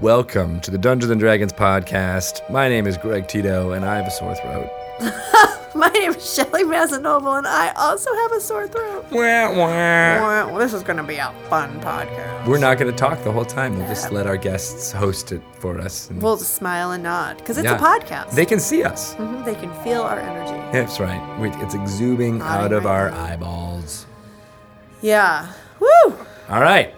Welcome 0.00 0.60
to 0.60 0.70
the 0.70 0.78
Dungeons 0.78 1.10
and 1.10 1.20
Dragons 1.20 1.52
podcast. 1.52 2.48
My 2.50 2.68
name 2.68 2.86
is 2.86 2.96
Greg 2.96 3.26
Tito, 3.26 3.72
and 3.72 3.84
I 3.84 3.96
have 3.96 4.06
a 4.06 4.10
sore 4.10 4.34
throat. 4.34 4.70
My 5.74 5.88
name 5.90 6.12
is 6.12 6.34
Shelly 6.34 6.64
Mazzanoble, 6.64 7.36
and 7.38 7.46
I 7.46 7.72
also 7.76 8.12
have 8.14 8.32
a 8.32 8.40
sore 8.40 8.66
throat. 8.68 9.04
Wah, 9.10 9.50
wah. 9.52 10.46
Well, 10.46 10.56
this 10.58 10.72
is 10.72 10.82
going 10.82 10.96
to 10.96 11.02
be 11.02 11.16
a 11.16 11.32
fun 11.48 11.80
podcast. 11.80 12.46
We're 12.46 12.58
not 12.58 12.78
going 12.78 12.90
to 12.90 12.96
talk 12.96 13.22
the 13.22 13.30
whole 13.32 13.44
time. 13.44 13.76
We'll 13.76 13.86
just 13.86 14.10
let 14.10 14.26
our 14.26 14.36
guests 14.36 14.90
host 14.92 15.30
it 15.32 15.42
for 15.58 15.78
us. 15.80 16.08
and- 16.10 16.22
We'll 16.22 16.36
just 16.36 16.54
smile 16.54 16.92
and 16.92 17.02
nod 17.02 17.36
because 17.38 17.58
it's 17.58 17.64
Yeah. 17.64 17.76
a 17.76 17.78
podcast. 17.80 18.32
They 18.32 18.46
can 18.46 18.58
see 18.60 18.82
us. 18.82 19.14
Mhm, 19.16 19.44
they 19.44 19.54
can 19.54 19.72
feel 19.84 20.02
our 20.02 20.18
energy. 20.18 20.56
That's 20.72 20.98
right. 21.00 21.20
We- 21.40 21.50
It's 21.62 21.74
exuding 21.74 22.40
out 22.42 22.72
of 22.72 22.86
our 22.86 23.10
eyeballs. 23.12 24.06
Yeah. 25.02 25.48
Woo! 25.80 26.16
All 26.48 26.60
right. 26.60 26.94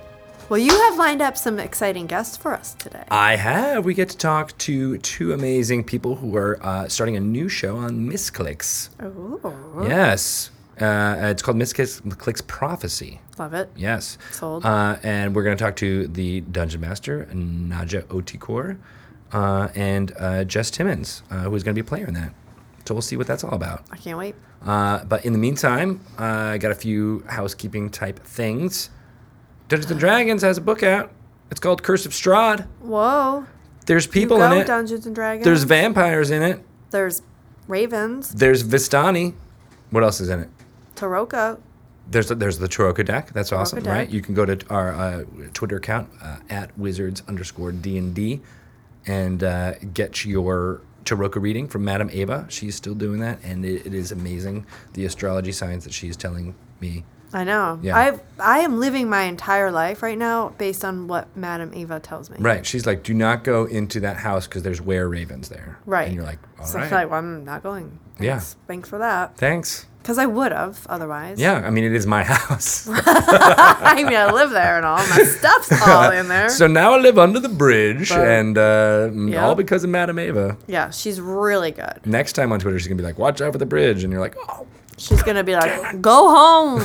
Well, 0.50 0.58
you 0.58 0.76
have 0.76 0.98
lined 0.98 1.22
up 1.22 1.36
some 1.36 1.60
exciting 1.60 2.08
guests 2.08 2.36
for 2.36 2.52
us 2.54 2.74
today. 2.74 3.04
I 3.08 3.36
have. 3.36 3.84
We 3.84 3.94
get 3.94 4.08
to 4.08 4.16
talk 4.16 4.58
to 4.58 4.98
two 4.98 5.32
amazing 5.32 5.84
people 5.84 6.16
who 6.16 6.36
are 6.36 6.58
uh, 6.60 6.88
starting 6.88 7.14
a 7.16 7.20
new 7.20 7.48
show 7.48 7.76
on 7.76 8.10
Misscliks. 8.10 8.90
Ooh. 9.00 9.86
Yes. 9.88 10.50
Uh, 10.80 11.28
it's 11.30 11.40
called 11.40 11.56
Misscliks 11.56 12.44
Prophecy. 12.48 13.20
Love 13.38 13.54
it. 13.54 13.70
Yes. 13.76 14.18
Sold. 14.32 14.66
Uh, 14.66 14.96
and 15.04 15.36
we're 15.36 15.44
going 15.44 15.56
to 15.56 15.62
talk 15.62 15.76
to 15.76 16.08
the 16.08 16.40
dungeon 16.40 16.80
master, 16.80 17.28
Naja 17.32 18.02
Otikor, 18.06 18.76
uh, 19.32 19.68
and 19.76 20.12
uh, 20.18 20.42
Jess 20.42 20.72
Timmons, 20.72 21.22
uh, 21.30 21.42
who's 21.42 21.62
going 21.62 21.76
to 21.76 21.80
be 21.80 21.86
a 21.86 21.88
player 21.88 22.06
in 22.06 22.14
that. 22.14 22.34
So 22.86 22.94
we'll 22.96 23.02
see 23.02 23.16
what 23.16 23.28
that's 23.28 23.44
all 23.44 23.54
about. 23.54 23.84
I 23.92 23.98
can't 23.98 24.18
wait. 24.18 24.34
Uh, 24.66 25.04
but 25.04 25.24
in 25.24 25.32
the 25.32 25.38
meantime, 25.38 26.00
uh, 26.18 26.24
I 26.24 26.58
got 26.58 26.72
a 26.72 26.74
few 26.74 27.22
housekeeping 27.28 27.90
type 27.90 28.18
things. 28.24 28.90
Dungeons 29.70 29.92
and 29.92 30.00
Dragons 30.00 30.42
has 30.42 30.58
a 30.58 30.60
book 30.60 30.82
out. 30.82 31.12
It's 31.48 31.60
called 31.60 31.84
Curse 31.84 32.04
of 32.04 32.10
Strahd. 32.10 32.66
Whoa. 32.80 33.46
There's 33.86 34.06
You 34.06 34.12
people 34.12 34.38
go 34.38 34.50
in 34.50 34.58
it. 34.58 34.66
Dungeons 34.66 35.06
and 35.06 35.14
Dragons. 35.14 35.44
There's 35.44 35.62
vampires 35.62 36.32
in 36.32 36.42
it. 36.42 36.60
There's 36.90 37.22
ravens. 37.68 38.30
There's 38.34 38.64
Vistani. 38.64 39.34
What 39.90 40.02
else 40.02 40.20
is 40.20 40.28
in 40.28 40.40
it? 40.40 40.48
Tarokka. 40.96 41.60
There's 42.10 42.30
there's 42.30 42.58
the 42.58 42.66
Tarokka 42.66 43.06
deck. 43.06 43.32
That's 43.32 43.52
awesome, 43.52 43.84
deck. 43.84 43.92
right? 43.92 44.10
You 44.10 44.20
can 44.20 44.34
go 44.34 44.44
to 44.44 44.58
our 44.70 44.92
uh, 44.92 45.24
Twitter 45.54 45.76
account 45.76 46.10
uh, 46.20 46.38
at 46.50 46.76
wizards 46.76 47.22
underscore 47.28 47.70
D 47.70 47.96
and 47.96 48.12
D 48.12 48.40
and 49.06 49.44
uh, 49.44 49.74
get 49.94 50.24
your 50.24 50.80
Tarokka 51.04 51.40
reading 51.40 51.68
from 51.68 51.84
Madame 51.84 52.10
Eva. 52.12 52.44
She's 52.48 52.74
still 52.74 52.96
doing 52.96 53.20
that, 53.20 53.38
and 53.44 53.64
it, 53.64 53.86
it 53.86 53.94
is 53.94 54.10
amazing 54.10 54.66
the 54.94 55.04
astrology 55.04 55.52
signs 55.52 55.84
that 55.84 55.92
she's 55.92 56.16
telling 56.16 56.56
me. 56.80 57.04
I 57.32 57.44
know. 57.44 57.78
Yeah. 57.82 57.96
I've 57.96 58.20
I 58.38 58.60
am 58.60 58.80
living 58.80 59.08
my 59.08 59.22
entire 59.22 59.70
life 59.70 60.02
right 60.02 60.18
now 60.18 60.48
based 60.58 60.84
on 60.84 61.06
what 61.08 61.34
Madame 61.36 61.72
Eva 61.74 62.00
tells 62.00 62.28
me. 62.30 62.36
Right? 62.40 62.66
She's 62.66 62.86
like, 62.86 63.02
do 63.02 63.14
not 63.14 63.44
go 63.44 63.64
into 63.66 64.00
that 64.00 64.16
house 64.16 64.46
because 64.46 64.62
there's 64.62 64.80
were 64.80 65.08
ravens 65.08 65.48
there. 65.48 65.78
Right. 65.86 66.06
And 66.06 66.14
you're 66.14 66.24
like, 66.24 66.38
all 66.58 66.66
so 66.66 66.78
right, 66.78 66.90
like, 66.90 67.10
well, 67.10 67.18
I'm 67.18 67.44
not 67.44 67.62
going. 67.62 67.98
Yeah. 68.18 68.34
Thanks, 68.38 68.56
Thanks 68.66 68.88
for 68.88 68.98
that. 68.98 69.36
thanks. 69.36 69.86
Because 70.02 70.16
I 70.16 70.24
would 70.24 70.50
have 70.52 70.86
otherwise. 70.88 71.38
Yeah, 71.38 71.56
I 71.56 71.68
mean, 71.68 71.84
it 71.84 71.92
is 71.92 72.06
my 72.06 72.24
house. 72.34 72.88
I 72.90 73.94
mean, 74.02 74.16
I 74.16 74.32
live 74.32 74.48
there 74.50 74.78
and 74.78 74.86
all. 74.86 74.96
My 74.96 75.22
stuff's 75.24 75.70
all 75.86 76.10
in 76.10 76.26
there. 76.26 76.48
so 76.60 76.66
now 76.66 76.94
I 76.94 76.98
live 76.98 77.18
under 77.18 77.38
the 77.38 77.50
bridge, 77.50 78.08
But- 78.08 78.26
and 78.26 78.56
uh, 78.56 79.10
Yeah. 79.14 79.44
all 79.44 79.54
because 79.54 79.84
of 79.84 79.90
Madame 79.90 80.18
Eva. 80.18 80.56
yeah, 80.66 80.88
she's 80.90 81.20
really 81.20 81.70
good. 81.70 82.00
Next 82.06 82.32
time 82.32 82.50
on 82.50 82.60
Twitter, 82.60 82.78
she's 82.78 82.88
gonna 82.88 82.96
be 82.96 83.04
like, 83.04 83.18
"Watch 83.18 83.42
out 83.42 83.52
for 83.52 83.58
the 83.58 83.66
bridge," 83.66 84.02
and 84.02 84.10
you're 84.10 84.22
like, 84.22 84.36
"Oh, 84.48 84.66
She's 85.00 85.22
gonna 85.22 85.42
be 85.42 85.54
like, 85.54 86.00
"Go 86.02 86.28
home. 86.28 86.80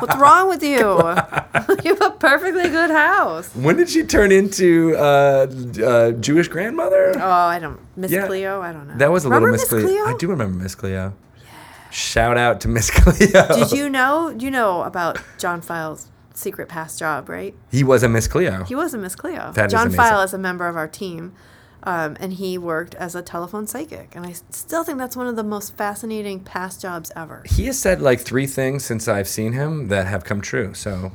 What's 0.00 0.16
wrong 0.16 0.48
with 0.48 0.62
you? 0.62 0.78
you 1.84 1.94
have 1.94 2.02
a 2.02 2.10
perfectly 2.18 2.68
good 2.68 2.90
house." 2.90 3.48
when 3.54 3.76
did 3.76 3.88
she 3.88 4.02
turn 4.02 4.32
into 4.32 4.96
uh, 4.96 5.46
uh, 5.84 6.10
Jewish 6.12 6.48
grandmother?" 6.48 7.12
Oh, 7.16 7.20
I 7.30 7.58
don't. 7.60 7.78
Miss 7.96 8.10
Yeah. 8.10 8.26
Cleo. 8.26 8.60
I 8.60 8.72
don't 8.72 8.88
know. 8.88 8.96
that 8.96 9.10
was 9.12 9.24
a 9.24 9.28
Remember 9.28 9.52
little 9.52 9.62
Miss 9.62 9.68
Cleo. 9.68 10.02
Cleo. 10.04 10.14
I 10.14 10.16
do 10.18 10.28
remember 10.28 10.62
Miss 10.62 10.74
Cleo. 10.74 11.14
Yeah. 11.36 11.50
Shout 11.90 12.36
out 12.36 12.60
to 12.62 12.68
Miss 12.68 12.90
Cleo. 12.94 13.46
Did 13.54 13.70
you 13.72 13.88
know? 13.88 14.30
You 14.30 14.50
know 14.50 14.82
about 14.82 15.18
John 15.38 15.60
File's 15.60 16.08
secret 16.34 16.68
past 16.68 16.98
job, 16.98 17.28
right? 17.28 17.54
He 17.70 17.82
was 17.84 18.02
a 18.02 18.08
Miss 18.08 18.26
Cleo. 18.28 18.64
He 18.64 18.74
was 18.74 18.94
a 18.94 18.98
Miss 18.98 19.14
Cleo. 19.14 19.52
That 19.52 19.66
is 19.66 19.72
John 19.72 19.86
amazing. 19.88 19.96
File 20.00 20.22
is 20.22 20.34
a 20.34 20.38
member 20.38 20.66
of 20.68 20.76
our 20.76 20.88
team, 20.88 21.34
um, 21.82 22.16
and 22.20 22.34
he 22.34 22.58
worked 22.58 22.94
as 22.96 23.14
a 23.14 23.22
telephone 23.22 23.66
psychic. 23.66 24.14
And 24.14 24.26
I 24.26 24.34
still 24.50 24.84
think 24.84 24.98
that's 24.98 25.16
one 25.16 25.26
of 25.26 25.36
the 25.36 25.44
most 25.44 25.76
fascinating 25.76 26.40
past 26.40 26.82
jobs 26.82 27.10
ever. 27.14 27.42
He 27.46 27.66
has 27.66 27.78
said 27.78 28.02
like 28.02 28.20
three 28.20 28.46
things 28.46 28.84
since 28.84 29.08
I've 29.08 29.28
seen 29.28 29.52
him 29.52 29.88
that 29.88 30.06
have 30.06 30.24
come 30.24 30.40
true. 30.40 30.74
So 30.74 31.12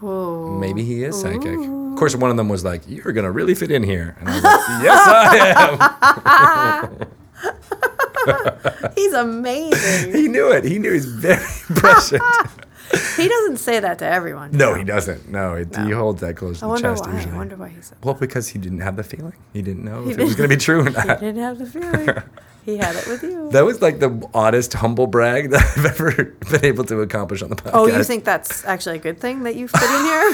Whoa. 0.00 0.58
maybe 0.58 0.84
he 0.84 1.04
is 1.04 1.20
psychic. 1.20 1.58
Of 1.58 1.98
course, 1.98 2.16
one 2.16 2.30
of 2.30 2.36
them 2.36 2.48
was 2.48 2.64
like, 2.64 2.82
"You're 2.88 3.12
gonna 3.12 3.30
really 3.30 3.54
fit 3.54 3.70
in 3.70 3.82
here," 3.82 4.16
and 4.18 4.28
I 4.28 4.34
was 4.34 4.42
like, 4.42 4.60
"Yes, 4.82 5.00
I 5.06 6.88
am." 6.98 7.06
He's 8.94 9.12
amazing. 9.12 10.12
he 10.14 10.28
knew 10.28 10.52
it. 10.52 10.64
He 10.64 10.78
knew 10.78 10.92
he's 10.92 11.06
very 11.06 11.44
prescient. 11.76 12.22
He 13.16 13.28
doesn't 13.28 13.56
say 13.58 13.80
that 13.80 13.98
to 14.00 14.06
everyone. 14.06 14.50
no, 14.52 14.74
he 14.74 14.84
doesn't. 14.84 15.28
No, 15.28 15.54
it, 15.54 15.74
he 15.76 15.90
holds 15.90 16.20
that 16.20 16.36
close 16.36 16.60
to 16.60 16.66
I 16.66 16.76
the 16.76 16.82
chest 16.82 17.06
why. 17.06 17.14
usually. 17.14 17.32
I 17.34 17.36
wonder 17.36 17.56
why 17.56 17.68
he 17.68 17.80
said. 17.80 17.98
Well, 18.02 18.14
because 18.14 18.48
he 18.48 18.58
didn't 18.58 18.80
have 18.80 18.96
the 18.96 19.02
feeling. 19.04 19.32
He 19.52 19.62
didn't 19.62 19.84
know 19.84 20.04
He 20.04 20.12
if 20.12 20.18
it 20.18 20.24
was 20.24 20.34
going 20.34 20.48
to 20.50 20.56
be 20.56 20.60
true 20.60 20.80
or 20.86 20.90
not. 20.90 21.20
He 21.20 21.26
didn't 21.26 21.42
have 21.42 21.58
the 21.58 21.66
feeling. 21.66 22.08
he 22.64 22.76
had 22.76 22.94
it 22.96 23.06
with 23.06 23.22
you. 23.22 23.40
That 23.52 23.66
was 23.66 23.82
like 23.82 23.98
the 23.98 24.26
oddest 24.32 24.72
humble 24.72 25.06
brag 25.06 25.50
that 25.50 25.62
I've 25.76 25.84
ever 25.84 26.24
been 26.50 26.64
able 26.64 26.84
to 26.84 27.00
accomplish 27.02 27.42
on 27.42 27.50
the 27.50 27.56
podcast. 27.56 27.70
Oh, 27.74 27.86
you 27.86 28.02
think 28.02 28.24
that's 28.24 28.64
actually 28.64 28.96
a 28.96 29.00
good 29.00 29.20
thing 29.20 29.42
that 29.42 29.56
you 29.56 29.68
fit 29.68 29.82
in 29.82 30.04
here? 30.04 30.30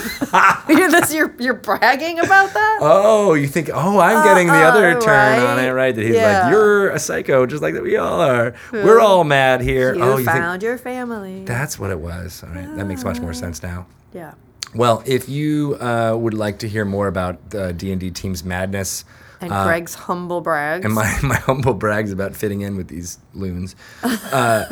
you're, 0.78 0.90
this, 0.90 1.12
you're, 1.12 1.34
you're 1.40 1.54
bragging 1.54 2.20
about 2.20 2.52
that? 2.54 2.78
Oh, 2.80 3.34
you 3.34 3.48
think? 3.48 3.70
Oh, 3.72 3.98
I'm 3.98 4.22
getting 4.24 4.46
the 4.46 4.52
other 4.54 4.96
Uh, 4.96 5.00
turn 5.00 5.40
on 5.40 5.58
it, 5.58 5.70
right? 5.70 5.92
That 5.94 6.04
he's 6.04 6.14
Yeah. 6.14 6.42
like, 6.42 6.52
you're 6.52 6.90
a 6.90 6.98
psycho, 7.00 7.44
just 7.46 7.60
like 7.62 7.74
that 7.74 7.82
we 7.82 7.96
all 7.96 8.20
are. 8.20 8.54
We're 8.72 9.00
all 9.00 9.24
mad 9.24 9.60
here. 9.60 9.94
you 9.94 10.02
oh, 10.02 10.18
you 10.18 10.24
found 10.24 10.60
think 10.60 10.68
your 10.68 10.78
family. 10.78 11.44
that's 11.44 11.76
what 11.78 11.90
it 11.90 11.98
was? 11.98 12.44
All 12.44 12.50
right, 12.50 12.72
that 12.76 12.84
makes 12.86 13.02
much 13.02 13.18
more 13.20 13.32
sense 13.34 13.62
now. 13.62 13.86
yeah. 14.12 14.34
Well, 14.74 15.02
if 15.06 15.28
you 15.30 15.76
uh, 15.80 16.14
would 16.16 16.34
like 16.34 16.58
to 16.58 16.68
hear 16.68 16.84
more 16.84 17.08
about 17.08 17.50
the 17.50 17.72
D 17.72 17.90
and 17.90 17.98
D 18.00 18.10
team's 18.10 18.44
madness. 18.44 19.04
And 19.40 19.52
uh, 19.52 19.64
Greg's 19.64 19.94
humble 19.94 20.40
brags. 20.40 20.84
and 20.84 20.94
my, 20.94 21.16
my 21.22 21.36
humble 21.36 21.74
brags 21.74 22.10
about 22.12 22.34
fitting 22.34 22.60
in 22.62 22.76
with 22.76 22.88
these 22.88 23.18
loons. 23.34 23.76
Uh, 24.02 24.64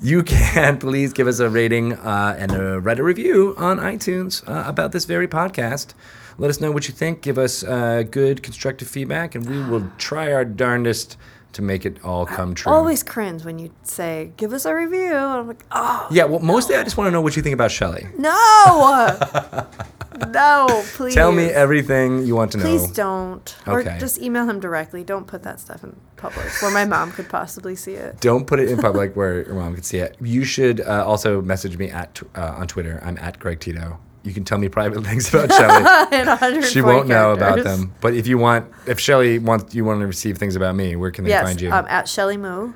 you 0.00 0.22
can 0.22 0.78
please 0.78 1.12
give 1.12 1.26
us 1.26 1.40
a 1.40 1.48
rating 1.50 1.92
uh, 1.94 2.34
and 2.38 2.52
a, 2.52 2.80
write 2.80 2.98
a 2.98 3.02
review 3.02 3.54
on 3.58 3.78
iTunes 3.78 4.46
uh, 4.48 4.68
about 4.68 4.92
this 4.92 5.04
very 5.04 5.28
podcast. 5.28 5.92
Let 6.38 6.50
us 6.50 6.60
know 6.60 6.72
what 6.72 6.88
you 6.88 6.94
think. 6.94 7.20
Give 7.22 7.38
us 7.38 7.62
uh, 7.62 8.02
good 8.10 8.42
constructive 8.42 8.88
feedback, 8.88 9.34
and 9.34 9.48
we 9.48 9.62
will 9.62 9.90
try 9.98 10.32
our 10.32 10.44
darndest 10.44 11.16
to 11.52 11.62
make 11.62 11.86
it 11.86 12.04
all 12.04 12.26
come 12.26 12.52
true. 12.52 12.72
always 12.72 13.04
cringe 13.04 13.44
when 13.44 13.60
you 13.60 13.70
say, 13.84 14.32
"Give 14.36 14.52
us 14.52 14.64
a 14.64 14.74
review." 14.74 15.14
I'm 15.14 15.46
like, 15.46 15.64
"Oh 15.70 16.08
Yeah, 16.10 16.24
well, 16.24 16.40
mostly 16.40 16.74
I 16.74 16.82
just 16.82 16.96
want 16.96 17.06
to 17.06 17.12
know 17.12 17.20
what 17.20 17.36
you 17.36 17.42
think 17.42 17.54
about 17.54 17.70
Shelly. 17.70 18.08
no, 18.18 18.32
no, 20.28 20.82
please." 20.94 21.14
Tell 21.20 21.32
me 21.32 21.44
everything 21.44 22.26
you 22.26 22.34
want 22.36 22.52
to 22.52 22.58
know. 22.58 22.64
Please 22.64 22.90
don't, 22.90 23.56
Okay. 23.66 23.96
or 23.96 23.98
just 23.98 24.20
email 24.20 24.48
him 24.48 24.60
directly. 24.60 25.04
Don't 25.04 25.26
put 25.26 25.42
that 25.44 25.60
stuff 25.60 25.82
in 25.84 25.96
public 26.16 26.46
where 26.62 26.70
my 26.70 26.84
mom 26.84 27.12
could 27.12 27.28
possibly 27.28 27.74
see 27.76 27.94
it. 27.94 28.20
Don't 28.20 28.46
put 28.46 28.58
it 28.60 28.68
in 28.70 28.78
public 28.88 29.14
where 29.16 29.44
your 29.44 29.54
mom 29.54 29.74
could 29.74 29.84
see 29.84 29.98
it. 29.98 30.16
You 30.20 30.44
should 30.44 30.80
uh, 30.80 31.04
also 31.06 31.42
message 31.42 31.76
me 31.78 31.90
at 31.90 32.22
uh, 32.34 32.54
on 32.58 32.66
Twitter. 32.66 33.00
I'm 33.04 33.18
at 33.18 33.38
Greg 33.38 33.60
Tito. 33.60 33.98
You 34.22 34.32
can 34.32 34.42
tell 34.44 34.56
me 34.56 34.70
private 34.70 35.04
things 35.04 35.28
about 35.34 35.52
Shelly. 35.52 36.62
She 36.62 36.80
won't 36.80 37.08
know 37.08 37.32
about 37.32 37.62
them. 37.62 37.92
But 38.00 38.14
if 38.14 38.26
you 38.26 38.38
want, 38.38 38.72
if 38.86 38.98
Shelly 38.98 39.38
wants, 39.38 39.74
you 39.74 39.84
want 39.84 40.00
to 40.00 40.06
receive 40.06 40.38
things 40.38 40.56
about 40.56 40.74
me, 40.74 40.96
where 40.96 41.10
can 41.10 41.24
they 41.24 41.30
Yes, 41.30 41.42
find 41.44 41.60
you? 41.60 41.70
um, 41.70 41.84
at 41.90 42.08
Shelly 42.08 42.38
Moo, 42.38 42.72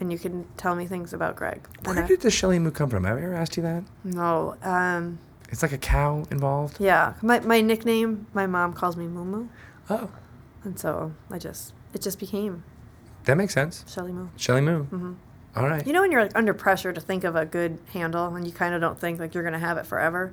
and 0.00 0.10
you 0.10 0.18
can 0.18 0.46
tell 0.56 0.74
me 0.74 0.86
things 0.86 1.12
about 1.12 1.36
Greg. 1.36 1.60
Where 1.84 2.06
did 2.06 2.22
the 2.22 2.30
Shelly 2.30 2.58
Moo 2.58 2.70
come 2.70 2.88
from? 2.88 3.04
Have 3.04 3.18
I 3.18 3.22
ever 3.22 3.34
asked 3.34 3.58
you 3.58 3.62
that? 3.64 3.84
no, 4.02 4.56
um, 4.62 5.18
It's 5.50 5.62
like 5.62 5.72
a 5.72 5.78
cow 5.78 6.24
involved. 6.30 6.76
yeah, 6.80 7.14
my 7.22 7.40
my 7.40 7.60
nickname, 7.60 8.26
my 8.34 8.46
mom 8.46 8.72
calls 8.72 8.96
me 8.96 9.06
Moo 9.06 9.24
Moo, 9.24 9.48
Oh, 9.90 10.10
and 10.64 10.78
so 10.78 11.12
I 11.30 11.38
just 11.38 11.72
it 11.94 12.02
just 12.02 12.18
became 12.18 12.64
that 13.24 13.36
makes 13.36 13.52
sense. 13.54 13.84
Shelly 13.92 14.12
Moo. 14.12 14.28
Shelly 14.36 14.60
Moo. 14.62 15.14
All 15.56 15.66
right. 15.66 15.86
You 15.86 15.92
know 15.92 16.00
when 16.02 16.12
you're 16.12 16.22
like 16.22 16.36
under 16.36 16.54
pressure 16.54 16.92
to 16.92 17.00
think 17.00 17.24
of 17.24 17.34
a 17.36 17.44
good 17.44 17.78
handle 17.92 18.34
and 18.34 18.46
you 18.46 18.52
kind 18.52 18.74
of 18.74 18.80
don't 18.80 18.98
think 18.98 19.18
like 19.20 19.34
you're 19.34 19.44
gonna 19.44 19.58
have 19.58 19.76
it 19.78 19.86
forever. 19.86 20.32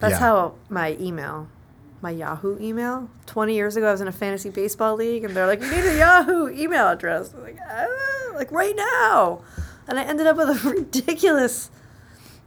That's 0.00 0.12
Yeah. 0.12 0.18
how 0.18 0.54
my 0.68 0.96
email, 1.00 1.48
my 2.02 2.10
Yahoo 2.10 2.58
email. 2.60 3.08
Twenty 3.26 3.54
years 3.54 3.76
ago, 3.76 3.88
I 3.88 3.92
was 3.92 4.00
in 4.00 4.08
a 4.08 4.12
fantasy 4.12 4.50
baseball 4.50 4.94
league, 4.96 5.24
and 5.24 5.34
they're 5.34 5.46
like, 5.46 5.60
"You 5.62 5.70
need 5.70 5.84
a 5.86 5.96
Yahoo 5.96 6.48
email 6.50 6.88
address." 6.88 7.32
Like, 7.34 7.58
ah, 7.68 7.86
like 8.34 8.52
right 8.52 8.76
now, 8.76 9.40
and 9.88 9.98
I 9.98 10.02
ended 10.04 10.26
up 10.26 10.36
with 10.36 10.48
a 10.64 10.68
ridiculous 10.76 11.70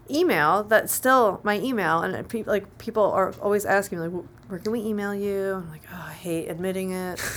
email 0.10 0.64
that's 0.64 0.94
still 0.94 1.40
my 1.44 1.60
email, 1.60 2.02
and 2.02 2.28
peop 2.28 2.48
like 2.48 2.78
people 2.78 3.04
are 3.12 3.34
always 3.42 3.66
asking 3.66 4.00
me 4.00 4.08
like, 4.08 4.26
"Where 4.48 4.60
can 4.60 4.72
we 4.72 4.82
email 4.82 5.14
you?" 5.14 5.56
I'm 5.56 5.70
like, 5.70 5.84
"Oh, 5.92 6.06
I 6.08 6.14
hate 6.14 6.48
admitting 6.50 6.92
it." 6.92 7.22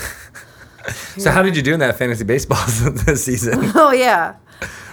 So 1.16 1.30
how 1.30 1.42
did 1.42 1.56
you 1.56 1.62
do 1.62 1.74
in 1.74 1.78
that 1.80 1.96
fantasy 1.96 2.24
baseball 2.24 2.58
this 2.66 3.24
season? 3.24 3.54
oh 3.76 3.92
yeah. 3.92 4.36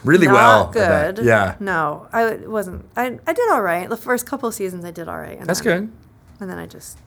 really 0.03 0.27
Not 0.27 0.33
well. 0.33 0.71
Good. 0.71 1.25
Yeah. 1.25 1.55
No, 1.59 2.07
I 2.13 2.35
wasn't. 2.35 2.85
I, 2.95 3.17
I 3.25 3.33
did 3.33 3.49
all 3.49 3.61
right. 3.61 3.89
The 3.89 3.97
first 3.97 4.27
couple 4.27 4.47
of 4.47 4.53
seasons, 4.53 4.85
I 4.85 4.91
did 4.91 5.07
all 5.07 5.17
right. 5.17 5.39
And 5.39 5.47
That's 5.47 5.61
then, 5.61 5.85
good. 5.85 5.91
And 6.41 6.49
then 6.49 6.59
I 6.59 6.67
just 6.67 6.99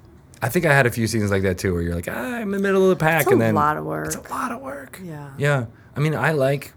I 0.43 0.49
think 0.49 0.67
I 0.67 0.75
had 0.75 0.87
a 0.87 0.91
few 0.91 1.07
seasons 1.07 1.31
like 1.31 1.43
that 1.43 1.59
too, 1.59 1.73
where 1.73 1.83
you're 1.83 1.95
like, 1.95 2.09
ah, 2.09 2.35
I'm 2.35 2.43
in 2.43 2.51
the 2.51 2.59
middle 2.59 2.83
of 2.83 2.89
the 2.91 2.97
pack, 3.03 3.23
It's 3.23 3.33
and 3.33 3.41
then 3.41 3.55
a 3.55 3.59
lot 3.59 3.77
of 3.77 3.85
work. 3.85 4.07
It's 4.07 4.17
a 4.17 4.31
lot 4.31 4.51
of 4.51 4.61
work. 4.61 5.01
Yeah. 5.03 5.31
Yeah. 5.39 5.67
I 5.95 6.01
mean, 6.01 6.15
I 6.17 6.33
like, 6.33 6.73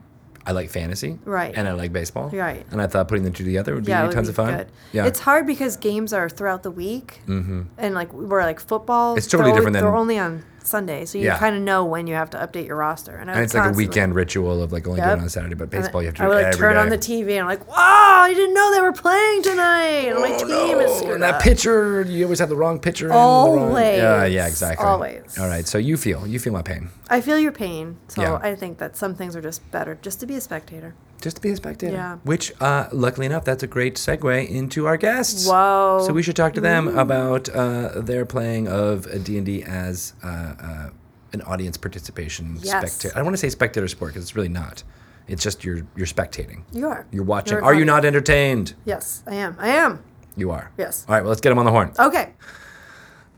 I 0.48 0.52
like 0.52 0.70
fantasy. 0.70 1.18
Right. 1.26 1.54
And 1.56 1.68
I 1.68 1.74
like 1.74 1.92
baseball. 1.92 2.30
Right. 2.30 2.66
And 2.72 2.82
I 2.82 2.88
thought 2.88 3.08
putting 3.08 3.24
the 3.24 3.32
two 3.32 3.44
together 3.44 3.74
would 3.74 3.86
be 3.86 3.92
yeah, 3.92 4.04
it 4.04 4.08
would 4.08 4.14
tons 4.14 4.28
be 4.28 4.32
of 4.32 4.36
fun. 4.36 4.58
Good. 4.58 4.68
Yeah. 4.94 5.06
It's 5.06 5.20
hard 5.20 5.48
because 5.48 5.76
games 5.78 6.14
are 6.14 6.30
throughout 6.30 6.64
the 6.64 6.72
week, 6.72 7.22
mm-hmm. 7.28 7.64
and 7.78 7.96
like 7.96 8.14
we're 8.14 8.44
like 8.44 8.60
football. 8.60 9.16
It's 9.16 9.28
totally 9.28 9.52
different 9.52 9.76
only, 9.76 9.80
than- 9.80 9.84
they're 9.86 9.96
only 9.96 10.20
on 10.20 10.44
Sunday, 10.66 11.06
so 11.06 11.18
you 11.18 11.26
Yeah. 11.26 11.38
kind 11.38 11.56
of 11.56 11.62
know 11.62 11.86
when 11.86 12.08
you 12.08 12.16
have 12.16 12.30
to 12.32 12.38
update 12.38 12.68
your 12.68 12.76
roster. 12.78 13.16
And, 13.16 13.30
I 13.30 13.34
and 13.34 13.40
would 13.40 13.44
it's 13.46 13.54
like 13.54 13.62
a 13.62 13.66
constantly- 13.68 13.88
weekend 13.88 14.16
ritual 14.16 14.62
of 14.64 14.72
like 14.72 14.88
only 14.88 15.00
Yep. 15.00 15.08
doing 15.10 15.20
it 15.20 15.24
on 15.24 15.30
Saturday, 15.30 15.56
but 15.56 15.70
baseball 15.70 16.02
you 16.02 16.08
have 16.08 16.16
to 16.16 16.24
I 16.24 16.28
would 16.28 16.36
like 16.36 16.46
every 16.48 16.60
turn 16.60 16.78
on 16.78 16.90
day. 16.90 16.96
the 16.96 17.02
TV 17.02 17.32
and 17.38 17.42
I'm 17.42 17.48
like, 17.48 17.68
wow, 17.68 17.76
I 18.24 18.34
didn't 18.34 18.54
know 18.54 18.74
they 18.74 18.82
were 18.82 18.92
playing 18.92 19.44
tonight, 19.44 20.10
and 20.10 20.20
my 20.20 20.32
Oh, 20.42 20.48
team 20.48 20.80
is 20.80 20.96
screwed 20.98 21.14
and 21.14 21.24
that 21.24 21.36
up. 21.36 21.42
pitcher, 21.42 22.02
you 22.08 22.26
always 22.26 22.40
have 22.40 22.50
the 22.50 22.56
wrong 22.56 22.80
pitcher. 22.80 23.06
in 23.06 23.10
the 23.12 23.16
wrong- 23.16 23.60
Always. 23.70 23.98
Yeah, 23.98 24.26
yeah, 24.26 24.48
exactly. 24.48 24.86
Always. 24.86 25.38
All 25.40 25.48
right, 25.48 25.68
so 25.68 25.78
you 25.78 25.98
feel, 25.98 26.26
you 26.26 26.40
feel 26.40 26.54
my 26.54 26.62
pain. 26.62 26.90
I 27.10 27.22
feel 27.22 27.38
your 27.38 27.52
pain, 27.52 27.98
so 28.08 28.22
Yeah. 28.22 28.40
I 28.42 28.56
think 28.56 28.78
that 28.80 28.96
some 28.98 29.14
things 29.16 29.36
are 29.36 29.42
just 29.42 29.70
better 29.72 29.98
just 30.02 30.20
to 30.22 30.26
be 30.26 30.36
a 30.36 30.42
spectator. 30.42 30.94
Just 31.22 31.38
to 31.38 31.42
be 31.42 31.50
a 31.50 31.56
spectator. 31.56 31.94
Yeah. 31.96 32.18
Which, 32.24 32.52
uh, 32.62 32.88
luckily 32.92 33.26
enough, 33.26 33.46
that's 33.46 33.64
a 33.64 33.68
great 33.68 33.96
segue 33.96 34.48
into 34.50 34.86
our 34.86 34.98
guests. 34.98 35.48
Whoa. 35.48 36.04
So 36.06 36.14
we 36.14 36.22
should 36.22 36.36
talk 36.36 36.54
to 36.54 36.62
them 36.62 36.88
about 36.98 37.50
uh, 37.50 38.00
their 38.02 38.26
playing 38.26 38.68
of 38.68 39.08
D 39.24 39.38
and 39.38 39.46
D 39.46 39.64
as 39.64 40.14
uh, 40.24 40.28
uh, 40.28 40.90
an 41.34 41.42
audience 41.44 41.78
participation 41.78 42.58
Yes. 42.62 42.78
spectator. 42.92 43.16
I 43.16 43.20
don't 43.20 43.26
want 43.26 43.34
to 43.36 43.40
say 43.40 43.50
spectator 43.50 43.88
sport 43.88 44.12
because 44.14 44.24
it's 44.24 44.36
really 44.36 44.50
not. 44.50 44.84
It's 45.28 45.42
just 45.42 45.64
you're 45.64 45.88
you're 45.96 46.06
spectating. 46.06 46.62
You 46.72 46.88
are. 46.88 47.08
You're 47.12 47.24
watching. 47.24 47.56
You're 47.58 47.64
are 47.66 47.74
you 47.74 47.86
not 47.86 48.06
entertained? 48.06 48.76
Yes, 48.86 49.24
I 49.26 49.36
am. 49.36 49.56
I 49.58 49.70
am. 49.70 50.04
You 50.36 50.52
are. 50.52 50.70
Yes. 50.78 51.06
All 51.08 51.16
right. 51.16 51.22
Well, 51.22 51.30
let's 51.30 51.42
get 51.42 51.50
them 51.50 51.58
on 51.58 51.66
the 51.66 51.72
horn. 51.72 51.92
Okay. 51.98 52.34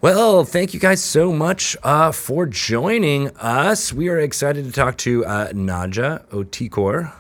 Well, 0.01 0.44
thank 0.44 0.74
you 0.74 0.79
guys 0.79 1.01
so 1.03 1.31
much 1.31 1.77
uh, 1.83 2.12
for 2.12 2.45
joining 2.45 3.29
us. 3.38 3.94
We 3.94 4.09
are 4.09 4.19
excited 4.19 4.65
to 4.65 4.71
talk 4.71 4.97
to 5.00 5.25
uh, 5.25 5.47
Naja 5.53 6.27
Otikor. 6.27 7.13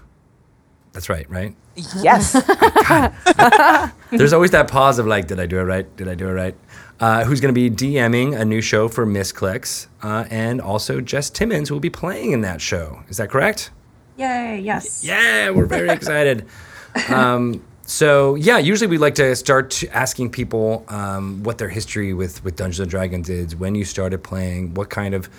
That's 0.97 1.09
right, 1.09 1.29
right? 1.29 1.55
Yes. 2.01 2.31
There's 4.09 4.33
always 4.33 4.49
that 4.49 4.67
pause 4.67 4.97
of 4.97 5.05
like, 5.05 5.27
did 5.27 5.39
I 5.39 5.45
do 5.45 5.59
it 5.59 5.63
right? 5.63 5.95
Did 5.95 6.07
I 6.07 6.15
do 6.15 6.27
it 6.27 6.31
right? 6.31 6.55
Uh, 6.99 7.23
who's 7.23 7.39
going 7.39 7.53
to 7.53 7.69
be 7.69 7.69
DMing 7.69 8.35
a 8.35 8.43
new 8.43 8.61
show 8.61 8.87
for 8.87 9.05
Misscliks, 9.05 9.85
uh, 10.01 10.25
and 10.31 10.59
also 10.59 10.99
Jess 10.99 11.29
Timmons 11.29 11.69
will 11.69 11.79
be 11.79 11.91
playing 11.91 12.31
in 12.31 12.41
that 12.41 12.61
show. 12.61 13.03
Is 13.09 13.17
that 13.17 13.29
correct? 13.29 13.69
Yay, 14.17 14.59
yes. 14.59 15.03
Yeah, 15.03 15.51
we're 15.51 15.67
very 15.67 15.89
excited. 15.89 16.47
Um, 17.09 17.63
so 17.85 18.33
yeah, 18.33 18.57
usually 18.57 18.87
we 18.87 18.97
like 18.97 19.13
to 19.15 19.35
start 19.35 19.83
asking 19.91 20.31
people 20.31 20.83
um, 20.87 21.43
what 21.43 21.59
their 21.59 21.69
history 21.69 22.11
with 22.11 22.43
with 22.43 22.55
Dungeons 22.55 22.79
and 22.79 22.89
Dragons 22.89 23.29
is, 23.29 23.55
when 23.55 23.75
you 23.75 23.85
started 23.85 24.23
playing, 24.23 24.73
what 24.73 24.89
kind 24.89 25.13
of 25.13 25.29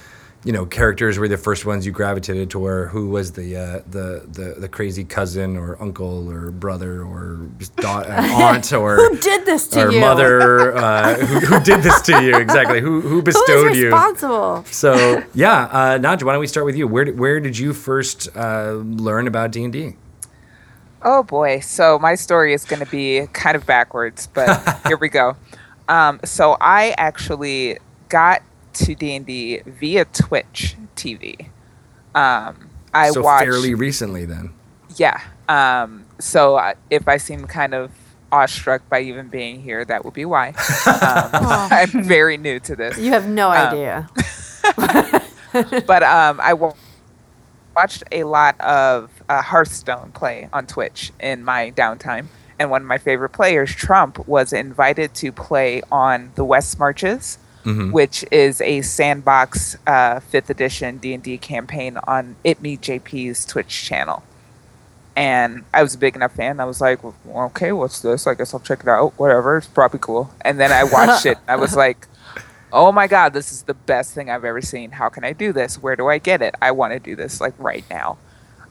you 0.44 0.52
know 0.52 0.64
characters 0.64 1.18
were 1.18 1.28
the 1.28 1.36
first 1.36 1.66
ones 1.66 1.84
you 1.84 1.92
gravitated 1.92 2.48
toward, 2.50 2.90
who 2.90 3.08
was 3.08 3.32
the 3.32 3.56
uh, 3.56 3.80
the, 3.90 4.24
the 4.30 4.54
the 4.60 4.68
crazy 4.68 5.04
cousin 5.04 5.56
or 5.56 5.80
uncle 5.82 6.30
or 6.30 6.50
brother 6.52 7.02
or 7.02 7.40
just 7.58 7.74
da- 7.76 8.00
uh, 8.02 8.04
aunt 8.54 8.72
or 8.72 8.96
Who 8.96 9.16
did 9.18 9.44
this 9.46 9.66
to 9.68 9.88
or 9.88 9.90
you? 9.92 10.00
mother 10.00 10.76
uh, 10.76 11.14
who, 11.16 11.40
who 11.40 11.60
did 11.64 11.82
this 11.82 12.00
to 12.02 12.22
you 12.22 12.36
exactly 12.36 12.80
who 12.80 13.00
who 13.00 13.08
Who 13.08 13.22
bestowed 13.22 13.74
you 13.74 13.90
responsible? 13.90 14.64
so 14.70 15.22
yeah 15.34 15.62
uh, 15.64 15.98
Nadja, 15.98 16.22
why 16.22 16.32
don't 16.32 16.40
we 16.40 16.46
start 16.46 16.66
with 16.66 16.76
you 16.76 16.86
where 16.86 17.04
did, 17.04 17.18
where 17.18 17.40
did 17.40 17.58
you 17.58 17.72
first 17.72 18.28
uh, 18.36 18.72
learn 18.74 19.26
about 19.26 19.50
D&D 19.50 19.96
Oh 21.02 21.22
boy. 21.22 21.60
So 21.60 21.98
my 21.98 22.16
story 22.16 22.52
is 22.52 22.64
going 22.64 22.80
to 22.80 22.90
be 22.90 23.26
kind 23.32 23.56
of 23.56 23.64
backwards, 23.66 24.26
but 24.26 24.60
here 24.86 24.96
we 24.96 25.08
go. 25.08 25.36
Um, 25.88 26.18
so 26.24 26.56
I 26.60 26.94
actually 26.98 27.78
got 28.08 28.42
to 28.86 28.94
D&D 28.94 29.62
via 29.66 30.04
Twitch 30.06 30.76
TV. 30.96 31.48
Um, 32.14 32.70
I 32.94 33.10
so 33.10 33.22
watched 33.22 33.44
fairly 33.44 33.74
recently 33.74 34.24
then 34.24 34.52
Yeah. 34.96 35.20
Um, 35.48 36.04
so 36.18 36.56
uh, 36.56 36.74
if 36.90 37.06
I 37.08 37.16
seem 37.18 37.46
kind 37.46 37.74
of 37.74 37.90
awestruck 38.32 38.88
by 38.88 39.00
even 39.00 39.28
being 39.28 39.60
here, 39.62 39.84
that 39.84 40.04
would 40.04 40.14
be 40.14 40.24
why. 40.24 40.54
Um, 40.86 41.30
I'm 41.70 42.02
very 42.04 42.36
new 42.36 42.58
to 42.60 42.76
this. 42.76 42.98
You 42.98 43.10
have 43.12 43.28
no 43.28 43.48
Um, 43.50 43.56
idea. 43.56 44.08
but 45.86 46.02
um, 46.02 46.40
I 46.40 46.54
watched 47.74 48.02
a 48.12 48.24
lot 48.24 48.60
of 48.60 49.10
uh, 49.28 49.42
Hearthstone 49.42 50.12
play 50.12 50.48
on 50.52 50.66
Twitch 50.66 51.12
in 51.20 51.44
my 51.44 51.70
downtime, 51.72 52.26
and 52.58 52.70
one 52.70 52.82
of 52.82 52.88
my 52.88 52.98
favorite 52.98 53.30
players, 53.30 53.70
Trump, 53.74 54.26
was 54.26 54.52
invited 54.52 55.14
to 55.14 55.32
play 55.32 55.82
on 55.92 56.32
the 56.34 56.44
West 56.44 56.78
Marches, 56.78 57.38
which 57.92 58.24
is 58.30 58.60
a 58.60 58.80
sandbox 58.82 59.76
uh, 59.86 60.20
fifth 60.20 60.50
edition 60.50 60.98
D 60.98 61.12
and 61.14 61.22
D 61.22 61.36
campaign 61.38 61.98
on 62.06 62.36
itmeJP's 62.44 63.44
Twitch 63.44 63.84
channel. 63.84 64.22
And 65.16 65.64
I 65.74 65.82
was 65.82 65.94
a 65.94 65.98
big 65.98 66.14
enough 66.14 66.34
fan. 66.34 66.60
I 66.60 66.64
was 66.64 66.80
like, 66.80 67.02
well, 67.02 67.14
okay, 67.46 67.72
what's 67.72 68.00
this? 68.00 68.26
I 68.26 68.34
guess 68.34 68.54
I'll 68.54 68.60
check 68.60 68.80
it 68.80 68.88
out. 68.88 69.14
Whatever, 69.18 69.56
it's 69.58 69.66
probably 69.66 69.98
cool. 69.98 70.32
And 70.42 70.60
then 70.60 70.70
I 70.70 70.84
watched 70.84 71.26
it. 71.26 71.38
I 71.48 71.56
was 71.56 71.74
like, 71.84 72.06
oh 72.70 72.92
my 72.92 73.06
god 73.06 73.32
this 73.32 73.50
is 73.50 73.62
the 73.62 73.72
best 73.72 74.12
thing 74.12 74.28
i've 74.28 74.44
ever 74.44 74.60
seen 74.60 74.90
how 74.90 75.08
can 75.08 75.24
i 75.24 75.32
do 75.32 75.54
this 75.54 75.82
where 75.82 75.96
do 75.96 76.06
i 76.08 76.18
get 76.18 76.42
it 76.42 76.54
i 76.60 76.70
want 76.70 76.92
to 76.92 76.98
do 76.98 77.16
this 77.16 77.40
like 77.40 77.54
right 77.58 77.82
now 77.88 78.18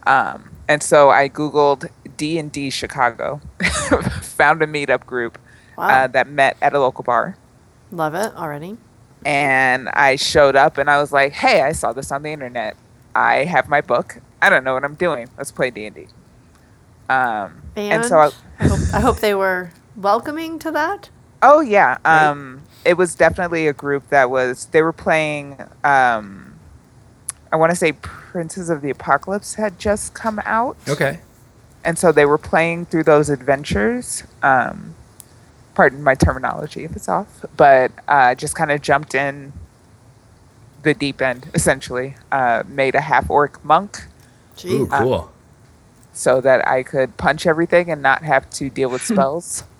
um, 0.05 0.51
and 0.67 0.83
so 0.83 1.09
i 1.09 1.27
googled 1.27 1.89
d&d 2.15 2.69
chicago 2.69 3.41
found 4.21 4.61
a 4.61 4.67
meetup 4.67 5.03
group 5.07 5.39
Wow. 5.75 5.87
uh, 5.87 6.07
that 6.09 6.27
met 6.29 6.55
at 6.61 6.73
a 6.73 6.79
local 6.79 7.03
bar 7.03 7.37
Love 7.91 8.13
it 8.13 8.35
already. 8.35 8.77
And 9.25 9.89
i 9.89 10.15
showed 10.15 10.55
up 10.55 10.77
and 10.77 10.89
i 10.89 10.99
was 10.99 11.11
like 11.11 11.33
hey 11.33 11.61
i 11.61 11.71
saw 11.71 11.91
this 11.93 12.11
on 12.11 12.23
the 12.23 12.31
internet 12.31 12.75
i 13.15 13.43
have 13.45 13.67
my 13.69 13.81
book 13.81 14.19
i 14.41 14.49
don't 14.49 14.63
know 14.63 14.73
what 14.73 14.83
i'm 14.83 14.95
doing 14.95 15.27
let's 15.37 15.51
play 15.51 15.69
d&d 15.69 16.07
um, 17.09 17.61
And, 17.75 17.93
and 17.93 18.05
so 18.05 18.17
I, 18.17 18.29
I, 18.59 18.67
hope, 18.67 18.79
I 18.93 18.99
hope 18.99 19.19
they 19.19 19.33
were 19.33 19.71
welcoming 19.95 20.59
to 20.59 20.71
that. 20.71 21.09
Oh 21.41 21.61
yeah. 21.61 21.97
Right? 22.05 22.25
Um 22.27 22.61
it 22.85 22.95
was 22.97 23.15
definitely 23.15 23.67
a 23.67 23.73
group 23.73 24.09
that 24.09 24.29
was 24.29 24.65
they 24.67 24.81
were 24.81 24.93
playing 24.93 25.57
um 25.83 26.55
I 27.51 27.55
want 27.55 27.69
to 27.71 27.75
say 27.77 27.93
Princes 27.93 28.69
of 28.69 28.81
the 28.81 28.89
Apocalypse 28.89 29.55
had 29.55 29.79
just 29.79 30.13
come 30.13 30.41
out. 30.45 30.77
okay 30.87 31.19
And 31.83 31.97
so 31.97 32.11
they 32.11 32.25
were 32.25 32.37
playing 32.37 32.85
through 32.87 33.03
those 33.03 33.29
adventures. 33.29 34.23
Um 34.43 34.95
pardon 35.77 36.03
my 36.03 36.15
terminology 36.15 36.83
if 36.83 36.95
it's 36.95 37.07
off, 37.07 37.45
but 37.55 37.91
uh 38.07 38.33
just 38.33 38.55
kind 38.55 38.71
of 38.71 38.81
jumped 38.81 39.13
in 39.13 39.53
the 40.81 40.93
deep 40.95 41.21
end 41.21 41.41
essentially. 41.53 42.15
Uh 42.31 42.63
made 42.67 42.95
a 42.95 43.01
half 43.01 43.29
orc 43.29 43.63
monk 43.63 44.05
Ooh, 44.65 44.87
Jeez. 44.87 44.89
cool 45.03 45.31
so 46.13 46.41
that 46.41 46.67
I 46.67 46.81
could 46.81 47.15
punch 47.17 47.45
everything 47.45 47.91
and 47.91 48.01
not 48.01 48.23
have 48.23 48.49
to 48.57 48.71
deal 48.71 48.89
with 48.89 49.03
spells. 49.03 49.63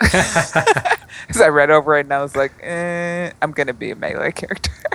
Because 1.26 1.40
I 1.42 1.48
read 1.48 1.70
over 1.70 1.96
it 1.96 2.02
and 2.06 2.12
I 2.12 2.22
was 2.22 2.36
like, 2.36 2.52
eh, 2.62 3.32
I'm 3.42 3.50
going 3.50 3.66
to 3.66 3.72
be 3.74 3.90
a 3.90 3.96
melee 3.96 4.30
character. 4.30 4.70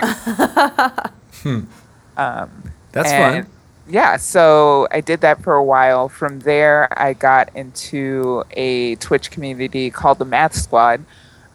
um, 2.16 2.50
that's 2.92 3.10
and- 3.10 3.44
fun 3.44 3.52
Yeah, 3.86 4.16
so 4.16 4.88
I 4.90 5.00
did 5.00 5.20
that 5.20 5.42
for 5.42 5.54
a 5.54 5.64
while. 5.64 6.08
From 6.08 6.40
there, 6.40 6.88
I 6.98 7.12
got 7.12 7.54
into 7.54 8.42
a 8.52 8.94
Twitch 8.96 9.30
community 9.30 9.90
called 9.90 10.18
the 10.18 10.24
Math 10.24 10.54
Squad, 10.54 11.04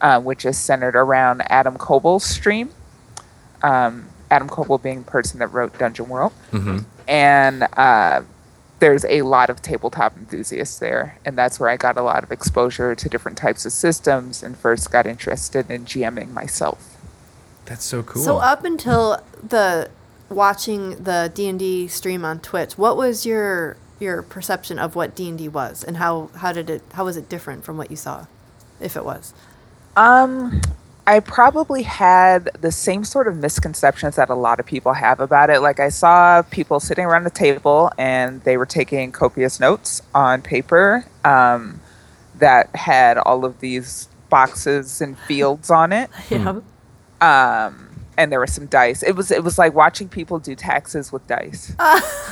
uh, 0.02 0.20
which 0.22 0.46
is 0.46 0.58
centered 0.58 0.96
around 0.96 1.42
Adam 1.52 1.78
Koebel's 1.78 2.24
stream. 2.24 2.70
Um, 3.64 4.08
Adam 4.32 4.48
Koebel 4.48 4.82
being 4.82 5.00
the 5.04 5.10
person 5.12 5.40
that 5.40 5.48
wrote 5.48 5.78
Dungeon 5.80 6.08
World. 6.08 6.32
Mhm. 6.52 6.86
And 7.08 7.68
uh, 7.76 8.22
there's 8.78 9.04
a 9.06 9.24
lot 9.24 9.50
of 9.50 9.62
tabletop 9.64 10.16
enthusiasts 10.16 10.78
there. 10.78 11.18
And 11.26 11.36
that's 11.36 11.60
where 11.60 11.70
I 11.70 11.78
got 11.78 11.98
a 11.98 12.04
lot 12.04 12.24
of 12.24 12.32
exposure 12.32 12.94
to 12.94 13.10
different 13.10 13.40
types 13.40 13.66
of 13.66 13.72
systems 13.72 14.44
and 14.44 14.56
first 14.56 14.92
got 14.92 15.08
interested 15.08 15.70
in 15.72 15.86
GMing 15.86 16.32
myself. 16.32 16.96
that's 17.66 17.84
so 17.86 18.02
cool 18.04 18.24
So 18.24 18.38
up 18.38 18.64
until 18.64 19.22
the 19.48 19.90
watching 20.30 21.04
the 21.04 21.32
D 21.34 21.48
and 21.48 21.60
D 21.60 21.88
stream 21.88 22.26
on 22.26 22.40
Twitch, 22.40 22.78
what 22.78 22.98
was 22.98 23.26
your 23.26 23.78
your 24.00 24.22
perception 24.22 24.80
of 24.80 24.96
what 24.96 25.16
D 25.16 25.30
and 25.30 25.38
D 25.38 25.48
was, 25.48 25.84
and 25.84 25.98
how 25.98 26.30
how 26.36 26.52
did 26.52 26.70
it 26.70 26.82
how 26.94 27.06
was 27.06 27.18
it 27.18 27.30
different 27.30 27.64
from 27.64 27.78
what 27.78 27.90
you 27.92 27.98
saw, 27.98 28.26
if 28.80 28.96
it 28.96 29.06
was? 29.06 29.34
Um, 29.96 30.62
I 31.10 31.20
probably 31.22 31.82
had 31.82 32.52
the 32.62 32.72
same 32.72 33.04
sort 33.04 33.28
of 33.28 33.36
misconceptions 33.36 34.16
that 34.18 34.30
a 34.30 34.36
lot 34.36 34.60
of 34.60 34.68
people 34.68 34.94
have 34.94 35.20
about 35.20 35.50
it. 35.50 35.60
Like 35.60 35.80
I 35.80 35.90
saw 35.90 36.44
people 36.44 36.80
sitting 36.80 37.04
around 37.04 37.26
a 37.26 37.32
table 37.32 37.92
and 37.98 38.44
they 38.44 38.58
were 38.58 38.68
taking 38.68 39.12
copious 39.12 39.60
notes 39.60 40.04
on 40.14 40.44
paper 40.44 41.04
um, 41.26 41.82
that 42.36 42.76
had 42.76 43.18
all 43.18 43.44
of 43.44 43.60
these 43.60 44.08
boxes 44.30 45.02
and 45.02 45.18
fields 45.18 45.72
on 45.72 45.92
it. 45.92 46.12
Yeah. 46.30 46.62
Um, 47.22 47.89
and 48.20 48.32
there 48.32 48.40
were 48.40 48.48
some 48.48 48.66
dice. 48.68 49.02
It 49.02 49.14
was 49.16 49.32
it 49.32 49.44
was 49.44 49.58
like 49.58 49.74
watching 49.74 50.10
people 50.10 50.38
do 50.40 50.54
taxes 50.54 51.12
with 51.12 51.26
dice. 51.28 51.68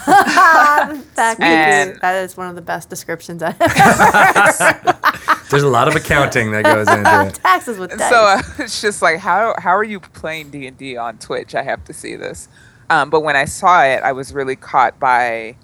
that, 0.06 1.38
And- 1.40 2.00
that 2.02 2.24
is 2.24 2.36
one 2.38 2.48
of 2.50 2.56
the 2.56 2.62
best 2.62 2.90
descriptions 2.90 3.42
I 3.42 3.52
have 3.52 3.62
ever 4.82 4.92
heard. 4.92 5.48
There's 5.50 5.64
a 5.64 5.70
lot 5.70 5.88
of 5.88 5.96
accounting 5.96 6.52
that 6.52 6.66
goes 6.66 6.90
into 6.90 7.28
it. 7.28 7.34
Taxes 7.42 7.78
with 7.80 7.92
dice. 7.98 8.10
so 8.10 8.16
uh, 8.18 8.42
it's 8.60 8.82
just 8.82 9.02
like 9.02 9.20
how 9.20 9.56
how 9.58 9.76
are 9.76 9.84
you 9.84 10.00
playing 10.02 10.50
D 10.52 10.68
and 10.68 10.78
D 10.78 10.98
on 10.98 11.18
Twitch? 11.18 11.56
I 11.56 11.64
have 11.64 11.84
to 11.86 11.94
see 11.94 12.16
this. 12.16 12.50
Um, 12.90 13.10
but 13.10 13.22
when 13.22 13.36
I 13.36 13.46
saw 13.46 13.84
it, 13.84 14.04
I 14.04 14.12
was 14.12 14.34
really 14.34 14.56
caught 14.56 15.00
by 15.00 15.56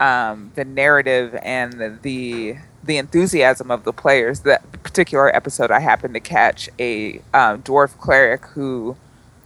um, 0.00 0.52
the 0.56 0.64
narrative 0.64 1.36
and 1.42 1.72
the, 1.74 1.98
the 2.02 2.56
the 2.84 2.96
enthusiasm 2.96 3.70
of 3.70 3.84
the 3.84 3.92
players. 3.92 4.40
That 4.40 4.70
particular 4.82 5.34
episode, 5.34 5.70
I 5.70 5.78
happened 5.78 6.14
to 6.14 6.20
catch 6.20 6.68
a 6.80 7.18
um, 7.32 7.62
dwarf 7.62 7.96
cleric 7.98 8.44
who 8.46 8.96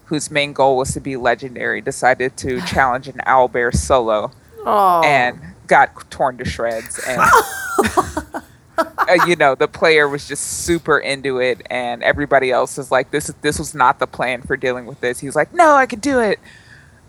whose 0.07 0.31
main 0.31 0.53
goal 0.53 0.77
was 0.77 0.93
to 0.95 1.01
be 1.01 1.17
legendary, 1.17 1.81
decided 1.81 2.37
to 2.39 2.61
challenge 2.67 3.09
an 3.09 3.21
owlbear 3.27 3.75
solo 3.75 4.31
oh. 4.65 5.03
and 5.05 5.39
got 5.67 6.11
torn 6.11 6.39
to 6.39 6.45
shreds 6.45 7.01
and 7.09 7.21
uh, 8.79 9.19
you 9.27 9.35
know 9.37 9.55
the 9.55 9.67
player 9.67 10.09
was 10.09 10.29
just 10.29 10.45
super 10.65 10.99
into 10.99 11.39
it 11.39 11.61
and 11.71 12.03
everybody 12.05 12.51
else 12.53 12.79
is 12.79 12.91
like 12.91 13.11
this 13.11 13.27
this 13.43 13.59
was 13.59 13.75
not 13.75 13.99
the 13.99 14.07
plan 14.07 14.43
for 14.43 14.57
dealing 14.57 14.87
with 14.87 15.01
this 15.01 15.19
he's 15.19 15.35
like 15.35 15.53
no 15.53 15.75
i 15.75 15.85
can 15.87 15.99
do 15.99 16.21
it 16.21 16.39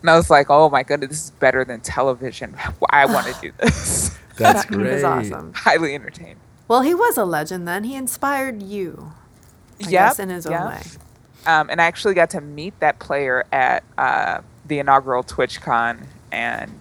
and 0.00 0.10
i 0.10 0.16
was 0.16 0.28
like 0.28 0.46
oh 0.50 0.68
my 0.70 0.82
goodness 0.82 1.10
this 1.10 1.24
is 1.26 1.30
better 1.32 1.64
than 1.64 1.80
television 1.80 2.56
i 2.90 3.06
want 3.06 3.26
to 3.26 3.34
do 3.40 3.52
this 3.58 4.16
That's 4.36 4.64
He 4.64 4.74
great. 4.74 4.94
was 4.94 5.04
awesome. 5.04 5.52
highly 5.54 5.94
entertained 5.94 6.38
Well, 6.66 6.82
he 6.82 6.94
was 6.94 7.16
a 7.16 7.24
legend 7.24 7.66
then. 7.66 7.84
He 7.84 7.94
inspired 7.96 8.62
you. 8.62 9.12
I 9.80 9.84
Yep, 9.84 9.90
guess, 9.90 10.18
in 10.18 10.28
his 10.30 10.46
own 10.46 10.52
yep. 10.52 10.66
way. 10.66 10.82
Um, 11.48 11.68
and 11.70 11.80
i 11.80 11.84
actually 11.84 12.14
got 12.14 12.30
to 12.30 12.40
meet 12.40 12.78
that 12.78 12.98
player 13.00 13.44
at 13.50 13.82
uh, 13.98 14.40
the 14.66 14.78
inaugural 14.78 15.24
twitchcon 15.24 16.06
and 16.30 16.78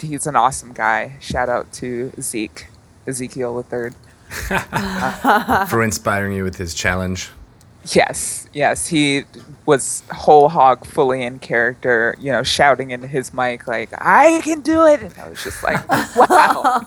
he's 0.00 0.26
an 0.28 0.36
awesome 0.36 0.72
guy 0.72 1.16
shout 1.20 1.48
out 1.48 1.72
to 1.72 2.12
zeke 2.20 2.68
ezekiel 3.06 3.56
the 3.56 3.64
third 3.64 3.94
For 5.68 5.82
inspiring 5.82 6.32
you 6.32 6.44
with 6.44 6.56
his 6.56 6.72
challenge. 6.72 7.30
Yes, 7.92 8.48
yes, 8.52 8.86
he 8.86 9.24
was 9.66 10.02
whole 10.12 10.48
hog, 10.48 10.86
fully 10.86 11.22
in 11.22 11.38
character. 11.38 12.14
You 12.20 12.30
know, 12.30 12.42
shouting 12.42 12.90
into 12.90 13.06
his 13.06 13.34
mic 13.34 13.66
like, 13.66 13.90
"I 13.92 14.40
can 14.42 14.60
do 14.60 14.86
it!" 14.86 15.02
And 15.02 15.14
I 15.18 15.28
was 15.28 15.42
just 15.42 15.62
like, 15.62 15.88
"Wow, 16.16 16.86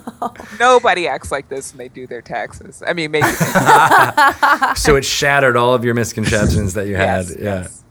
nobody 0.60 1.08
acts 1.08 1.32
like 1.32 1.50
this 1.50 1.74
when 1.74 1.80
they 1.80 1.90
do 1.90 2.08
their 2.08 2.22
taxes." 2.22 2.82
I 2.86 2.94
mean, 2.94 3.12
maybe. 3.12 3.28
So 4.76 4.96
it 4.96 5.06
shattered 5.06 5.56
all 5.56 5.74
of 5.74 5.86
your 5.86 5.94
misconceptions 5.94 6.74
that 6.74 6.88
you 6.88 6.96
had. 6.96 7.26
Yes, 7.26 7.36
yeah. 7.38 7.44
yes. 7.44 7.84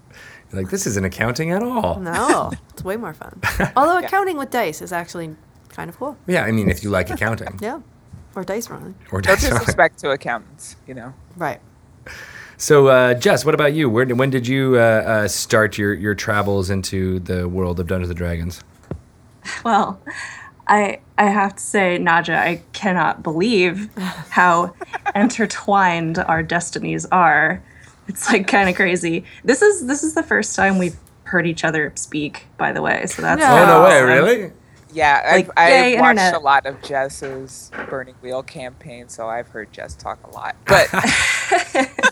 You're 0.50 0.62
like, 0.62 0.71
this 0.71 0.87
isn't 0.87 1.04
accounting 1.04 1.50
at 1.50 1.62
all. 1.62 1.99
No, 2.00 2.52
it's 2.71 2.85
way 2.85 2.97
more 2.97 3.14
fun. 3.14 3.40
Although 3.76 3.99
accounting 3.99 4.37
with 4.37 4.50
dice 4.50 4.83
is 4.83 4.92
actually 4.92 5.37
kind 5.69 5.88
of 5.88 5.97
cool. 5.99 6.16
Yeah, 6.26 6.45
I 6.45 6.52
mean, 6.52 6.71
if 6.71 6.83
you 6.83 6.90
like 6.90 7.11
accounting. 7.11 7.59
Yeah. 7.61 7.81
Or 8.35 8.45
dice 8.45 8.69
rolling. 8.69 8.95
Or 9.11 9.21
dice 9.21 9.42
rolling. 9.45 9.59
disrespect 9.59 9.99
to 10.00 10.11
accountants, 10.11 10.76
you 10.87 10.95
know. 10.95 11.14
Right. 11.37 11.61
So, 12.62 12.87
uh, 12.87 13.14
Jess, 13.14 13.45
what 13.45 13.57
about 13.57 13.73
you? 13.75 13.90
Where, 13.90 14.07
when 14.07 14.31
did 14.31 14.47
you 14.47 14.76
uh, 14.76 14.78
uh, 14.78 15.28
start 15.28 15.76
your, 15.78 15.95
your 15.95 16.14
travels 16.14 16.71
into 16.71 17.19
the 17.19 17.49
world 17.49 17.81
of 17.81 17.88
Dungeons 17.88 18.09
and 18.11 18.16
Dragons? 18.16 18.62
Well, 19.64 20.00
I 20.69 21.00
I 21.19 21.25
have 21.25 21.57
to 21.57 21.62
say, 21.62 21.99
Naja, 22.00 22.37
I 22.37 22.62
cannot 22.73 23.25
believe 23.25 23.90
how 24.31 24.73
intertwined 25.16 26.19
our 26.19 26.45
destinies 26.45 27.07
are. 27.07 27.61
It's 28.07 28.31
like 28.31 28.47
kind 28.47 28.69
of 28.71 28.76
crazy. 28.76 29.25
This 29.42 29.61
is 29.61 29.88
this 29.88 30.04
is 30.04 30.14
the 30.14 30.23
first 30.23 30.54
time 30.54 30.78
we've 30.78 30.97
heard 31.25 31.49
each 31.49 31.64
other 31.64 31.92
speak, 31.97 32.47
by 32.57 32.71
the 32.71 32.83
way. 32.83 33.07
So 33.07 33.21
that's 33.23 33.40
No. 33.40 33.47
Oh, 33.50 33.66
no 33.66 33.83
way, 33.83 34.00
really? 34.02 34.52
Yeah, 34.92 35.23
Like, 35.33 35.49
I've, 35.57 35.71
yay, 35.71 35.95
I've 35.97 36.00
watched 36.00 36.21
internet. 36.21 36.35
a 36.35 36.45
lot 36.45 36.66
of 36.66 36.81
Jess's 36.83 37.71
Burning 37.88 38.14
Wheel 38.21 38.42
campaign, 38.42 39.09
so 39.09 39.26
I've 39.26 39.49
heard 39.49 39.73
Jess 39.73 39.97
talk 39.97 40.19
a 40.25 40.31
lot. 40.31 40.54
But 40.66 40.88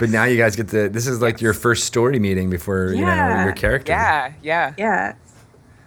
But 0.00 0.08
now 0.10 0.24
you 0.24 0.36
guys 0.38 0.56
get 0.56 0.68
to, 0.70 0.88
this 0.88 1.06
is 1.06 1.20
like 1.20 1.40
your 1.40 1.52
first 1.52 1.84
story 1.84 2.18
meeting 2.18 2.48
before, 2.50 2.92
you 2.92 3.04
know, 3.04 3.42
your 3.44 3.52
character. 3.52 3.92
yeah, 3.92 4.32
yeah, 4.42 4.74
Yeah. 4.76 5.14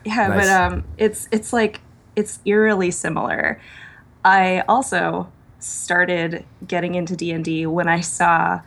Yeah, 0.06 0.28
Nice. 0.28 0.48
but 0.48 0.50
um 0.50 0.84
it's 0.98 1.28
it's 1.32 1.52
like 1.52 1.82
it's 2.16 2.40
eerily 2.46 2.92
similar. 2.92 3.60
I 4.24 4.64
also 4.70 5.32
started 5.60 6.46
getting 6.68 6.96
into 6.96 7.16
D&D 7.16 7.66
when 7.66 7.88
I 7.88 8.02
saw 8.02 8.60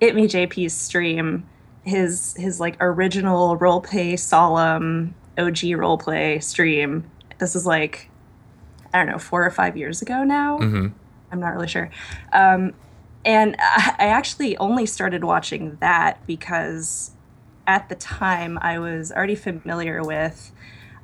itmeJP's 0.00 0.72
stream, 0.72 1.46
his 1.84 2.34
his 2.38 2.60
like 2.60 2.76
original 2.80 3.58
roleplay 3.58 4.18
solemn 4.18 5.14
OG 5.38 5.56
roleplay 5.76 6.42
stream. 6.42 7.04
This 7.38 7.54
is 7.56 7.66
like 7.66 8.08
I 8.94 8.98
don't 8.98 9.12
know, 9.12 9.18
4 9.18 9.44
or 9.46 9.50
5 9.50 9.76
years 9.76 10.02
ago 10.02 10.22
now. 10.24 10.58
hmm 10.58 10.88
I'm 11.30 11.40
not 11.40 11.54
really 11.54 11.68
sure. 11.68 11.90
Um, 12.32 12.74
and 13.24 13.56
I 13.58 13.94
I 13.98 14.06
actually 14.06 14.56
only 14.58 14.86
started 14.86 15.24
watching 15.24 15.76
that 15.80 16.24
because 16.26 17.12
at 17.66 17.88
the 17.88 17.94
time 17.94 18.58
I 18.60 18.78
was 18.78 19.12
already 19.12 19.34
familiar 19.34 20.02
with 20.02 20.52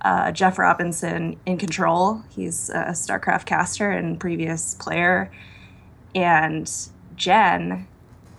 uh, 0.03 0.33
Geoff 0.33 0.59
Robinson 0.59 1.39
in 1.47 1.59
Control. 1.59 2.23
He's 2.29 2.71
a 2.71 2.93
StarCraft 2.93 3.47
caster 3.47 3.91
and 3.91 4.19
previous 4.19 4.75
player. 4.75 5.31
And 6.15 6.71
Jen, 7.17 7.87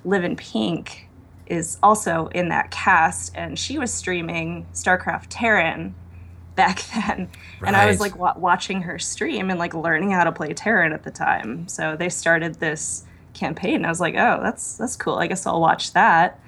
Live 0.06 0.24
in 0.24 0.36
Pink, 0.36 1.08
is 1.48 1.78
also 1.82 2.28
in 2.28 2.50
that 2.50 2.72
cast, 2.72 3.36
and 3.36 3.58
she 3.58 3.80
was 3.80 3.94
streaming 3.94 4.68
StarCraft 4.74 5.28
Terran 5.30 5.96
back 6.56 6.82
then. 6.94 7.30
And 7.66 7.76
I 7.76 7.86
was 7.88 8.00
like 8.00 8.18
wa- 8.18 8.36
watching 8.36 8.82
her 8.82 9.00
stream 9.00 9.50
and 9.50 9.58
like 9.58 9.74
learning 9.74 10.12
how 10.12 10.26
to 10.26 10.32
play 10.32 10.54
Terran 10.54 10.94
at 10.94 11.04
the 11.04 11.12
time. 11.12 11.68
So 11.68 11.96
they 11.96 12.10
started 12.10 12.56
this 12.56 13.06
campaign. 13.40 13.86
I 13.86 13.90
was 13.90 14.00
like, 14.00 14.16
oh, 14.16 14.40
that's 14.44 14.78
that's 14.78 14.96
cool. 14.96 15.16
I 15.16 15.28
guess 15.28 15.46
I'll 15.46 15.62
watch 15.62 15.94
that. 15.94 16.40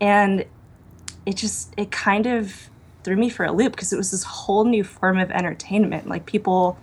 And 0.00 0.44
it 1.26 1.36
just 1.36 1.72
it 1.76 1.90
kind 1.90 2.26
of 2.26 2.68
threw 3.02 3.16
me 3.16 3.28
for 3.28 3.44
a 3.44 3.52
loop 3.52 3.72
because 3.72 3.92
it 3.92 3.96
was 3.96 4.10
this 4.10 4.24
whole 4.24 4.64
new 4.64 4.82
form 4.84 5.18
of 5.18 5.30
entertainment. 5.30 6.08
Like 6.08 6.26
people 6.26 6.78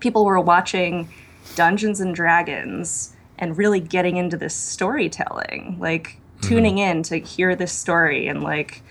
people 0.00 0.24
were 0.24 0.40
watching 0.40 1.08
Dungeons 1.56 2.00
and 2.00 2.14
Dragons 2.14 3.14
and 3.38 3.56
really 3.56 3.80
getting 3.80 4.16
into 4.16 4.36
this 4.36 4.54
storytelling, 4.54 5.76
like 5.78 6.08
mm-hmm. 6.08 6.48
tuning 6.48 6.78
in 6.78 7.02
to 7.04 7.16
hear 7.18 7.54
this 7.54 7.72
story 7.72 8.26
and 8.26 8.42
like 8.42 8.82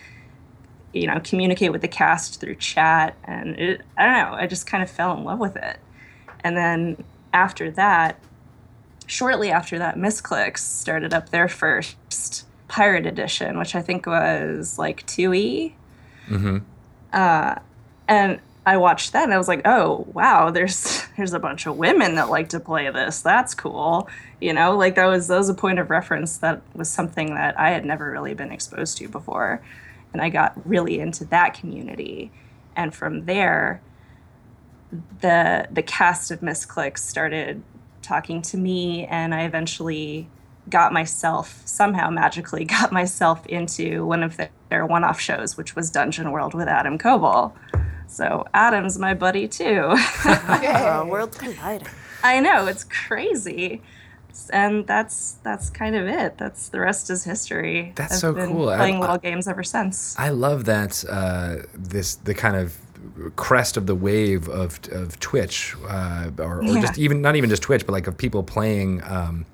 you 0.93 1.07
know 1.07 1.19
communicate 1.23 1.71
with 1.71 1.81
the 1.81 1.87
cast 1.87 2.39
through 2.39 2.55
chat 2.55 3.15
and 3.23 3.59
it 3.59 3.81
I 3.97 4.05
don't 4.05 4.13
know, 4.13 4.37
I 4.37 4.47
just 4.47 4.67
kind 4.67 4.83
of 4.83 4.89
fell 4.89 5.15
in 5.17 5.23
love 5.23 5.39
with 5.39 5.55
it. 5.55 5.77
And 6.41 6.55
then 6.55 7.03
after 7.33 7.69
that, 7.71 8.19
shortly 9.09 9.51
after 9.51 9.79
that, 9.79 9.95
Misscliks 9.95 10.59
started 10.59 11.13
up 11.13 11.29
their 11.29 11.47
first 11.47 12.45
pirate 12.67 13.05
edition, 13.05 13.57
which 13.57 13.75
I 13.75 13.81
think 13.81 14.05
was 14.05 14.77
like 14.77 15.05
2E 15.07 15.73
hmm 16.27 16.59
uh, 17.11 17.55
and 18.07 18.39
I 18.65 18.77
watched 18.77 19.13
that 19.13 19.23
and 19.23 19.33
I 19.33 19.37
was 19.37 19.47
like, 19.47 19.61
oh 19.65 20.05
wow, 20.13 20.51
there's 20.51 21.03
there's 21.17 21.33
a 21.33 21.39
bunch 21.39 21.65
of 21.65 21.77
women 21.77 22.15
that 22.15 22.29
like 22.29 22.49
to 22.49 22.59
play 22.59 22.89
this. 22.91 23.21
That's 23.21 23.55
cool. 23.55 24.07
You 24.39 24.53
know, 24.53 24.77
like 24.77 24.95
that 24.95 25.07
was 25.07 25.27
that 25.27 25.37
was 25.37 25.49
a 25.49 25.53
point 25.53 25.79
of 25.79 25.89
reference 25.89 26.37
that 26.37 26.61
was 26.75 26.89
something 26.89 27.33
that 27.33 27.59
I 27.59 27.71
had 27.71 27.85
never 27.85 28.11
really 28.11 28.33
been 28.33 28.51
exposed 28.51 28.97
to 28.97 29.07
before. 29.09 29.61
And 30.13 30.21
I 30.21 30.29
got 30.29 30.53
really 30.67 30.99
into 30.99 31.25
that 31.25 31.53
community. 31.55 32.31
And 32.75 32.93
from 32.93 33.25
there, 33.25 33.81
the 35.21 35.67
the 35.71 35.83
cast 35.83 36.29
of 36.29 36.41
Misscliks 36.41 36.99
started 36.99 37.63
talking 38.09 38.41
to 38.41 38.57
me 38.57 39.05
and 39.05 39.35
I 39.35 39.43
eventually 39.43 40.27
got 40.69 40.91
myself 40.91 41.61
somehow 41.65 42.09
magically 42.09 42.65
got 42.77 42.91
myself 42.91 43.45
into 43.45 44.05
one 44.05 44.23
of 44.23 44.35
their, 44.37 44.49
their 44.69 44.85
one-off 44.85 45.19
shows 45.21 45.55
which 45.57 45.75
was 45.75 45.89
dungeon 45.91 46.31
world 46.31 46.53
with 46.55 46.67
adam 46.67 46.97
koebel. 46.97 47.53
So 48.07 48.45
adam's 48.53 48.97
my 48.97 49.13
buddy 49.13 49.47
too. 49.47 49.81
Uh, 50.25 51.05
worlds 51.07 51.37
colliding. 51.37 51.87
i 52.23 52.39
know 52.39 52.65
it's 52.71 52.83
crazy. 52.83 53.81
And 54.51 54.85
that's 54.87 55.37
that's 55.43 55.69
kind 55.81 55.95
of 55.95 56.07
it. 56.07 56.37
That's 56.37 56.69
the 56.69 56.79
rest 56.79 57.09
is 57.09 57.23
history. 57.23 57.93
That's 57.95 58.13
I've 58.13 58.19
so 58.19 58.33
been 58.33 58.51
cool. 58.51 58.67
Playing 58.81 58.97
I- 58.97 58.99
little 59.01 59.17
games 59.17 59.47
ever 59.47 59.63
since. 59.63 60.15
I 60.17 60.29
love 60.29 60.65
that 60.65 61.03
uh, 61.09 61.67
this 61.73 62.15
the 62.15 62.33
kind 62.33 62.55
of 62.55 62.67
crest 63.35 63.77
of 63.77 63.85
the 63.85 63.95
wave 63.95 64.47
of 64.49 64.79
of 64.91 65.19
Twitch, 65.19 65.75
uh, 65.87 66.29
or, 66.37 66.59
or 66.59 66.63
Yeah. 66.63 66.81
just 66.81 66.97
even 66.97 67.21
not 67.21 67.35
even 67.35 67.49
just 67.49 67.61
Twitch, 67.63 67.85
but 67.85 67.93
like 67.93 68.07
of 68.07 68.17
people 68.17 68.43
playing 68.43 69.01
um, 69.03 69.45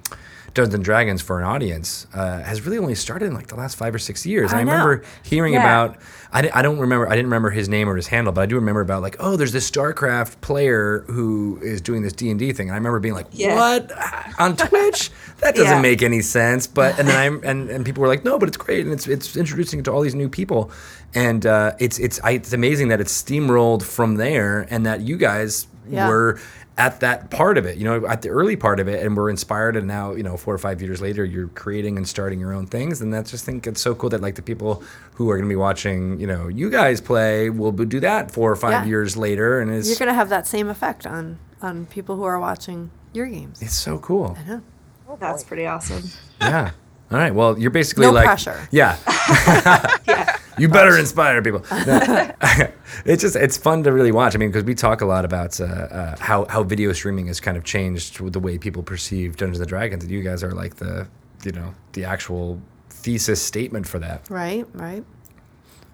Dungeons 0.55 0.74
and 0.74 0.83
Dragons 0.83 1.21
for 1.21 1.38
an 1.39 1.45
audience 1.45 2.07
uh, 2.13 2.39
has 2.41 2.62
really 2.65 2.77
only 2.77 2.95
started 2.95 3.25
in 3.25 3.33
like 3.33 3.47
the 3.47 3.55
last 3.55 3.75
five 3.77 3.93
or 3.93 4.00
six 4.00 4.25
years. 4.25 4.51
I 4.53 4.62
And 4.62 4.69
I 4.69 4.74
remember 4.74 5.03
hearing 5.24 5.53
Yeah. 5.53 5.59
about. 5.59 5.97
I, 6.33 6.50
I 6.53 6.62
don't 6.63 6.79
remember. 6.79 7.07
I 7.07 7.12
didn't 7.12 7.27
remember 7.27 7.50
his 7.50 7.69
name 7.69 7.88
or 7.88 7.95
his 7.95 8.07
handle, 8.07 8.33
but 8.33 8.41
I 8.41 8.45
do 8.45 8.55
remember 8.55 8.81
about 8.81 9.01
like, 9.01 9.15
oh, 9.19 9.35
there's 9.38 9.51
this 9.51 9.69
StarCraft 9.69 10.41
player 10.41 11.05
who 11.07 11.59
is 11.62 11.79
doing 11.81 12.01
this 12.01 12.13
D 12.13 12.29
and 12.29 12.39
D 12.39 12.51
thing. 12.53 12.67
And 12.69 12.74
I 12.74 12.77
remember 12.77 13.00
being 13.00 13.13
like, 13.13 13.27
Yeah. 13.31 13.55
what 13.55 13.91
on 14.39 14.55
Twitch? 14.57 15.12
That 15.41 15.55
doesn't 15.55 15.75
Yeah. 15.75 15.81
make 15.81 16.01
any 16.01 16.21
sense. 16.21 16.67
But 16.67 16.97
and 16.97 17.07
then 17.07 17.15
I 17.15 17.25
and, 17.50 17.69
and 17.69 17.85
people 17.85 18.01
were 18.01 18.07
like, 18.07 18.24
no, 18.25 18.39
but 18.39 18.47
it's 18.47 18.57
great, 18.57 18.85
and 18.85 18.93
it's 18.93 19.07
it's 19.07 19.35
introducing 19.38 19.79
it 19.79 19.85
to 19.85 19.91
all 19.91 20.01
these 20.01 20.15
new 20.15 20.29
people, 20.29 20.71
and 21.13 21.45
uh, 21.45 21.74
it's 21.79 22.00
it's 22.00 22.19
I, 22.24 22.31
it's 22.31 22.53
amazing 22.53 22.88
that 22.89 23.00
it's 23.01 23.13
steamrolled 23.24 23.83
from 23.83 24.15
there, 24.15 24.65
and 24.69 24.85
that 24.85 25.01
you 25.01 25.17
guys 25.17 25.67
Yeah. 25.89 26.07
were 26.09 26.39
at 26.77 27.00
that 27.00 27.29
part 27.32 27.58
of 27.58 27.65
it, 27.65 27.77
you 27.77 27.86
know, 27.86 28.05
at 28.05 28.22
the 28.22 28.27
early 28.29 28.58
part 28.58 28.79
of 28.82 28.88
it, 28.89 29.01
and 29.05 29.15
we're 29.15 29.29
inspired. 29.29 29.77
And 29.77 29.88
now, 29.88 30.13
you 30.13 30.24
know, 30.24 30.36
four 30.36 30.53
or 30.53 30.58
five 30.58 30.82
years 30.82 31.01
later, 31.01 31.24
you're 31.24 31.48
creating 31.50 31.96
and 31.98 32.05
starting 32.08 32.39
your 32.39 32.51
own 32.53 32.67
things, 32.67 33.00
and 33.01 33.13
that's 33.13 33.32
just 33.32 33.46
think 33.46 33.65
it's 33.65 33.79
so 33.79 33.96
cool 33.96 34.10
that 34.10 34.20
like 34.22 34.36
the 34.36 34.41
people 34.41 34.84
who 35.13 35.29
are 35.29 35.38
going 35.38 35.48
to 35.48 35.51
be 35.51 35.55
watching, 35.55 36.20
you 36.20 36.27
know, 36.27 36.50
you 36.50 36.70
guys 36.70 37.00
play 37.00 37.50
will 37.50 37.72
do 37.72 38.00
that 38.01 38.29
four 38.32 38.51
or 38.51 38.55
five 38.58 38.72
Yeah. 38.72 38.86
years 38.86 39.15
later, 39.15 39.60
and 39.62 39.72
it's 39.72 39.88
You're 39.88 39.98
gonna 40.00 40.13
have 40.13 40.29
that 40.29 40.48
same 40.48 40.67
effect 40.67 41.08
on 41.08 41.38
on 41.62 41.86
people 41.86 42.17
who 42.17 42.24
are 42.24 42.39
watching 42.39 42.91
your 43.13 43.27
games. 43.27 43.62
it's 43.62 43.74
so 43.75 43.98
cool. 44.00 44.36
I 44.38 44.44
know. 44.50 44.62
Oh, 45.08 45.15
that's 45.20 45.44
pretty 45.46 45.65
awesome. 45.65 46.03
Yeah. 46.41 46.72
All 47.12 47.17
right. 47.20 47.34
Well, 47.34 47.58
you're 47.58 47.72
basically 47.72 48.08
No 48.08 48.12
like 48.12 48.25
pressure. 48.25 48.67
Yeah. 48.72 48.98
Yeah. 50.08 50.35
You 50.57 50.69
better 50.69 50.97
inspire 50.97 51.41
people. 51.41 51.63
No. 51.71 52.31
it's 53.05 53.21
just 53.21 53.35
it's 53.35 53.57
fun 53.57 53.83
to 53.83 53.91
really 53.91 54.12
watch. 54.12 54.35
I 54.35 54.38
mean, 54.38 54.50
because 54.50 54.63
we 54.63 54.75
talk 54.75 55.01
a 55.01 55.05
lot 55.05 55.25
about 55.25 55.59
uh, 55.59 55.65
uh, 55.65 56.15
how 56.19 56.45
how 56.45 56.63
video 56.63 56.93
streaming 56.93 57.27
has 57.27 57.39
kind 57.39 57.57
of 57.57 57.63
changed 57.63 58.24
the 58.33 58.39
way 58.39 58.57
people 58.57 58.83
perceive 58.83 59.38
Dungeons 59.38 59.59
and 59.59 59.67
Dragons, 59.67 60.03
and 60.03 60.12
you 60.12 60.21
guys 60.21 60.43
are 60.43 60.51
like 60.51 60.75
the 60.75 61.07
you 61.43 61.51
know 61.51 61.74
the 61.93 62.05
actual 62.05 62.62
thesis 62.89 63.41
statement 63.41 63.88
for 63.88 64.00
that. 64.00 64.29
Right, 64.29 64.65
right. 64.74 65.03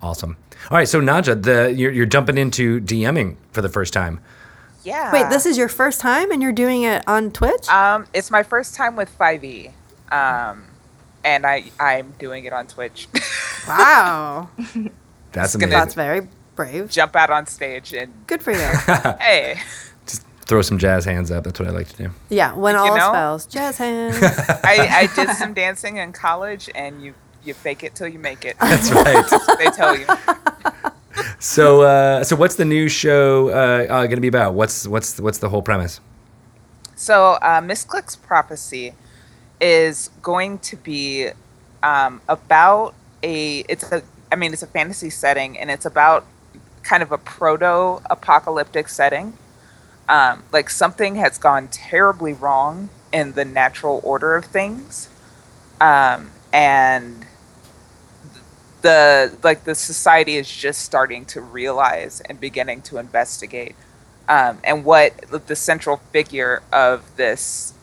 Awesome. 0.02 0.38
All 0.70 0.78
right, 0.78 0.88
so 0.88 1.00
Naja, 1.00 1.42
the 1.42 1.74
you're, 1.76 1.92
you're 1.92 2.06
jumping 2.06 2.38
into 2.38 2.82
DMing 2.82 3.36
for 3.52 3.62
the 3.62 3.70
first 3.70 3.94
time. 3.94 4.20
Yeah. 4.84 5.12
Wait, 5.14 5.30
this 5.30 5.46
is 5.46 5.58
your 5.58 5.68
first 5.68 6.00
time 6.02 6.32
and 6.32 6.42
you're 6.42 6.52
doing 6.52 6.84
it 6.84 7.08
on 7.08 7.32
Twitch? 7.32 7.70
Um, 7.70 8.08
it's 8.14 8.32
my 8.32 8.44
first 8.44 8.74
time 8.74 8.96
with 8.96 9.16
5e, 9.18 9.72
um, 10.12 10.64
and 11.24 11.46
I 11.46 11.66
I'm 11.80 12.14
doing 12.20 12.46
it 12.46 12.54
on 12.54 12.68
Twitch. 12.68 13.08
wow. 13.68 14.50
That's 14.58 14.66
It's 14.66 15.56
gonna- 15.56 15.68
amazing. 15.68 15.70
That's 15.72 15.94
very 15.94 16.28
brave. 16.56 16.90
Jump 16.90 17.16
out 17.16 17.30
on 17.30 17.48
stage 17.48 17.94
and 17.94 18.12
Good 18.28 18.44
for 18.44 18.52
you. 18.52 18.58
hey, 19.20 19.60
Just 20.06 20.24
throw 20.46 20.62
some 20.62 20.78
jazz 20.78 21.06
hands 21.06 21.32
up. 21.32 21.44
That's 21.46 21.60
what 21.60 21.70
I 21.70 21.72
like 21.72 21.88
to 21.90 21.96
do. 21.98 22.10
Yeah, 22.30 22.54
when 22.54 22.76
You 22.76 22.82
all 22.82 22.88
know? 22.98 23.14
else 23.14 23.46
fails, 23.46 23.46
jazz 23.48 23.78
hands. 23.78 24.18
I, 24.22 24.88
I 24.92 25.10
did 25.16 25.30
some 25.38 25.54
dancing 25.54 25.98
in 25.98 26.12
college, 26.12 26.70
and 26.76 27.02
you 27.02 27.14
you 27.44 27.54
fake 27.54 27.84
it 27.84 27.96
till 27.96 28.08
you 28.08 28.20
make 28.20 28.46
it. 28.46 28.56
That's 28.60 28.92
right. 28.92 29.26
they 29.58 29.66
tell 29.72 29.98
you. 29.98 30.06
so 31.40 31.82
uh, 31.82 32.24
so 32.24 32.36
what's 32.36 32.56
the 32.56 32.66
new 32.66 32.88
show 32.90 33.50
uh, 33.50 33.86
uh, 33.90 34.02
going 34.06 34.12
to 34.16 34.22
be 34.22 34.28
about? 34.28 34.54
What's 34.54 34.88
what's 34.88 35.20
what's 35.20 35.38
the 35.40 35.50
whole 35.50 35.62
premise? 35.62 36.00
So, 36.96 37.34
uh, 37.42 37.62
Misscliks 37.62 38.16
prophecy 38.22 38.94
is 39.62 40.10
going 40.22 40.60
to 40.60 40.76
be 40.76 41.30
um, 41.84 42.22
about 42.28 42.94
a. 43.24 43.60
It's 43.70 43.92
a. 43.92 44.04
I 44.32 44.36
mean, 44.36 44.54
it's 44.54 44.64
a 44.64 44.68
fantasy 44.68 45.10
setting, 45.10 45.58
and 45.58 45.70
it's 45.70 45.86
about 45.86 46.26
kind 46.84 47.04
of 47.04 47.12
a 47.12 47.18
proto-apocalyptic 47.18 48.90
setting. 48.90 49.38
Um, 50.10 50.44
like 50.52 50.70
something 50.70 51.16
has 51.16 51.38
gone 51.38 51.68
terribly 51.70 52.34
wrong 52.34 52.90
in 53.14 53.34
the 53.34 53.46
natural 53.46 54.02
order 54.04 54.36
of 54.36 54.46
things, 54.46 55.08
um, 55.80 56.32
and 56.52 57.26
the 58.82 59.38
like 59.44 59.64
the 59.64 59.76
society 59.76 60.36
is 60.36 60.50
just 60.50 60.82
starting 60.82 61.26
to 61.26 61.40
realize 61.40 62.22
and 62.22 62.40
beginning 62.40 62.82
to 62.82 62.98
investigate 62.98 63.76
um, 64.28 64.58
and 64.64 64.84
what 64.84 65.14
the 65.48 65.56
central 65.56 65.98
figure 66.12 66.64
of 66.72 67.16
this 67.16 67.74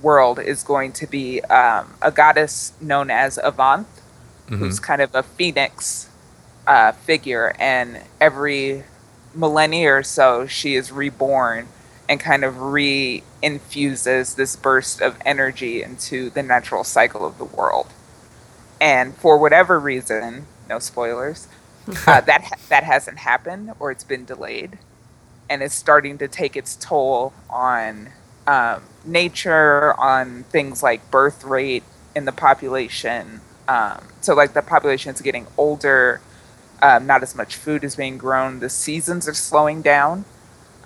world 0.00 0.38
is 0.38 0.62
going 0.62 0.92
to 0.92 1.06
be 1.06 1.40
um, 1.42 1.94
a 2.00 2.10
goddess 2.10 2.72
known 2.80 3.10
as 3.10 3.38
Avanth, 3.38 3.86
who's 4.48 4.78
kind 4.80 5.00
of 5.00 5.14
a 5.14 5.22
phoenix 5.22 6.08
uh, 6.66 6.92
figure, 6.92 7.54
and 7.58 8.00
every 8.20 8.84
millennia 9.34 9.94
or 9.94 10.02
so, 10.02 10.46
she 10.46 10.74
is 10.74 10.92
reborn 10.92 11.68
and 12.08 12.20
kind 12.20 12.44
of 12.44 12.60
re-infuses 12.60 14.34
this 14.34 14.56
burst 14.56 15.00
of 15.00 15.16
energy 15.24 15.82
into 15.82 16.28
the 16.30 16.42
natural 16.42 16.84
cycle 16.84 17.24
of 17.24 17.38
the 17.38 17.44
world. 17.44 17.86
And 18.80 19.14
for 19.16 19.38
whatever 19.38 19.80
reason, 19.80 20.46
no 20.68 20.78
spoilers, 20.78 21.48
uh, 22.06 22.20
that 22.20 22.44
ha- 22.44 22.56
that 22.68 22.84
hasn't 22.84 23.18
happened 23.18 23.72
or 23.80 23.90
it's 23.90 24.04
been 24.04 24.24
delayed 24.24 24.78
and 25.48 25.62
it's 25.62 25.74
starting 25.74 26.16
to 26.18 26.28
take 26.28 26.56
its 26.56 26.76
toll 26.76 27.32
on 27.50 28.08
um, 28.46 28.82
nature, 29.04 29.94
on 29.98 30.44
things 30.44 30.82
like 30.82 31.10
birth 31.10 31.44
rate 31.44 31.84
in 32.14 32.24
the 32.24 32.32
population. 32.32 33.40
Um, 33.68 34.08
so, 34.20 34.34
like 34.34 34.54
the 34.54 34.62
population 34.62 35.14
is 35.14 35.20
getting 35.20 35.46
older, 35.56 36.20
um, 36.82 37.06
not 37.06 37.22
as 37.22 37.34
much 37.34 37.56
food 37.56 37.84
is 37.84 37.96
being 37.96 38.18
grown, 38.18 38.60
the 38.60 38.68
seasons 38.68 39.28
are 39.28 39.34
slowing 39.34 39.82
down, 39.82 40.24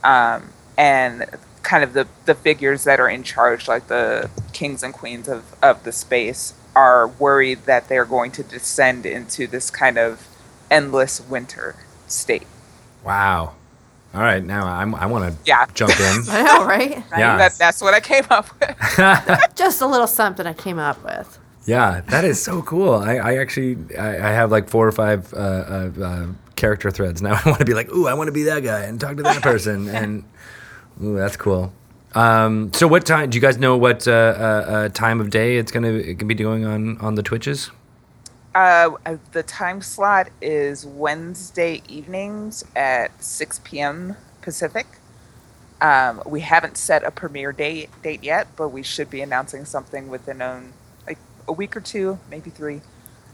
um, 0.05 0.51
and 0.77 1.25
kind 1.63 1.83
of 1.83 1.95
the, 1.95 2.07
the 2.27 2.35
figures 2.35 2.85
that 2.85 3.01
are 3.01 3.09
in 3.09 3.25
charge, 3.25 3.67
like 3.67 3.89
the 3.89 4.31
kings 4.53 4.83
and 4.83 4.95
queens 4.95 5.29
of, 5.29 5.55
of 5.63 5.83
the 5.83 5.93
space, 5.93 6.55
are 6.77 7.09
worried 7.09 7.65
that 7.65 7.89
they're 7.89 8.05
going 8.05 8.31
to 8.31 8.45
descend 8.45 9.05
into 9.05 9.47
this 9.49 9.71
kind 9.71 9.99
of 9.99 10.29
endless 10.71 11.21
winter 11.21 11.75
state. 12.07 12.47
Wow. 13.03 13.56
All 14.17 14.23
right, 14.23 14.43
now 14.43 14.67
I'm, 14.67 14.95
I 14.95 15.05
want 15.07 15.31
to 15.31 15.39
Yeah. 15.45 15.67
jump 15.75 15.93
in. 16.01 16.23
I 16.31 16.43
know, 16.43 16.65
right? 16.75 17.05
Yeah. 17.17 17.37
That, 17.37 17.59
that's 17.59 17.83
what 17.83 17.93
I 17.95 18.01
came 18.01 18.25
up 18.31 18.47
with. 18.59 19.55
Just 19.55 19.83
a 19.83 19.87
little 19.87 20.07
something 20.07 20.47
I 20.47 20.55
came 20.55 20.79
up 20.79 21.05
with. 21.05 21.39
Yeah, 21.67 22.01
that 22.09 22.25
is 22.25 22.43
so 22.43 22.63
cool. 22.63 22.95
I, 22.95 23.17
I 23.17 23.37
actually 23.39 23.77
I, 23.99 24.09
I 24.29 24.31
have 24.33 24.51
like 24.51 24.69
four 24.71 24.87
or 24.89 24.93
five 24.93 25.35
uh, 25.35 25.37
uh, 25.37 25.91
uh, 26.03 26.27
character 26.55 26.91
threads 26.91 27.21
now. 27.21 27.35
I 27.45 27.49
want 27.51 27.59
to 27.59 27.65
be 27.67 27.75
like, 27.75 27.91
ooh, 27.93 28.07
I 28.07 28.15
want 28.15 28.29
to 28.29 28.33
be 28.33 28.45
that 28.45 28.63
guy 28.63 28.83
and 28.85 28.99
talk 29.01 29.17
to 29.19 29.23
that 29.25 29.43
person, 29.43 29.89
and 29.89 30.25
ooh, 31.03 31.17
that's 31.17 31.37
cool. 31.37 31.73
Um, 32.15 32.73
so, 32.73 32.87
what 32.89 33.05
time? 33.05 33.29
Do 33.31 33.37
you 33.37 33.43
guys 33.43 33.59
know 33.59 33.77
what 33.77 34.07
uh, 34.09 34.13
uh, 34.13 34.13
uh, 34.15 34.89
time 34.91 35.21
of 35.21 35.29
day 35.31 35.59
it's 35.59 35.71
gonna 35.73 35.89
it 35.93 36.19
can 36.21 36.29
be 36.29 36.35
doing 36.35 36.65
on 36.65 36.99
on 36.99 37.17
the 37.17 37.23
Twitches? 37.23 37.71
Uh, 38.57 39.19
the 39.33 39.43
time 39.43 39.83
slot 39.83 40.29
is 40.41 40.87
Wednesday 40.87 41.83
evenings 41.89 42.65
at 42.75 43.23
6 43.23 43.61
p.m. 43.65 44.17
Pacific. 44.41 44.87
Um, 45.83 46.23
we 46.25 46.41
haven't 46.41 46.79
set 46.79 47.05
a 47.05 47.11
premiere 47.11 47.53
date 47.53 47.91
date 48.03 48.25
yet, 48.25 48.47
but 48.57 48.69
we 48.71 48.83
should 48.83 49.11
be 49.11 49.21
announcing 49.21 49.67
something 49.67 50.09
within 50.09 50.41
um, 50.41 50.73
like 51.07 51.19
a 51.47 51.53
week 51.53 51.77
or 51.77 51.83
two, 51.83 52.19
maybe 52.31 52.49
three. 52.49 52.81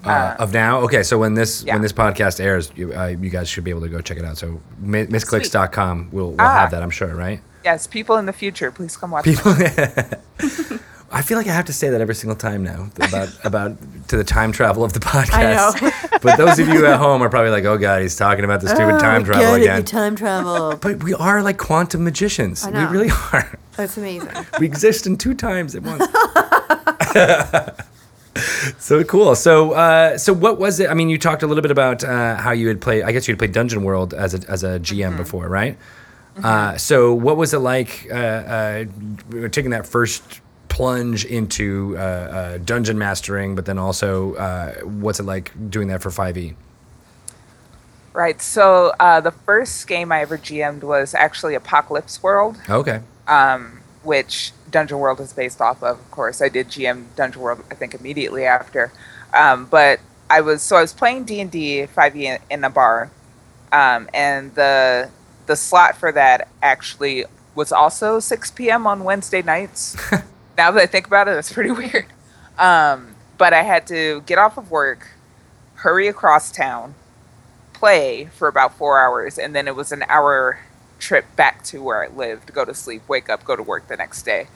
Uh, 0.04 0.34
of 0.40 0.52
now, 0.52 0.80
okay. 0.80 1.04
So 1.04 1.20
when 1.20 1.34
this 1.34 1.62
yeah. 1.62 1.74
when 1.74 1.82
this 1.82 1.92
podcast 1.92 2.40
airs, 2.40 2.72
you, 2.74 2.92
uh, 2.92 3.06
you 3.06 3.30
guys 3.30 3.48
should 3.48 3.62
be 3.62 3.70
able 3.70 3.82
to 3.82 3.88
go 3.88 4.00
check 4.00 4.18
it 4.18 4.24
out. 4.24 4.38
So 4.38 4.60
mi- 4.80 5.06
misscliks.com 5.06 6.08
will 6.10 6.30
will 6.30 6.36
Ah. 6.40 6.58
have 6.62 6.72
that, 6.72 6.82
I'm 6.82 6.90
sure, 6.90 7.14
right? 7.14 7.40
Yes, 7.64 7.86
people 7.86 8.16
in 8.16 8.26
the 8.26 8.32
future, 8.32 8.72
please 8.72 8.96
come 8.96 9.12
watch. 9.12 9.24
People, 9.24 9.54
I 11.12 11.22
feel 11.22 11.36
like 11.38 11.46
I 11.46 11.52
have 11.52 11.66
to 11.66 11.72
say 11.72 11.90
that 11.90 12.00
every 12.00 12.14
single 12.14 12.36
time 12.36 12.64
now 12.64 12.88
about 12.96 13.28
about 13.44 13.76
to 14.08 14.16
the 14.16 14.24
time 14.24 14.50
travel 14.52 14.82
of 14.82 14.92
the 14.94 15.00
podcast. 15.00 15.80
know. 15.82 16.18
but 16.22 16.36
those 16.38 16.58
of 16.58 16.68
you 16.68 16.86
at 16.86 16.98
home 16.98 17.22
are 17.22 17.28
probably 17.28 17.50
like, 17.50 17.64
"Oh 17.64 17.76
God, 17.78 18.00
he's 18.02 18.16
talking 18.16 18.44
about 18.44 18.60
the 18.62 18.68
stupid 18.68 18.94
Oh, 18.94 18.98
time 18.98 19.22
travel 19.24 19.42
get 19.42 19.60
it, 19.60 19.62
again." 19.62 19.84
time 19.84 20.16
travel. 20.16 20.76
but 20.80 21.02
we 21.04 21.14
are 21.14 21.42
like 21.42 21.58
quantum 21.58 22.02
magicians. 22.04 22.64
I 22.64 22.70
We 22.70 22.84
really 22.92 23.10
are. 23.32 23.58
That's 23.76 23.96
amazing. 23.96 24.30
We 24.58 24.66
exist 24.66 25.06
in 25.06 25.16
two 25.16 25.34
times 25.34 25.74
at 25.74 25.82
once. 25.82 26.04
so 28.78 29.04
cool. 29.04 29.34
So, 29.34 29.72
uh, 29.72 30.18
so 30.18 30.32
what 30.32 30.58
was 30.58 30.80
it? 30.80 30.88
I 30.90 30.94
mean, 30.94 31.08
you 31.08 31.18
talked 31.18 31.42
a 31.42 31.46
little 31.46 31.62
bit 31.62 31.70
about 31.70 32.02
uh, 32.04 32.36
how 32.36 32.52
you 32.52 32.68
had 32.68 32.80
played. 32.80 33.02
I 33.04 33.12
guess 33.12 33.28
you 33.28 33.32
had 33.32 33.38
played 33.38 33.52
Dungeon 33.52 33.82
World 33.82 34.14
as 34.14 34.34
a 34.34 34.50
as 34.50 34.64
a 34.64 34.78
GM 34.80 35.08
Mm-hmm. 35.10 35.16
before, 35.18 35.48
right? 35.48 35.76
Uh, 36.42 36.76
so, 36.78 37.12
what 37.12 37.36
was 37.36 37.52
it 37.52 37.58
like 37.58 38.06
uh, 38.10 38.14
uh, 38.14 38.84
taking 39.50 39.70
that 39.72 39.86
first 39.86 40.40
plunge 40.72 41.24
into 41.26 41.94
uh, 41.98 42.00
uh, 42.00 42.58
dungeon 42.58 42.98
mastering, 42.98 43.54
but 43.54 43.66
then 43.66 43.78
also 43.78 44.34
uh, 44.34 44.72
what's 44.80 45.20
it 45.20 45.24
like 45.24 45.52
doing 45.70 45.88
that 45.88 46.02
for 46.02 46.08
E? 46.08 46.12
5e? 46.12 46.54
Right. 48.14 48.40
So 48.40 48.92
uh, 48.98 49.20
the 49.20 49.30
first 49.30 49.86
game 49.86 50.10
I 50.12 50.20
ever 50.22 50.38
GM'd 50.38 50.82
was 50.82 51.14
actually 51.14 51.54
Apocalypse 51.54 52.22
World. 52.22 52.58
Okay. 52.68 53.00
um, 53.28 53.80
which 54.02 54.52
Dungeon 54.70 54.98
World 54.98 55.20
is 55.20 55.32
based 55.32 55.60
off 55.60 55.82
of. 55.82 55.98
Of 55.98 56.10
course, 56.10 56.42
I 56.42 56.48
did 56.48 56.68
GM 56.68 57.14
Dungeon 57.16 57.40
World. 57.40 57.64
I 57.70 57.74
think 57.74 57.94
immediately 57.94 58.44
after, 58.44 58.92
um, 59.32 59.66
but 59.66 60.00
I 60.28 60.40
was 60.40 60.62
so 60.62 60.76
I 60.76 60.80
was 60.80 60.92
playing 60.92 61.24
D 61.24 61.40
and 61.40 61.50
D 61.50 61.86
five 61.86 62.16
E 62.16 62.36
in 62.50 62.64
a 62.64 62.70
bar, 62.70 63.10
um, 63.70 64.08
and 64.12 64.54
the 64.54 65.10
the 65.46 65.56
slot 65.56 65.96
for 65.96 66.10
that 66.12 66.48
actually 66.62 67.24
was 67.54 67.70
also 67.70 68.18
six 68.18 68.50
p.m. 68.50 68.86
on 68.86 69.04
Wednesday 69.04 69.42
nights. 69.42 69.96
now 70.62 70.70
that 70.70 70.80
I 70.80 70.86
think 70.86 71.08
about 71.08 71.26
it, 71.26 71.34
that's 71.34 71.52
pretty 71.52 71.70
weird. 71.82 72.06
Um, 72.56 73.16
but 73.36 73.52
I 73.52 73.62
had 73.64 73.84
to 73.88 74.20
get 74.26 74.38
off 74.38 74.56
of 74.56 74.70
work, 74.70 75.08
hurry 75.76 76.06
across 76.06 76.52
town, 76.52 76.94
play 77.72 78.26
for 78.36 78.46
about 78.46 78.76
four 78.76 79.00
hours, 79.00 79.38
and 79.38 79.56
then 79.56 79.66
it 79.66 79.74
was 79.74 79.90
an 79.90 80.04
hour 80.08 80.60
trip 81.00 81.24
back 81.34 81.64
to 81.64 81.82
where 81.82 82.04
I 82.04 82.06
lived, 82.06 82.52
go 82.54 82.64
to 82.64 82.74
sleep, 82.74 83.02
wake 83.08 83.28
up, 83.28 83.42
go 83.44 83.56
to 83.56 83.62
work 83.62 83.88
the 83.88 83.96
next 83.96 84.22
day. 84.22 84.46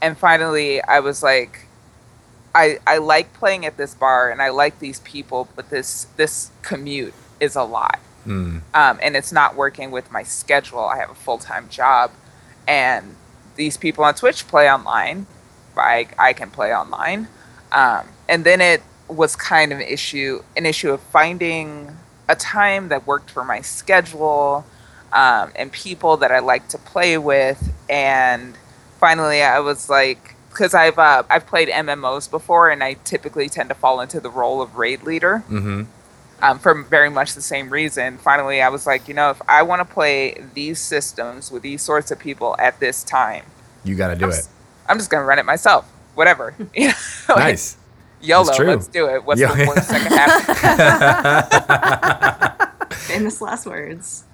And 0.00 0.18
finally, 0.18 0.82
I 0.82 0.98
was 0.98 1.22
like, 1.22 1.66
I 2.56 2.78
I 2.84 2.98
like 2.98 3.32
playing 3.34 3.64
at 3.64 3.76
this 3.76 3.94
bar 3.94 4.30
and 4.32 4.42
I 4.42 4.48
like 4.50 4.80
these 4.80 4.98
people, 5.00 5.48
but 5.54 5.70
this 5.70 6.08
this 6.16 6.50
commute 6.62 7.14
is 7.38 7.54
a 7.54 7.62
lot, 7.62 8.00
Hmm. 8.24 8.58
um, 8.74 8.98
and 9.00 9.16
it's 9.16 9.30
not 9.30 9.54
working 9.54 9.92
with 9.92 10.10
my 10.10 10.24
schedule. 10.24 10.84
I 10.94 10.96
have 10.98 11.10
a 11.10 11.14
full 11.14 11.38
time 11.38 11.68
job, 11.68 12.10
and 12.66 13.14
these 13.54 13.76
people 13.76 14.02
on 14.02 14.14
Twitch 14.14 14.48
play 14.48 14.68
online. 14.68 15.26
I 15.80 16.06
I 16.18 16.32
can 16.32 16.50
play 16.50 16.74
online, 16.74 17.28
um, 17.72 18.08
and 18.28 18.44
then 18.44 18.60
it 18.60 18.82
was 19.08 19.36
kind 19.36 19.72
of 19.72 19.78
an 19.80 19.86
issue 19.86 20.42
an 20.56 20.66
issue 20.66 20.90
of 20.90 21.00
finding 21.00 21.96
a 22.28 22.34
time 22.36 22.88
that 22.88 23.06
worked 23.06 23.30
for 23.30 23.44
my 23.44 23.60
schedule 23.60 24.64
um, 25.12 25.50
and 25.56 25.70
people 25.72 26.16
that 26.18 26.30
I 26.32 26.38
like 26.38 26.68
to 26.68 26.78
play 26.78 27.18
with. 27.18 27.72
And 27.90 28.54
finally, 28.98 29.42
I 29.42 29.58
was 29.60 29.90
like, 29.90 30.34
because 30.48 30.72
I've 30.74 30.98
uh, 30.98 31.24
I've 31.28 31.46
played 31.46 31.68
MMOs 31.68 32.30
before, 32.30 32.70
and 32.70 32.82
I 32.82 32.94
typically 33.04 33.48
tend 33.48 33.68
to 33.68 33.74
fall 33.74 34.00
into 34.00 34.20
the 34.20 34.30
role 34.30 34.62
of 34.62 34.76
raid 34.76 35.02
leader 35.02 35.42
Mm-hmm. 35.50 35.82
um, 36.42 36.58
for 36.58 36.82
very 36.84 37.10
much 37.10 37.34
the 37.34 37.42
same 37.42 37.68
reason. 37.70 38.18
Finally, 38.18 38.62
I 38.62 38.68
was 38.70 38.86
like, 38.86 39.08
you 39.08 39.14
know, 39.14 39.30
if 39.30 39.42
I 39.48 39.62
want 39.62 39.86
to 39.86 39.94
play 39.94 40.42
these 40.54 40.78
systems 40.78 41.50
with 41.50 41.62
these 41.62 41.82
sorts 41.82 42.10
of 42.10 42.18
people 42.18 42.56
at 42.58 42.80
this 42.80 43.02
time, 43.04 43.44
You 43.84 43.94
got 43.96 44.08
to 44.08 44.16
do 44.16 44.26
I'm, 44.26 44.30
it. 44.32 44.48
S- 44.82 44.86
I'm 44.88 44.98
just 44.98 45.10
gonna 45.10 45.24
run 45.24 45.38
it 45.38 45.44
myself. 45.46 45.90
Whatever. 46.14 46.54
You 46.74 46.88
know, 46.88 46.94
like, 47.28 47.38
Nice. 47.38 47.76
YOLO. 48.20 48.44
That's 48.44 48.56
true. 48.56 48.66
Let's 48.68 48.86
do 48.88 49.06
it. 49.08 49.24
What's 49.24 49.40
Yo- 49.40 49.52
the 49.54 49.66
worst 49.66 49.88
that 49.88 50.02
can 50.02 50.12
happen? 52.58 52.68
Famous 52.92 53.40
last 53.40 53.66
words. 53.66 54.24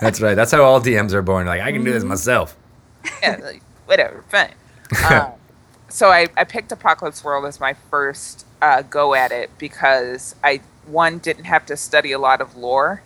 That's 0.00 0.20
right. 0.20 0.34
That's 0.34 0.50
how 0.50 0.62
all 0.64 0.80
DMs 0.80 1.12
are 1.12 1.22
born. 1.22 1.46
Like 1.46 1.60
I 1.60 1.72
can 1.72 1.84
do 1.84 1.92
this 1.92 2.04
myself. 2.04 2.56
yeah, 3.22 3.38
like, 3.42 3.62
whatever, 3.86 4.24
fine. 4.28 4.52
Um, 5.10 5.32
so 5.88 6.10
I, 6.10 6.28
I 6.36 6.44
picked 6.44 6.72
Apocalypse 6.72 7.22
World 7.22 7.44
as 7.46 7.60
my 7.60 7.74
first 7.90 8.46
uh, 8.62 8.82
go 8.82 9.14
at 9.14 9.30
it 9.32 9.50
because 9.58 10.34
I 10.42 10.60
one 10.86 11.18
didn't 11.18 11.44
have 11.44 11.66
to 11.66 11.76
study 11.76 12.12
a 12.12 12.18
lot 12.18 12.40
of 12.40 12.56
lore. 12.56 13.02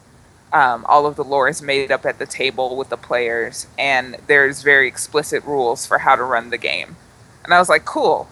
Um, 0.52 0.84
all 0.88 1.06
of 1.06 1.16
the 1.16 1.24
lore 1.24 1.48
is 1.48 1.60
made 1.60 1.92
up 1.92 2.06
at 2.06 2.18
the 2.18 2.26
table 2.26 2.76
with 2.76 2.88
the 2.88 2.96
players, 2.96 3.66
and 3.78 4.16
there's 4.26 4.62
very 4.62 4.88
explicit 4.88 5.44
rules 5.44 5.86
for 5.86 5.98
how 5.98 6.16
to 6.16 6.22
run 6.22 6.50
the 6.50 6.58
game. 6.58 6.96
And 7.44 7.52
I 7.52 7.58
was 7.58 7.68
like, 7.68 7.84
cool, 7.84 8.28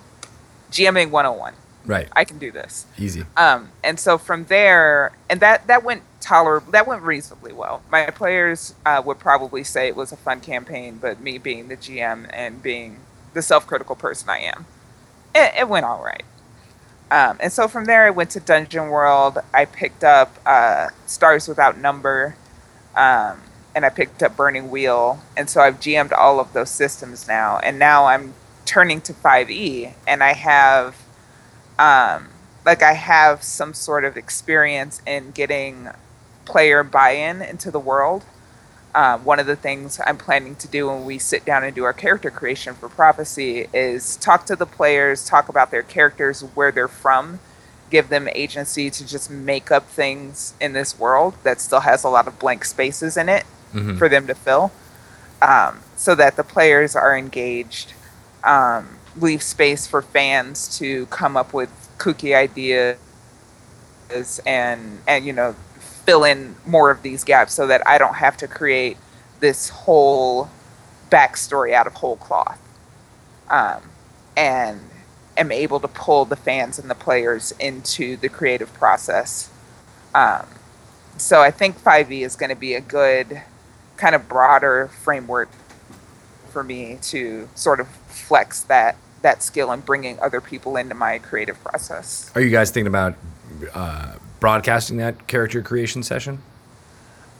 GMing 0.70 1.10
101. 1.10 1.54
Right. 1.84 2.08
I 2.12 2.24
can 2.24 2.38
do 2.38 2.50
this. 2.50 2.86
Easy. 2.98 3.24
Um, 3.36 3.70
and 3.84 4.00
so 4.00 4.18
from 4.18 4.46
there, 4.46 5.12
and 5.30 5.40
that 5.40 5.66
that 5.68 5.84
went 5.84 6.02
tolerable. 6.20 6.72
That 6.72 6.86
went 6.86 7.02
reasonably 7.02 7.52
well. 7.52 7.82
My 7.90 8.10
players 8.10 8.74
uh, 8.84 9.00
would 9.04 9.18
probably 9.18 9.62
say 9.62 9.86
it 9.86 9.96
was 9.96 10.10
a 10.10 10.16
fun 10.16 10.40
campaign, 10.40 10.98
but 11.00 11.20
me 11.20 11.38
being 11.38 11.68
the 11.68 11.76
GM 11.76 12.28
and 12.32 12.62
being 12.62 12.98
the 13.32 13.42
self-critical 13.42 13.96
person 13.96 14.28
I 14.28 14.38
am, 14.38 14.66
it, 15.34 15.52
it 15.60 15.68
went 15.68 15.86
all 15.86 16.02
right. 16.02 16.24
Um, 17.10 17.36
and 17.40 17.52
so 17.52 17.68
from 17.68 17.84
there, 17.84 18.04
I 18.04 18.10
went 18.10 18.30
to 18.30 18.40
Dungeon 18.40 18.88
World. 18.88 19.38
I 19.54 19.64
picked 19.64 20.02
up 20.02 20.36
uh, 20.44 20.88
Stars 21.06 21.46
Without 21.46 21.78
Number, 21.78 22.36
um, 22.96 23.40
and 23.74 23.84
I 23.84 23.90
picked 23.90 24.22
up 24.22 24.36
Burning 24.36 24.70
Wheel. 24.70 25.20
And 25.36 25.48
so 25.48 25.60
I've 25.60 25.78
GM'd 25.78 26.12
all 26.12 26.40
of 26.40 26.52
those 26.52 26.70
systems 26.70 27.28
now. 27.28 27.58
And 27.58 27.78
now 27.78 28.06
I'm 28.06 28.34
turning 28.64 29.00
to 29.02 29.12
5e, 29.12 29.94
and 30.06 30.22
I 30.22 30.32
have 30.32 30.96
um, 31.78 32.28
like 32.64 32.82
I 32.82 32.94
have 32.94 33.42
some 33.42 33.72
sort 33.72 34.04
of 34.04 34.16
experience 34.16 35.00
in 35.06 35.30
getting 35.30 35.88
player 36.44 36.82
buy-in 36.82 37.42
into 37.42 37.70
the 37.70 37.80
world. 37.80 38.24
Um, 38.96 39.24
one 39.26 39.38
of 39.38 39.46
the 39.46 39.56
things 39.56 40.00
I'm 40.06 40.16
planning 40.16 40.56
to 40.56 40.66
do 40.66 40.88
when 40.88 41.04
we 41.04 41.18
sit 41.18 41.44
down 41.44 41.62
and 41.64 41.74
do 41.74 41.84
our 41.84 41.92
character 41.92 42.30
creation 42.30 42.74
for 42.74 42.88
Prophecy 42.88 43.66
is 43.74 44.16
talk 44.16 44.46
to 44.46 44.56
the 44.56 44.64
players, 44.64 45.26
talk 45.26 45.50
about 45.50 45.70
their 45.70 45.82
characters, 45.82 46.40
where 46.40 46.72
they're 46.72 46.88
from, 46.88 47.38
give 47.90 48.08
them 48.08 48.26
agency 48.34 48.88
to 48.90 49.06
just 49.06 49.30
make 49.30 49.70
up 49.70 49.86
things 49.86 50.54
in 50.62 50.72
this 50.72 50.98
world 50.98 51.34
that 51.42 51.60
still 51.60 51.80
has 51.80 52.04
a 52.04 52.08
lot 52.08 52.26
of 52.26 52.38
blank 52.38 52.64
spaces 52.64 53.18
in 53.18 53.28
it 53.28 53.44
Mhm. 53.74 53.98
for 53.98 54.08
them 54.08 54.26
to 54.28 54.34
fill, 54.34 54.72
um, 55.42 55.80
so 55.96 56.14
that 56.14 56.36
the 56.36 56.44
players 56.44 56.96
are 56.96 57.14
engaged. 57.16 57.92
Um, 58.44 58.98
leave 59.20 59.42
space 59.42 59.86
for 59.86 60.00
fans 60.00 60.78
to 60.78 61.04
come 61.06 61.36
up 61.36 61.52
with 61.52 61.68
kooky 61.98 62.34
ideas 62.34 62.96
and 64.46 65.00
and 65.06 65.24
you 65.26 65.32
know 65.34 65.54
fill 66.06 66.24
in 66.24 66.56
more 66.64 66.90
of 66.90 67.02
these 67.02 67.24
gaps 67.24 67.52
so 67.52 67.66
that 67.66 67.86
I 67.86 67.98
don't 67.98 68.14
have 68.14 68.36
to 68.38 68.48
create 68.48 68.96
this 69.40 69.68
whole 69.68 70.48
backstory 71.10 71.72
out 71.72 71.86
of 71.86 71.94
whole 71.94 72.16
cloth, 72.16 72.60
um, 73.50 73.82
and 74.36 74.80
am 75.36 75.52
able 75.52 75.80
to 75.80 75.88
pull 75.88 76.24
the 76.24 76.36
fans 76.36 76.78
and 76.78 76.88
the 76.88 76.94
players 76.94 77.52
into 77.60 78.16
the 78.16 78.28
creative 78.28 78.72
process. 78.74 79.50
Um, 80.14 80.46
so 81.18 81.40
I 81.40 81.50
think 81.50 81.78
5e 81.78 82.24
is 82.24 82.36
going 82.36 82.50
to 82.50 82.56
be 82.56 82.74
a 82.74 82.80
good 82.80 83.42
kind 83.96 84.14
of 84.14 84.28
broader 84.28 84.88
framework 85.02 85.50
for 86.50 86.62
me 86.62 86.98
to 87.02 87.48
sort 87.54 87.80
of 87.80 87.88
flex 87.88 88.62
that 88.62 88.96
that 89.22 89.42
skill 89.42 89.72
and 89.72 89.84
bringing 89.84 90.18
other 90.20 90.40
people 90.40 90.76
into 90.76 90.94
my 90.94 91.18
creative 91.18 91.62
process. 91.64 92.30
Are 92.34 92.40
you 92.40 92.50
guys 92.50 92.70
thinking 92.70 92.86
about 92.86 93.14
uh, 93.74 94.12
broadcasting 94.40 94.96
that 94.98 95.26
character 95.26 95.62
creation 95.62 96.02
session? 96.02 96.40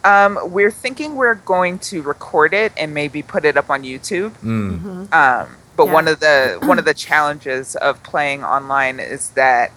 Um, 0.05 0.39
we're 0.45 0.71
thinking 0.71 1.17
we're 1.17 1.35
going 1.35 1.79
to 1.81 2.01
record 2.03 2.55
it 2.55 2.73
and 2.77 2.95
maybe 2.95 3.23
put 3.23 3.45
it 3.45 3.57
up 3.57 3.71
on 3.71 3.83
YouTube. 3.83 4.31
Mm. 4.39 5.13
Um, 5.13 5.57
but 5.77 5.87
Yeah. 5.87 5.93
one 5.93 6.09
of 6.09 6.21
the 6.21 6.59
one 6.63 6.79
of 6.79 6.85
the 6.85 6.95
challenges 6.95 7.75
of 7.77 8.03
playing 8.03 8.45
online 8.45 9.01
is 9.01 9.31
that 9.31 9.73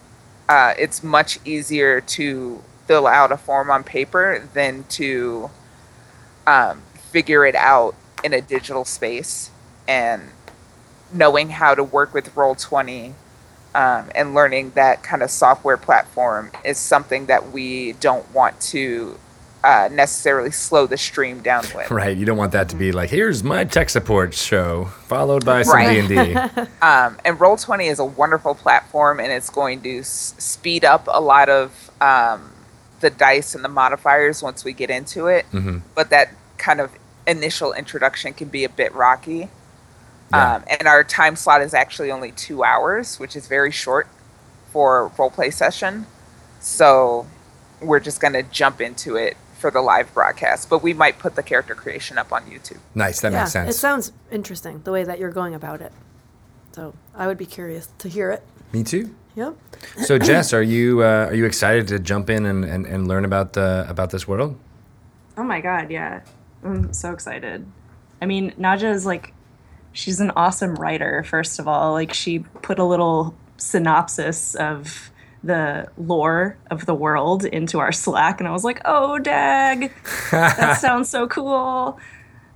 uh, 0.48 0.74
it's 0.78 1.04
much 1.04 1.40
easier 1.46 2.00
to 2.02 2.62
fill 2.88 3.08
out 3.08 3.32
a 3.32 3.38
form 3.38 3.70
on 3.70 3.84
paper 3.84 4.48
than 4.54 4.84
to 4.90 5.50
um, 6.48 6.82
figure 7.12 7.46
it 7.46 7.56
out 7.56 7.96
in 8.24 8.34
a 8.34 8.42
digital 8.42 8.86
space. 8.86 9.50
And 9.88 10.30
knowing 11.12 11.50
how 11.50 11.74
to 11.74 11.84
work 11.84 12.14
with 12.14 12.36
Roll 12.36 12.54
Twenty 12.56 13.16
um, 13.76 14.10
and 14.16 14.34
learning 14.34 14.72
that 14.76 15.04
kind 15.04 15.22
of 15.22 15.30
software 15.30 15.78
platform 15.78 16.52
is 16.66 16.78
something 16.78 17.28
that 17.28 17.52
we 17.52 17.94
don't 17.94 18.30
want 18.34 18.60
to 18.62 19.18
uh, 19.64 19.90
necessarily 19.92 20.52
slow 20.52 20.88
the 20.88 20.98
stream 20.98 21.42
down 21.42 21.64
with. 21.76 21.92
Right. 21.92 22.16
You 22.16 22.26
don't 22.26 22.38
want 22.38 22.54
that 22.54 22.70
to 22.70 22.76
be 22.78 22.92
like, 22.94 23.10
here's 23.10 23.44
my 23.44 23.66
tech 23.66 23.90
support 23.90 24.34
show, 24.34 24.86
followed 25.08 25.44
by 25.46 25.64
some 25.64 25.76
Right. 25.76 26.08
D 26.08 26.16
and 26.18 26.56
D. 26.56 26.62
Um, 26.82 27.18
and 27.26 27.38
Roll20 27.38 27.90
is 27.92 28.00
a 28.00 28.06
wonderful 28.06 28.56
platform, 28.56 29.20
and 29.20 29.32
it's 29.32 29.50
going 29.50 29.82
to 29.82 30.00
s- 30.00 30.34
speed 30.38 30.86
up 30.86 31.08
a 31.08 31.20
lot 31.22 31.50
of 31.50 31.92
um, 32.02 32.52
the 33.02 33.10
dice 33.10 33.54
and 33.54 33.64
the 33.64 33.70
modifiers 33.70 34.42
once 34.42 34.64
we 34.64 34.72
get 34.74 34.90
into 34.90 35.28
it. 35.28 35.46
Mhm. 35.52 35.82
But 35.94 36.10
that 36.10 36.30
kind 36.58 36.80
of 36.80 36.92
initial 37.28 37.74
introduction 37.74 38.34
can 38.34 38.48
be 38.48 38.64
a 38.64 38.70
bit 38.70 38.96
rocky. 38.96 39.50
Yeah. 40.32 40.56
Um, 40.56 40.64
and 40.68 40.88
our 40.88 41.04
time 41.04 41.36
slot 41.36 41.62
is 41.62 41.74
actually 41.74 42.12
only 42.12 42.32
two 42.32 42.64
hours, 42.64 43.20
which 43.20 43.36
is 43.36 43.48
very 43.48 43.72
short 43.72 44.08
for 44.72 45.06
a 45.06 45.10
roleplay 45.12 45.52
session. 45.52 46.06
So 46.60 47.26
we're 47.82 48.00
just 48.00 48.22
going 48.22 48.34
to 48.34 48.44
jump 48.44 48.82
into 48.82 49.16
it 49.16 49.38
for 49.58 49.72
the 49.72 49.82
live 49.82 50.14
broadcast. 50.14 50.70
But 50.70 50.84
we 50.84 50.94
might 50.94 51.20
put 51.20 51.36
the 51.36 51.44
character 51.44 51.76
creation 51.76 52.18
up 52.18 52.32
on 52.32 52.44
YouTube. 52.46 52.80
Nice. 52.96 53.22
That 53.22 53.32
yeah, 53.32 53.40
makes 53.40 53.52
sense. 53.52 53.76
it 53.76 53.78
sounds 53.78 54.12
interesting 54.32 54.82
the 54.84 54.92
way 54.92 55.04
that 55.04 55.20
you're 55.20 55.32
going 55.32 55.56
about 55.56 55.82
it. 55.82 55.92
So 56.74 56.94
I 57.16 57.28
would 57.28 57.38
be 57.38 57.46
curious 57.46 57.90
to 58.00 58.10
hear 58.10 58.32
it. 58.32 58.44
Me 58.72 58.84
too. 58.84 59.16
Yep. 59.36 59.56
So 60.04 60.18
Jess, 60.18 60.54
are 60.54 60.62
you 60.62 61.02
uh, 61.02 61.28
are 61.30 61.34
you 61.34 61.46
excited 61.46 61.88
to 61.90 62.00
jump 62.00 62.30
in 62.30 62.46
and, 62.46 62.66
and, 62.66 62.86
and 62.86 63.08
learn 63.08 63.26
about 63.26 63.54
the 63.54 63.86
about 63.88 64.12
this 64.12 64.28
world? 64.28 64.58
Oh 65.38 65.44
my 65.44 65.62
god, 65.62 65.90
yeah. 65.90 66.22
I'm 66.64 66.92
so 66.94 67.14
excited. 67.14 67.66
I 68.22 68.26
mean, 68.26 68.52
Naja 68.60 68.94
is 68.94 69.06
like 69.06 69.34
she's 70.00 70.20
an 70.20 70.32
awesome 70.36 70.76
writer, 70.76 71.24
first 71.24 71.60
of 71.60 71.68
all. 71.68 71.92
Like 71.92 72.14
she 72.14 72.40
put 72.40 72.80
a 72.80 72.86
little 72.86 73.36
synopsis 73.58 74.56
of 74.56 75.12
the 75.44 75.90
lore 75.98 76.58
of 76.72 76.86
the 76.86 76.96
world 76.96 77.46
into 77.46 77.80
our 77.80 77.92
Slack 77.92 78.40
and 78.40 78.48
I 78.48 78.52
was 78.52 78.64
like, 78.64 78.82
"Oh, 78.86 79.20
dag. 79.20 79.94
That 80.32 80.78
sounds 80.82 81.10
so 81.10 81.28
cool." 81.28 82.00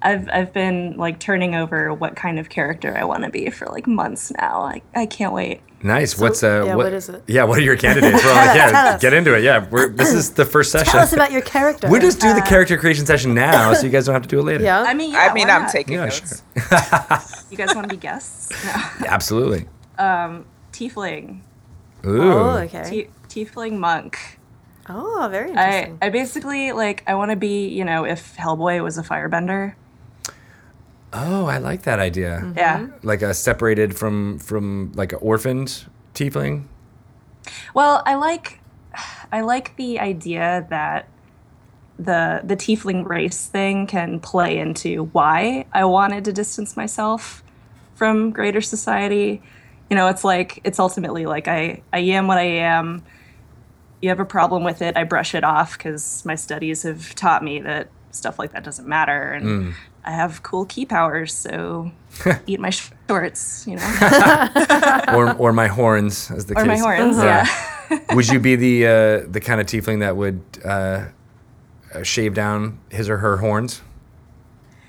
I've 0.02 0.28
I've 0.32 0.54
been 0.54 0.96
like 0.98 1.20
turning 1.20 1.56
over 1.56 1.94
what 1.94 2.16
kind 2.16 2.40
of 2.40 2.50
character 2.50 2.98
I 2.98 3.04
want 3.06 3.24
to 3.24 3.30
be 3.30 3.50
for 3.50 3.68
like 3.68 3.88
months 3.88 4.32
now. 4.32 4.62
I, 4.62 4.82
I 4.96 5.06
can't 5.06 5.34
wait. 5.34 5.62
Nice. 5.84 6.18
What's 6.18 6.44
uh? 6.44 6.64
yeah, 6.66 6.76
what, 6.76 6.86
what 6.86 6.94
is 6.94 7.10
it? 7.10 7.24
Yeah. 7.28 7.44
What 7.44 7.60
are 7.60 7.62
your 7.62 7.76
candidates? 7.76 8.24
We're 8.24 8.32
like, 8.34 8.56
yeah, 8.56 8.98
get 9.02 9.14
into 9.14 9.36
it. 9.36 9.44
Yeah. 9.44 9.68
We're 9.70 9.90
this 9.90 10.14
is 10.14 10.32
the 10.32 10.46
first 10.46 10.72
session. 10.76 10.92
Tell 10.94 11.02
us 11.02 11.12
about 11.14 11.32
your 11.32 11.42
character. 11.42 11.90
we 11.90 12.00
just 12.00 12.20
do 12.22 12.34
the 12.34 12.42
character 12.42 12.78
creation 12.78 13.06
session 13.06 13.34
now, 13.34 13.74
so 13.74 13.86
you 13.86 13.92
guys 13.92 14.06
don't 14.06 14.14
have 14.14 14.24
to 14.24 14.30
do 14.30 14.40
it 14.40 14.44
later. 14.44 14.64
Yeah. 14.64 14.82
I 14.82 14.94
mean, 14.94 15.12
yeah, 15.12 15.28
I 15.30 15.34
mean, 15.34 15.50
I'm 15.50 15.64
not? 15.64 15.72
taking 15.72 15.96
Yeah, 15.96 16.06
notes. 16.06 16.42
sure. 16.56 17.20
You 17.52 17.58
guys 17.58 17.76
want 17.76 17.90
to 17.90 17.94
be 17.94 17.98
guests? 18.00 18.52
No. 18.66 18.72
Absolutely. 19.08 19.68
Tiefling. 20.72 21.42
Ooh. 22.06 22.22
oh, 22.34 22.50
okay. 22.60 23.08
T- 23.30 23.46
Tiefling 23.46 23.78
monk. 23.78 24.40
oh, 24.90 25.28
very 25.32 25.50
interesting. 25.50 25.98
I. 26.02 26.08
I 26.08 26.10
basically 26.10 26.72
like 26.72 27.04
I 27.08 27.16
want 27.16 27.32
to 27.32 27.38
be 27.38 27.68
you 27.68 27.86
know 27.86 28.06
if 28.06 28.36
Hellboy 28.38 28.82
was 28.84 28.98
a 28.98 29.04
firebender. 29.04 29.76
Oh, 31.14 31.46
I 31.46 31.60
like 31.60 31.84
that 31.84 32.00
idea. 32.00 32.40
Mm-hmm. 32.42 32.58
Yeah. 32.58 32.88
Like 33.04 33.22
a 33.22 33.34
separated 33.34 33.96
from 33.96 34.40
from 34.40 34.92
like 34.96 35.14
an 35.14 35.20
orphaned 35.22 35.86
tiefling. 36.14 36.66
Well, 37.74 38.02
I 38.06 38.16
like 38.16 38.60
I 39.32 39.42
like 39.42 39.76
the 39.78 40.00
idea 40.00 40.66
that 40.70 41.08
the 42.00 42.42
the 42.44 42.56
tiefling 42.56 43.08
race 43.08 43.46
thing 43.46 43.86
can 43.86 44.20
play 44.20 44.58
into 44.58 45.06
why 45.06 45.66
I 45.72 45.86
wanted 45.86 46.26
to 46.26 46.34
distance 46.34 46.76
myself 46.76 47.44
from 47.96 48.32
greater 48.32 48.62
society. 48.62 49.42
You 49.90 49.96
know, 49.96 50.08
it's 50.08 50.24
like 50.24 50.60
it's 50.64 50.80
ultimately 50.80 51.26
like 51.26 51.48
I 51.48 51.84
I 51.92 52.00
am 52.00 52.28
what 52.28 52.40
I 52.40 52.46
am. 52.46 53.04
You 54.02 54.10
have 54.10 54.20
a 54.20 54.26
problem 54.26 54.64
with 54.64 54.82
it, 54.82 54.98
I 54.98 55.06
brush 55.06 55.34
it 55.34 55.46
off 55.46 55.78
because 55.78 56.26
my 56.26 56.36
studies 56.36 56.84
have 56.84 57.16
taught 57.16 57.42
me 57.44 57.60
that 57.62 57.88
stuff 58.12 58.38
like 58.38 58.52
that 58.52 58.64
doesn't 58.64 58.88
matter, 58.88 59.32
and 59.32 59.76
I 60.06 60.12
have 60.12 60.44
cool 60.44 60.66
key 60.66 60.86
powers, 60.86 61.34
so 61.34 61.92
eat 62.48 62.60
my 62.60 62.70
shorts, 62.72 63.66
you 63.68 63.78
know, 63.78 64.50
or 65.14 65.34
or 65.38 65.54
my 65.54 65.68
horns, 65.68 66.30
as 66.32 66.46
the 66.46 66.56
case. 66.56 66.64
or 66.64 66.68
case. 66.68 66.82
my 66.82 66.96
horns. 66.96 67.18
Uh, 67.18 67.24
Yeah. 67.24 67.70
would 68.16 68.28
you 68.28 68.40
be 68.40 68.56
the 68.56 68.86
uh, 68.88 69.28
the 69.30 69.40
kind 69.42 69.62
of 69.62 69.68
tiefling 69.68 70.00
that 70.00 70.16
would 70.18 70.42
uh, 70.66 71.06
uh, 71.94 72.04
shave 72.04 72.34
down 72.34 72.80
his 72.90 73.10
or 73.10 73.18
her 73.18 73.38
horns? 73.38 73.82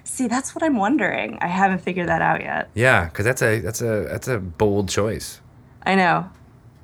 See, 0.05 0.29
that's 0.29 0.55
what 0.55 0.62
I'm 0.62 0.77
wondering. 0.77 1.38
I 1.40 1.48
haven't 1.48 1.79
figured 1.79 2.09
that 2.09 2.22
out 2.22 2.40
yet. 2.40 2.70
Yeah, 2.74 3.07
because 3.07 3.24
that's 3.24 3.42
a 3.42 3.61
that's 3.61 3.81
a 3.83 4.07
that's 4.09 4.29
a 4.29 4.38
bold 4.38 4.88
choice. 4.88 5.40
I 5.85 5.94
know. 5.96 6.31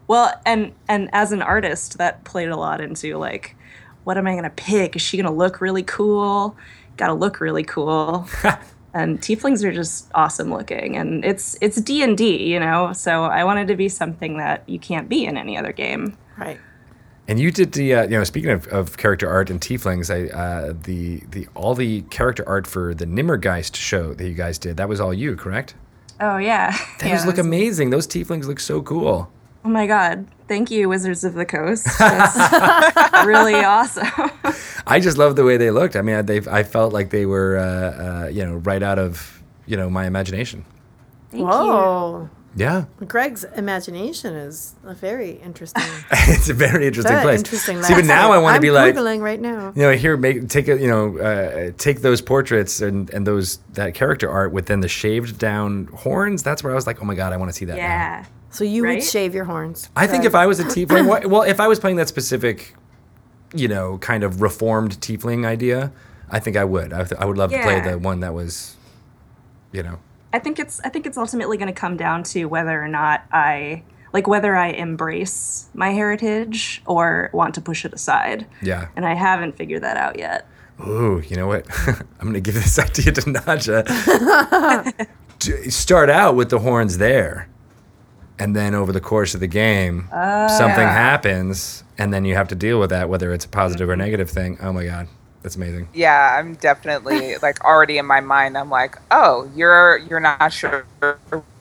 Well, 0.09 0.40
and 0.45 0.73
and 0.88 1.09
as 1.12 1.33
an 1.33 1.43
artist, 1.43 1.99
that 1.99 2.25
played 2.25 2.49
a 2.49 2.57
lot 2.57 2.81
into 2.81 3.16
like, 3.16 3.57
what 4.05 4.19
am 4.19 4.27
I 4.27 4.35
gonna 4.35 4.51
pick? 4.51 4.97
Is 4.97 5.03
she 5.03 5.16
gonna 5.16 5.33
look 5.35 5.61
really 5.61 5.85
cool? 5.85 6.57
Got 7.01 7.07
to 7.07 7.15
look 7.15 7.41
really 7.41 7.65
cool. 7.65 8.29
and 8.93 9.19
tieflings 9.23 9.65
are 9.65 9.73
just 9.73 10.11
awesome 10.15 10.51
looking, 10.53 10.99
and 10.99 11.25
it's 11.25 11.57
it's 11.63 11.81
D 11.81 12.03
and 12.03 12.15
D, 12.15 12.37
you 12.53 12.61
know. 12.61 12.93
So 12.93 13.25
I 13.25 13.43
wanted 13.45 13.69
to 13.69 13.75
be 13.75 13.89
something 13.89 14.37
that 14.37 14.69
you 14.69 14.79
can't 14.79 15.09
be 15.09 15.25
in 15.25 15.39
any 15.39 15.57
other 15.57 15.73
game. 15.73 16.19
Right. 16.37 16.61
And 17.27 17.41
you 17.41 17.51
did 17.51 17.73
the 17.73 17.95
uh, 17.95 18.03
you 18.03 18.11
know 18.11 18.25
speaking 18.25 18.51
of, 18.51 18.67
of 18.67 18.99
character 18.99 19.31
art 19.31 19.49
and 19.49 19.63
tieflings, 19.63 20.11
I 20.13 20.31
uh, 20.37 20.75
the 20.83 21.23
the 21.31 21.47
all 21.55 21.75
the 21.75 22.03
character 22.03 22.47
art 22.47 22.67
for 22.67 22.93
the 22.93 23.07
Nimmergeist 23.07 23.77
show 23.77 24.13
that 24.13 24.29
you 24.29 24.35
guys 24.35 24.59
did 24.59 24.77
that 24.77 24.89
was 24.91 25.01
all 25.01 25.15
you, 25.15 25.37
correct? 25.37 25.75
Oh 26.21 26.37
yeah, 26.37 26.77
Those 26.99 27.09
yeah, 27.09 27.25
look 27.25 27.39
was- 27.39 27.47
amazing. 27.47 27.89
Those 27.89 28.07
tieflings 28.07 28.45
look 28.45 28.61
so 28.61 28.83
cool. 28.83 29.33
Oh 29.65 29.69
my 29.71 29.87
god! 29.87 30.27
Thank 30.51 30.73
you, 30.73 30.89
Wizards 30.89 31.23
of 31.23 31.35
the 31.35 31.47
Coast. 31.47 31.87
That's 32.01 33.25
really 33.25 33.55
awesome. 33.55 34.09
I 34.85 34.99
just 34.99 35.17
love 35.17 35.37
the 35.37 35.45
way 35.45 35.57
they 35.57 35.71
looked. 35.71 35.95
I 35.95 36.03
mean, 36.03 36.27
they 36.27 36.41
I 36.41 36.65
felt 36.65 36.93
like 36.93 37.11
they 37.11 37.25
were 37.25 37.57
uh, 37.57 38.25
uh, 38.25 38.27
you 38.31 38.45
know 38.45 38.57
right 38.57 38.83
out 38.83 38.99
of 38.99 39.45
you 39.67 39.77
know 39.77 39.89
my 39.89 40.07
imagination. 40.07 40.65
Thank 41.31 41.43
you. 41.43 41.47
Whoa. 41.47 42.31
Yeah, 42.57 42.87
Greg's 43.07 43.45
imagination 43.45 44.35
is 44.35 44.75
a 44.83 44.93
very 44.93 45.35
interesting. 45.35 45.85
it's 46.11 46.49
a 46.49 46.55
very 46.55 46.89
interesting 46.89 47.13
very 47.15 47.23
place. 47.23 47.39
interesting. 47.39 47.81
See, 47.85 47.95
but 47.95 48.05
now 48.05 48.33
I 48.33 48.39
want 48.39 48.55
to 48.55 48.57
I'm 48.57 48.61
be 48.61 48.73
like, 48.73 48.97
Googling 48.97 49.21
right 49.21 49.41
now. 49.41 49.73
you 49.77 49.83
know, 49.83 49.93
here 49.93 50.17
make 50.17 50.49
take 50.49 50.67
a, 50.67 50.77
you 50.77 50.89
know 50.89 51.17
uh, 51.19 51.71
take 51.79 52.01
those 52.01 52.21
portraits 52.21 52.81
and 52.81 53.09
and 53.11 53.25
those 53.25 53.59
that 53.75 53.95
character 53.95 54.29
art 54.29 54.51
within 54.51 54.81
the 54.81 54.89
shaved 54.89 55.39
down 55.39 55.87
horns. 55.95 56.43
That's 56.43 56.65
where 56.65 56.73
I 56.73 56.75
was 56.75 56.89
like, 56.89 57.01
oh 57.01 57.05
my 57.05 57.15
god, 57.15 57.33
I 57.33 57.37
want 57.37 57.53
to 57.53 57.57
see 57.57 57.67
that. 57.67 57.77
now. 57.77 58.27
Yeah. 58.51 58.57
So 58.57 58.65
you 58.65 58.83
would 58.85 59.03
shave 59.03 59.35
your 59.35 59.45
horns. 59.45 59.89
I 59.97 60.07
think 60.07 60.25
if 60.25 60.35
I 60.35 60.47
was 60.47 60.61
a 60.61 60.65
tiefling, 60.75 61.07
well, 61.29 61.43
if 61.43 61.61
I 61.61 61.69
was 61.69 61.79
playing 61.79 61.97
that 61.97 62.09
specific, 62.09 62.75
you 63.55 63.69
know, 63.69 63.99
kind 63.99 64.25
of 64.25 64.43
reformed 64.43 65.01
tiefling 65.01 65.47
idea, 65.47 65.93
I 66.31 66.39
think 66.41 66.57
I 66.57 66.65
would. 66.65 66.93
I, 66.93 67.05
th- 67.05 67.21
I 67.21 67.25
would 67.27 67.39
love 67.39 67.51
to 67.51 67.61
play 67.63 67.81
the 67.81 67.99
one 67.99 68.21
that 68.21 68.35
was, 68.35 68.77
you 69.73 69.83
know, 69.83 69.99
I 70.33 70.39
think 70.39 70.59
it's 70.61 70.81
I 70.85 70.89
think 70.89 71.07
it's 71.07 71.19
ultimately 71.19 71.57
going 71.57 71.73
to 71.73 71.81
come 71.81 71.97
down 71.97 72.23
to 72.25 72.45
whether 72.45 72.81
or 72.81 72.87
not 72.89 73.25
I 73.33 73.83
like 74.13 74.27
whether 74.29 74.55
I 74.57 74.69
embrace 74.69 75.69
my 75.75 75.91
heritage 75.91 76.83
or 76.87 77.31
want 77.33 77.55
to 77.57 77.61
push 77.61 77.85
it 77.85 77.93
aside. 77.93 78.47
yeah. 78.63 78.89
And 78.97 79.05
I 79.07 79.15
haven't 79.15 79.57
figured 79.57 79.83
that 79.83 79.97
out 79.97 80.19
yet. 80.19 80.47
Ooh, 80.87 81.23
you 81.29 81.37
know 81.37 81.47
what? 81.49 81.67
I'm 81.89 82.27
gonna 82.29 82.41
give 82.41 82.55
this 82.55 82.79
idea 82.89 83.13
to 83.13 83.21
Naja. 83.23 83.87
Start 85.73 86.11
out 86.11 86.37
with 86.37 86.51
the 86.51 86.59
horns 86.61 86.99
there, 86.99 87.49
and 88.40 88.57
then 88.57 88.74
over 88.74 88.92
the 88.92 89.00
course 89.00 89.35
of 89.35 89.40
the 89.40 89.46
game, 89.46 90.09
something 90.11 90.88
happens, 90.88 91.85
and 91.98 92.12
then 92.12 92.24
you 92.24 92.35
have 92.35 92.48
to 92.48 92.57
deal 92.57 92.81
with 92.81 92.90
that, 92.90 93.09
whether 93.09 93.33
it's 93.33 93.44
a 93.44 93.48
positive 93.48 93.88
or 93.88 93.96
negative 93.96 94.31
thing. 94.31 94.59
Oh 94.62 94.72
my 94.72 94.85
god, 94.87 95.09
that's 95.42 95.57
amazing. 95.57 95.88
Yeah, 95.94 96.37
I'm 96.38 96.55
definitely 96.57 97.37
like 97.42 97.64
already 97.64 97.98
in 97.98 98.07
my 98.07 98.20
mind. 98.20 98.59
I'm 98.59 98.70
like, 98.70 98.96
oh, 99.12 99.50
you're 99.55 99.98
you're 99.98 100.20
not 100.20 100.53
sure 100.53 100.87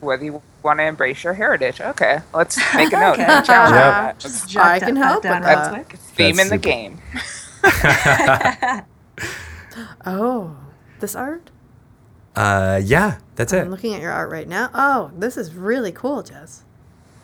whether 0.00 0.24
you 0.24 0.42
want 0.64 0.80
to 0.80 0.84
embrace 0.84 1.24
your 1.24 1.34
heritage. 1.34 1.80
Okay, 1.80 2.18
let's 2.34 2.58
make 2.74 2.92
a 2.92 2.98
note. 3.00 3.20
Okay. 3.20 3.42
Challenge 3.44 3.74
Yep. 3.74 4.18
that. 4.54 4.56
I 4.56 4.80
can 4.80 4.96
help 4.96 5.28
with 5.28 5.44
real 5.44 5.60
that. 5.60 5.72
quick. 5.72 5.92
Theme 5.98 6.36
That's 6.36 6.40
in 6.40 6.48
the 6.48 6.54
super. 6.56 6.62
game. 6.62 7.00
Oh, 10.04 10.56
this 11.00 11.14
art? 11.14 11.50
Uh, 12.36 12.80
yeah, 12.84 13.18
that's 13.36 13.52
it. 13.52 13.60
I'm 13.60 13.70
looking 13.70 13.94
at 13.94 14.02
your 14.02 14.12
art 14.12 14.30
right 14.30 14.48
now. 14.48 14.70
Oh, 14.74 15.10
this 15.16 15.36
is 15.36 15.54
really 15.54 15.92
cool, 15.92 16.22
Jess. 16.22 16.64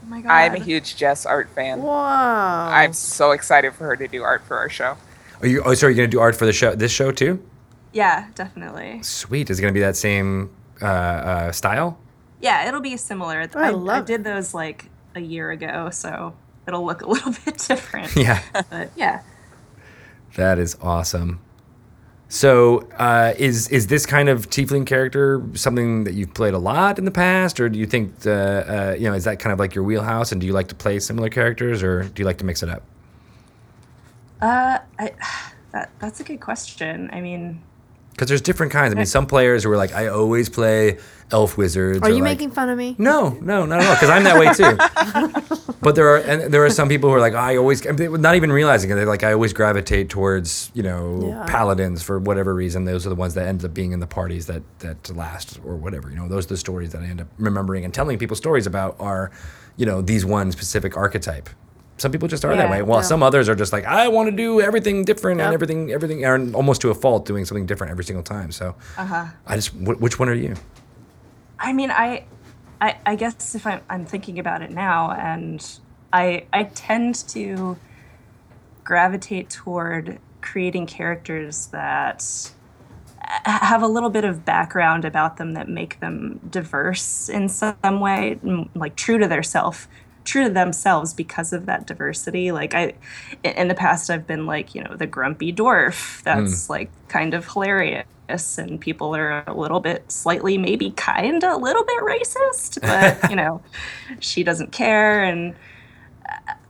Oh 0.06 0.08
my 0.08 0.20
god. 0.20 0.30
I'm 0.30 0.54
a 0.54 0.62
huge 0.62 0.96
Jess 0.96 1.26
art 1.26 1.50
fan. 1.50 1.82
Wow. 1.82 2.68
I'm 2.68 2.92
so 2.92 3.32
excited 3.32 3.74
for 3.74 3.84
her 3.86 3.96
to 3.96 4.06
do 4.06 4.22
art 4.22 4.44
for 4.44 4.56
our 4.56 4.68
show. 4.68 4.96
Are 5.40 5.48
you? 5.48 5.62
Oh, 5.64 5.74
so 5.74 5.88
are 5.88 5.90
you 5.90 5.96
gonna 5.96 6.06
do 6.06 6.20
art 6.20 6.36
for 6.36 6.46
the 6.46 6.52
show? 6.52 6.76
This 6.76 6.92
show 6.92 7.10
too? 7.10 7.44
Yeah, 7.92 8.28
definitely. 8.36 9.02
Sweet. 9.02 9.50
Is 9.50 9.58
it 9.58 9.62
gonna 9.62 9.72
be 9.72 9.80
that 9.80 9.96
same 9.96 10.54
uh, 10.80 10.86
uh, 10.86 11.52
style? 11.52 11.98
Yeah, 12.40 12.68
it'll 12.68 12.80
be 12.80 12.96
similar. 12.96 13.48
I 13.54 13.66
I, 13.68 13.70
love 13.70 14.04
it. 14.04 14.06
did 14.06 14.24
those 14.24 14.54
like 14.54 14.88
a 15.16 15.20
year 15.20 15.50
ago, 15.50 15.90
so 15.90 16.34
it'll 16.68 16.84
look 16.86 17.02
a 17.06 17.08
little 17.08 17.32
bit 17.44 17.58
different. 17.58 18.14
Yeah. 18.14 18.42
But 18.70 18.90
yeah. 18.94 19.22
That 20.36 20.58
is 20.58 20.76
awesome. 20.80 21.40
So, 22.28 22.88
uh, 22.98 23.34
is 23.38 23.68
is 23.68 23.86
this 23.86 24.04
kind 24.04 24.28
of 24.28 24.50
tiefling 24.50 24.84
character 24.84 25.42
something 25.54 26.04
that 26.04 26.14
you've 26.14 26.34
played 26.34 26.54
a 26.54 26.58
lot 26.58 26.98
in 26.98 27.04
the 27.04 27.12
past, 27.12 27.60
or 27.60 27.68
do 27.68 27.78
you 27.78 27.86
think 27.86 28.26
uh, 28.26 28.30
uh, 28.30 28.96
you 28.98 29.08
know 29.08 29.14
is 29.14 29.24
that 29.24 29.38
kind 29.38 29.52
of 29.52 29.60
like 29.60 29.74
your 29.74 29.84
wheelhouse? 29.84 30.32
And 30.32 30.40
do 30.40 30.46
you 30.46 30.52
like 30.52 30.68
to 30.68 30.74
play 30.74 30.98
similar 30.98 31.28
characters, 31.28 31.82
or 31.84 32.02
do 32.02 32.22
you 32.22 32.26
like 32.26 32.38
to 32.38 32.44
mix 32.44 32.62
it 32.62 32.68
up? 32.68 32.82
Uh 34.40 34.78
I 34.98 35.12
that 35.72 35.90
that's 35.98 36.20
a 36.20 36.24
good 36.24 36.40
question. 36.40 37.10
I 37.12 37.20
mean, 37.20 37.62
Because 38.16 38.28
there's 38.28 38.40
different 38.40 38.72
kinds. 38.72 38.94
I 38.94 38.96
mean, 38.96 39.04
some 39.04 39.26
players 39.26 39.62
who 39.64 39.70
are 39.70 39.76
like, 39.76 39.92
I 39.92 40.06
always 40.06 40.48
play 40.48 40.96
elf 41.30 41.58
wizards. 41.58 42.00
Are 42.00 42.08
you 42.08 42.14
like- 42.16 42.38
making 42.38 42.50
fun 42.50 42.70
of 42.70 42.78
me? 42.78 42.96
No, 42.98 43.36
no, 43.42 43.66
not 43.66 43.82
at 43.82 43.86
all. 43.86 43.94
Because 43.94 44.08
I'm 44.08 44.24
that 44.24 44.38
way 44.38 44.54
too. 44.54 45.74
but 45.82 45.94
there 45.96 46.08
are 46.08 46.16
and 46.18 46.50
there 46.52 46.64
are 46.64 46.70
some 46.70 46.88
people 46.88 47.10
who 47.10 47.16
are 47.16 47.20
like, 47.20 47.34
I 47.34 47.58
always, 47.58 47.84
not 47.84 48.34
even 48.34 48.50
realizing 48.50 48.90
it. 48.90 48.94
They're 48.94 49.04
like, 49.04 49.22
I 49.22 49.34
always 49.34 49.52
gravitate 49.52 50.08
towards 50.08 50.70
you 50.72 50.82
know 50.82 51.26
Yeah. 51.28 51.44
paladins 51.46 52.02
for 52.02 52.18
whatever 52.18 52.54
reason. 52.54 52.86
Those 52.86 53.04
are 53.06 53.10
the 53.10 53.14
ones 53.16 53.34
that 53.34 53.46
end 53.46 53.62
up 53.62 53.74
being 53.74 53.92
in 53.92 54.00
the 54.00 54.06
parties 54.06 54.46
that 54.46 54.62
that 54.78 55.14
last 55.14 55.60
or 55.62 55.76
whatever. 55.76 56.08
You 56.08 56.16
know, 56.16 56.26
those 56.26 56.46
are 56.46 56.48
the 56.48 56.56
stories 56.56 56.92
that 56.92 57.02
I 57.02 57.06
end 57.06 57.20
up 57.20 57.28
remembering 57.38 57.84
and 57.84 57.92
telling 57.92 58.16
people 58.18 58.34
stories 58.36 58.66
about. 58.66 58.96
Are 58.98 59.30
you 59.76 59.84
know 59.84 60.00
these 60.00 60.24
one 60.24 60.52
specific 60.52 60.96
archetype. 60.96 61.50
Some 61.98 62.12
people 62.12 62.28
just 62.28 62.44
are 62.44 62.54
that 62.54 62.70
way. 62.70 62.82
While 62.82 62.98
yeah. 62.98 63.04
some 63.06 63.22
others 63.22 63.48
are 63.48 63.54
just 63.54 63.72
like, 63.72 63.84
I 63.84 64.08
want 64.08 64.28
to 64.28 64.36
do 64.36 64.60
everything 64.60 65.04
different 65.04 65.40
and 65.40 65.54
everything, 65.54 65.90
everything, 65.92 66.24
and 66.24 66.54
almost 66.54 66.82
to 66.82 66.90
a 66.90 66.94
fault, 66.94 67.24
doing 67.24 67.44
something 67.46 67.64
different 67.64 67.90
every 67.90 68.04
single 68.04 68.22
time. 68.22 68.52
So, 68.52 68.74
uh-huh. 68.98 69.26
I 69.46 69.56
just, 69.56 69.70
wh- 69.70 70.00
which 70.00 70.18
one 70.18 70.28
are 70.28 70.34
you? 70.34 70.54
I 71.58 71.72
mean, 71.72 71.90
I, 71.90 72.26
I, 72.82 72.98
I 73.06 73.16
guess 73.16 73.54
if 73.54 73.66
I'm, 73.66 73.80
I'm 73.88 74.04
thinking 74.04 74.38
about 74.38 74.60
it 74.60 74.70
now, 74.70 75.12
and 75.12 75.66
I, 76.12 76.44
I 76.52 76.64
tend 76.64 77.14
to 77.28 77.78
gravitate 78.84 79.48
toward 79.48 80.18
creating 80.42 80.86
characters 80.86 81.66
that 81.68 82.52
have 83.44 83.82
a 83.82 83.88
little 83.88 84.10
bit 84.10 84.24
of 84.24 84.44
background 84.44 85.04
about 85.04 85.38
them 85.38 85.54
that 85.54 85.68
make 85.68 85.98
them 86.00 86.40
diverse 86.50 87.28
in 87.28 87.48
some 87.48 88.00
way, 88.00 88.38
like 88.74 88.94
true 88.96 89.18
to 89.18 89.26
their 89.26 89.42
self, 89.42 89.88
true 90.26 90.44
to 90.44 90.50
themselves 90.50 91.14
because 91.14 91.52
of 91.52 91.66
that 91.66 91.86
diversity. 91.86 92.52
Like 92.52 92.74
I, 92.74 92.94
in 93.44 93.68
the 93.68 93.74
past, 93.74 94.10
I've 94.10 94.26
been 94.26 94.46
like 94.46 94.74
you 94.74 94.82
know 94.82 94.94
the 94.94 95.06
grumpy 95.06 95.52
dwarf 95.52 96.22
that's 96.22 96.66
hmm. 96.66 96.72
like 96.72 96.90
kind 97.08 97.34
of 97.34 97.46
hilarious. 97.46 98.04
And 98.58 98.80
people 98.80 99.14
are 99.14 99.44
a 99.46 99.54
little 99.54 99.78
bit, 99.78 100.10
slightly, 100.10 100.58
maybe 100.58 100.90
kind 100.90 101.44
of 101.44 101.52
a 101.52 101.56
little 101.56 101.84
bit 101.84 102.02
racist, 102.02 102.80
but 103.22 103.30
you 103.30 103.36
know, 103.36 103.62
she 104.18 104.42
doesn't 104.42 104.72
care. 104.72 105.22
And 105.22 105.54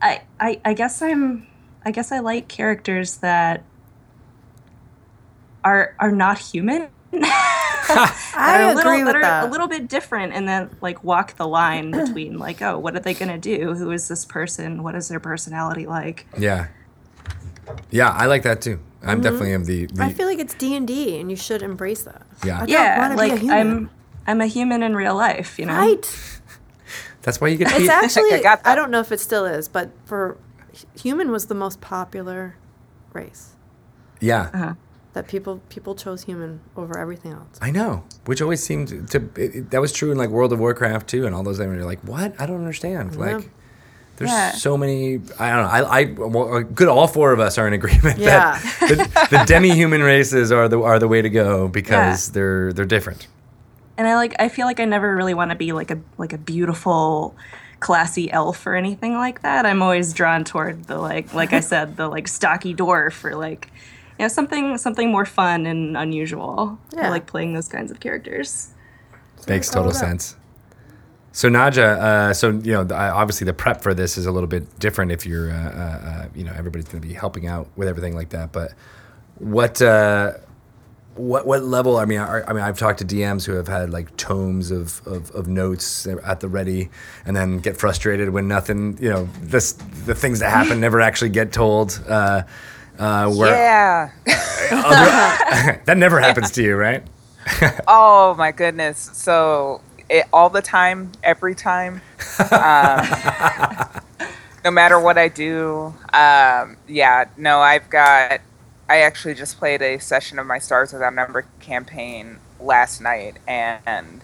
I, 0.02 0.20
I, 0.38 0.60
I 0.66 0.74
guess 0.74 1.00
I'm, 1.00 1.46
I 1.82 1.92
guess 1.92 2.12
I 2.12 2.18
like 2.18 2.48
characters 2.48 3.16
that 3.18 3.64
are 5.64 5.96
are 5.98 6.12
not 6.12 6.38
human. 6.38 6.88
that 7.94 8.34
I 8.36 8.62
are 8.62 8.70
a 8.70 8.74
little, 8.74 8.92
agree 8.92 9.04
with 9.04 9.12
that 9.14 9.16
are 9.16 9.22
that. 9.22 9.44
a 9.44 9.50
little 9.50 9.68
bit 9.68 9.88
different, 9.88 10.32
and 10.32 10.48
then 10.48 10.70
like 10.80 11.02
walk 11.04 11.36
the 11.36 11.46
line 11.46 11.90
between 11.90 12.38
like, 12.38 12.62
oh, 12.62 12.78
what 12.78 12.94
are 12.96 13.00
they 13.00 13.14
gonna 13.14 13.38
do? 13.38 13.74
Who 13.74 13.90
is 13.90 14.08
this 14.08 14.24
person? 14.24 14.82
What 14.82 14.94
is 14.94 15.08
their 15.08 15.20
personality 15.20 15.86
like? 15.86 16.26
Yeah. 16.38 16.68
Yeah, 17.90 18.10
I 18.10 18.26
like 18.26 18.42
that 18.44 18.60
too. 18.60 18.78
I'm 19.02 19.20
definitely 19.20 19.52
of 19.52 19.66
the, 19.66 19.86
the 19.86 19.92
Mm-hmm. 19.94 20.02
I 20.02 20.12
feel 20.12 20.26
like 20.26 20.38
it's 20.38 20.54
D 20.54 20.74
and 20.74 20.86
D, 20.86 21.20
and 21.20 21.30
you 21.30 21.36
should 21.36 21.62
embrace 21.62 22.02
that. 22.02 22.26
Yeah. 22.44 22.62
I 22.62 22.64
Yeah, 22.66 23.14
like 23.16 23.32
be 23.32 23.36
a 23.36 23.40
human. 23.40 23.58
I'm, 23.58 23.90
I'm 24.26 24.40
a 24.40 24.46
human 24.46 24.82
in 24.82 24.96
real 24.96 25.14
life. 25.14 25.58
You 25.58 25.66
know, 25.66 25.76
right. 25.76 26.40
that's 27.22 27.40
why 27.40 27.48
you 27.48 27.56
get 27.56 27.68
to 27.68 27.74
It's 27.76 27.84
be 27.84 27.90
actually. 27.90 28.32
I 28.38 28.42
got. 28.42 28.60
I 28.64 28.74
don't 28.74 28.90
know 28.90 29.00
if 29.00 29.12
it 29.12 29.20
still 29.20 29.44
is, 29.44 29.68
but 29.68 29.90
for 30.04 30.36
human 31.00 31.30
was 31.30 31.46
the 31.46 31.54
most 31.54 31.80
popular 31.80 32.56
race. 33.12 33.54
Yeah. 34.20 34.74
That 35.16 35.26
people 35.28 35.60
people 35.70 35.94
chose 35.94 36.22
human 36.24 36.60
over 36.76 36.98
everything 36.98 37.32
else. 37.32 37.58
I 37.60 37.70
know, 37.70 38.04
which 38.26 38.40
always 38.42 38.62
seemed 38.62 38.88
to 39.10 39.16
it, 39.34 39.38
it- 39.56 39.70
that 39.70 39.80
was 39.80 39.92
true 39.92 40.12
in 40.12 40.18
like 40.18 40.28
World 40.30 40.52
of 40.52 40.60
Warcraft 40.60 41.08
too, 41.08 41.26
and 41.26 41.34
all 41.34 41.42
those 41.42 41.58
things. 41.58 41.74
You're 41.74 41.84
like, 41.84 42.00
what? 42.04 42.38
I 42.40 42.46
don't 42.46 42.58
understand. 42.60 43.14
Yeah. 43.14 43.18
Like, 43.36 43.50
there's 44.16 44.30
Yeah. 44.30 44.52
so 44.52 44.76
many. 44.76 45.20
I 45.38 45.50
don't 45.50 45.62
know. 45.64 45.70
I, 45.70 46.00
I 46.00 46.04
well, 46.16 46.62
good. 46.62 46.88
All 46.88 47.06
four 47.08 47.32
of 47.32 47.40
us 47.40 47.58
are 47.58 47.66
in 47.66 47.72
agreement 47.72 48.18
Yeah. 48.18 48.58
that 48.80 48.88
the, 49.30 49.36
the 49.38 49.44
demi-human 49.48 50.02
races 50.02 50.52
are 50.52 50.68
the 50.68 50.80
are 50.82 50.98
the 50.98 51.08
way 51.08 51.22
to 51.22 51.30
go 51.30 51.68
because 51.68 52.30
they're 52.32 52.72
they're 52.74 52.84
different. 52.84 53.26
and 53.98 54.06
I 54.06 54.14
like 54.16 54.34
I 54.38 54.48
feel 54.50 54.66
like 54.66 54.80
I 54.80 54.84
never 54.84 55.16
really 55.16 55.34
want 55.34 55.50
to 55.50 55.56
be 55.56 55.72
like 55.72 55.90
a 55.90 55.98
like 56.18 56.32
a 56.34 56.38
beautiful 56.38 57.34
classy 57.80 58.30
elf 58.30 58.66
or 58.66 58.74
anything 58.74 59.14
like 59.14 59.40
that. 59.42 59.64
I'm 59.66 59.80
always 59.82 60.12
drawn 60.14 60.44
toward 60.44 60.84
the 60.84 60.98
like 60.98 61.32
like 61.34 61.52
I 61.54 61.60
said 61.60 61.96
the 61.96 62.08
like 62.08 62.28
stocky 62.28 62.74
dwarf 62.74 63.24
or 63.24 63.34
like 63.34 63.70
you 64.18 64.24
know 64.24 64.28
something 64.28 64.78
something 64.78 65.10
more 65.10 65.24
fun 65.26 65.66
and 65.66 65.96
unusual. 65.96 66.78
Yeah. 66.94 67.06
I 67.06 67.10
like 67.10 67.26
playing 67.26 67.54
those 67.54 67.68
kinds 67.68 67.90
of 67.90 68.00
characters. 68.00 68.70
Makes 69.48 69.70
total 69.70 69.92
sense. 69.92 70.36
So 71.32 71.50
Naja, 71.50 71.98
uh, 71.98 72.34
so 72.34 72.48
you 72.48 72.72
know, 72.72 72.82
the- 72.84 72.96
obviously 72.96 73.44
the 73.44 73.52
prep 73.52 73.82
for 73.82 73.92
this 73.92 74.16
is 74.16 74.24
a 74.24 74.32
little 74.32 74.46
bit 74.46 74.78
different 74.78 75.12
if 75.12 75.26
you're, 75.26 75.50
uh, 75.50 75.54
uh, 75.54 76.08
uh, 76.08 76.28
you 76.34 76.44
know, 76.44 76.52
everybody's 76.56 76.86
going 76.86 77.02
to 77.02 77.06
be 77.06 77.12
helping 77.12 77.46
out 77.46 77.68
with 77.76 77.88
everything 77.88 78.14
like 78.14 78.30
that. 78.30 78.52
But 78.52 78.72
what, 79.38 79.82
uh, 79.82 80.32
what, 81.14 81.46
what 81.46 81.62
level? 81.62 81.98
I 81.98 82.06
mean, 82.06 82.20
I, 82.20 82.42
I 82.42 82.54
mean, 82.54 82.62
I've 82.62 82.78
talked 82.78 83.00
to 83.00 83.04
DMs 83.04 83.44
who 83.44 83.52
have 83.52 83.68
had 83.68 83.90
like 83.90 84.16
tomes 84.16 84.70
of, 84.70 85.06
of, 85.06 85.30
of 85.32 85.46
notes 85.46 86.06
at 86.06 86.40
the 86.40 86.48
ready, 86.48 86.88
and 87.26 87.36
then 87.36 87.58
get 87.58 87.76
frustrated 87.76 88.30
when 88.30 88.48
nothing, 88.48 88.96
you 88.98 89.10
know, 89.10 89.28
this 89.42 89.72
the 89.72 90.14
things 90.14 90.38
that 90.40 90.48
happen 90.50 90.80
never 90.80 91.02
actually 91.02 91.30
get 91.30 91.52
told. 91.52 92.02
Uh, 92.98 93.30
where 93.30 93.54
Yeah. 93.54 94.10
that 95.84 95.96
never 95.96 96.20
happens 96.20 96.50
to 96.52 96.62
you, 96.62 96.76
right? 96.76 97.02
Oh 97.86 98.34
my 98.36 98.52
goodness. 98.52 99.10
So 99.12 99.80
it, 100.08 100.26
all 100.32 100.50
the 100.50 100.62
time, 100.62 101.12
every 101.22 101.54
time, 101.54 102.00
um, 102.50 103.06
no 104.64 104.70
matter 104.70 104.98
what 105.00 105.18
I 105.18 105.28
do. 105.28 105.94
Um, 106.12 106.76
yeah, 106.88 107.26
no, 107.36 107.60
I've 107.60 107.88
got. 107.90 108.40
I 108.88 108.98
actually 108.98 109.34
just 109.34 109.58
played 109.58 109.82
a 109.82 109.98
session 109.98 110.38
of 110.38 110.46
my 110.46 110.58
Stars 110.58 110.92
Without 110.92 111.14
Number 111.14 111.46
campaign 111.58 112.38
last 112.60 113.00
night, 113.00 113.36
and 113.46 114.22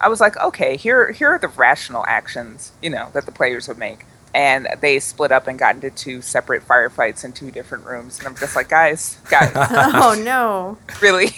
I 0.00 0.08
was 0.08 0.20
like, 0.20 0.36
okay, 0.36 0.76
here 0.76 1.12
here 1.12 1.30
are 1.30 1.38
the 1.38 1.48
rational 1.48 2.04
actions, 2.06 2.72
you 2.82 2.90
know, 2.90 3.08
that 3.14 3.26
the 3.26 3.32
players 3.32 3.68
would 3.68 3.78
make. 3.78 4.04
And 4.36 4.68
they 4.82 5.00
split 5.00 5.32
up 5.32 5.46
and 5.46 5.58
got 5.58 5.76
into 5.76 5.90
two 5.90 6.20
separate 6.20 6.62
firefights 6.62 7.24
in 7.24 7.32
two 7.32 7.50
different 7.50 7.86
rooms. 7.86 8.18
And 8.18 8.28
I'm 8.28 8.36
just 8.36 8.54
like, 8.54 8.68
guys, 8.68 9.18
guys, 9.30 9.50
oh 9.54 10.20
no. 10.22 10.76
really. 11.00 11.30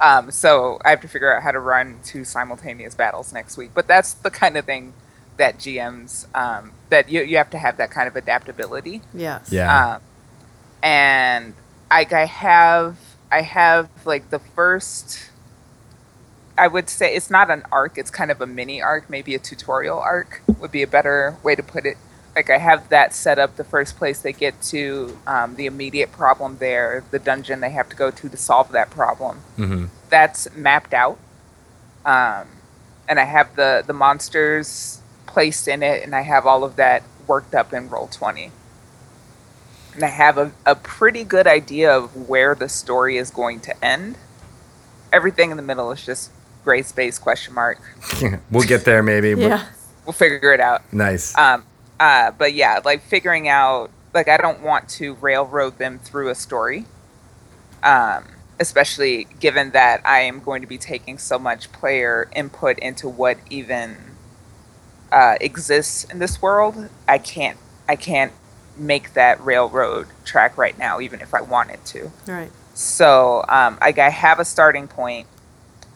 Um, 0.00 0.30
so 0.30 0.78
I 0.84 0.90
have 0.90 1.00
to 1.00 1.08
figure 1.08 1.34
out 1.34 1.42
how 1.42 1.50
to 1.50 1.58
run 1.60 1.98
two 2.04 2.24
simultaneous 2.24 2.94
battles 2.94 3.32
next 3.32 3.56
week. 3.56 3.70
But 3.74 3.88
that's 3.88 4.12
the 4.12 4.30
kind 4.30 4.58
of 4.58 4.66
thing 4.66 4.92
that 5.38 5.56
GMs 5.56 6.26
um, 6.36 6.72
that 6.90 7.08
you 7.08 7.22
you 7.22 7.38
have 7.38 7.50
to 7.50 7.58
have 7.58 7.78
that 7.78 7.90
kind 7.90 8.06
of 8.06 8.14
adaptability. 8.14 9.00
Yes. 9.14 9.50
Yeah. 9.50 9.94
Um, 9.94 10.02
and 10.82 11.54
I, 11.90 12.06
I 12.10 12.26
have 12.26 12.98
I 13.30 13.42
have 13.42 13.88
like 14.04 14.30
the 14.30 14.38
first. 14.38 15.30
I 16.58 16.66
would 16.66 16.90
say 16.90 17.14
it's 17.14 17.30
not 17.30 17.50
an 17.50 17.62
arc; 17.72 17.96
it's 17.96 18.10
kind 18.10 18.30
of 18.30 18.40
a 18.40 18.46
mini 18.46 18.82
arc, 18.82 19.08
maybe 19.08 19.34
a 19.34 19.38
tutorial 19.38 19.98
arc 19.98 20.42
would 20.60 20.70
be 20.70 20.82
a 20.82 20.86
better 20.86 21.36
way 21.42 21.54
to 21.54 21.62
put 21.62 21.86
it. 21.86 21.96
Like 22.36 22.48
I 22.50 22.58
have 22.58 22.88
that 22.90 23.12
set 23.14 23.38
up. 23.38 23.56
The 23.56 23.64
first 23.64 23.96
place 23.96 24.20
they 24.20 24.32
get 24.32 24.60
to, 24.62 25.18
um, 25.26 25.56
the 25.56 25.66
immediate 25.66 26.12
problem 26.12 26.58
there, 26.58 27.04
the 27.10 27.18
dungeon 27.18 27.60
they 27.60 27.70
have 27.70 27.88
to 27.88 27.96
go 27.96 28.10
to 28.10 28.28
to 28.28 28.36
solve 28.36 28.70
that 28.72 28.90
problem. 28.90 29.38
hmm 29.56 29.84
That's 30.10 30.48
mapped 30.54 30.94
out, 30.94 31.18
um, 32.04 32.46
and 33.08 33.18
I 33.18 33.24
have 33.24 33.56
the 33.56 33.82
the 33.86 33.92
monsters 33.92 35.00
placed 35.26 35.66
in 35.68 35.82
it, 35.82 36.02
and 36.04 36.14
I 36.14 36.20
have 36.22 36.46
all 36.46 36.62
of 36.64 36.76
that 36.76 37.02
worked 37.26 37.54
up 37.54 37.72
in 37.72 37.88
Roll 37.88 38.06
Twenty 38.08 38.50
and 39.92 40.04
I 40.04 40.08
have 40.08 40.38
a, 40.38 40.52
a 40.64 40.76
pretty 40.76 41.24
good 41.24 41.48
idea 41.48 41.92
of 41.92 42.28
where 42.28 42.54
the 42.54 42.68
story 42.68 43.16
is 43.16 43.28
going 43.32 43.58
to 43.62 43.84
end. 43.84 44.16
Everything 45.12 45.50
in 45.50 45.56
the 45.56 45.64
middle 45.64 45.90
is 45.90 46.06
just 46.06 46.30
gray 46.64 46.82
space 46.82 47.18
question 47.18 47.54
mark. 47.54 47.80
we'll 48.52 48.66
get 48.68 48.84
there 48.84 49.02
maybe. 49.02 49.34
but- 49.34 49.42
Yeah. 49.42 49.64
We'll 50.06 50.12
figure 50.12 50.52
it 50.52 50.60
out. 50.60 50.90
Nice. 50.92 51.36
Um, 51.36 51.64
uh, 52.00 52.32
but 52.32 52.54
yeah, 52.54 52.80
like 52.84 53.02
figuring 53.02 53.46
out 53.46 53.90
like 54.12 54.26
I 54.26 54.38
don't 54.38 54.62
want 54.62 54.88
to 54.88 55.14
railroad 55.14 55.78
them 55.78 55.98
through 55.98 56.30
a 56.30 56.34
story. 56.34 56.86
Um, 57.82 58.24
especially 58.58 59.26
given 59.38 59.70
that 59.70 60.02
I 60.04 60.20
am 60.20 60.40
going 60.40 60.60
to 60.60 60.66
be 60.66 60.76
taking 60.76 61.16
so 61.16 61.38
much 61.38 61.72
player 61.72 62.28
input 62.36 62.78
into 62.78 63.08
what 63.08 63.38
even 63.48 63.96
uh, 65.10 65.36
exists 65.40 66.04
in 66.04 66.18
this 66.18 66.42
world. 66.42 66.88
I 67.06 67.18
can't 67.18 67.58
I 67.88 67.96
can't 67.96 68.32
make 68.76 69.14
that 69.14 69.42
railroad 69.44 70.06
track 70.24 70.56
right 70.56 70.78
now, 70.78 71.00
even 71.00 71.20
if 71.20 71.34
I 71.34 71.42
wanted 71.42 71.84
to. 71.86 72.10
Right. 72.26 72.50
So 72.74 73.44
um, 73.48 73.78
I, 73.82 73.92
I 73.96 74.10
have 74.10 74.38
a 74.38 74.44
starting 74.44 74.88
point, 74.88 75.26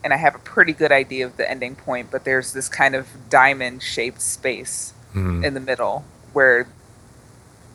and 0.03 0.13
I 0.13 0.17
have 0.17 0.35
a 0.35 0.39
pretty 0.39 0.73
good 0.73 0.93
idea 0.93 1.25
of 1.25 1.37
the 1.37 1.49
ending 1.51 1.77
point. 1.77 2.11
But 2.11 2.25
there's 2.25 2.53
this 2.53 2.69
kind 2.69 2.95
of 2.95 3.09
diamond-shaped 3.31 4.21
space 4.21 4.93
Mhm. 5.15 5.45
in 5.45 5.55
the 5.55 5.61
middle 5.61 6.05
where 6.33 6.67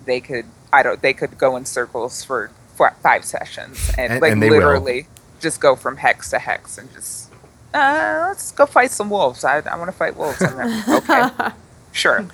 they 0.05 0.19
could 0.19 0.45
I 0.73 0.83
don't 0.83 1.01
they 1.01 1.13
could 1.13 1.37
go 1.37 1.55
in 1.55 1.65
circles 1.65 2.23
for, 2.23 2.51
for 2.75 2.93
five 3.01 3.23
sessions 3.25 3.91
and, 3.97 4.13
And- 4.13 4.21
like 4.21 4.33
and 4.33 4.41
they 4.43 4.49
will. 4.49 4.57
literally 4.59 5.07
just 5.39 5.59
go 5.61 5.75
from 5.75 5.97
hex 5.97 6.29
to 6.31 6.39
hex 6.39 6.77
and 6.77 6.91
just 6.93 7.31
uh, 7.73 8.25
let's 8.27 8.51
go 8.51 8.65
fight 8.65 8.89
some 8.89 9.11
wolves. 9.11 9.43
I, 9.45 9.57
I 9.59 9.75
want 9.77 9.89
to 9.91 9.95
fight 9.95 10.17
wolves. 10.17 10.41
And 10.41 10.57
they're, 10.57 10.97
okay, 10.97 11.53
sure. 11.91 12.25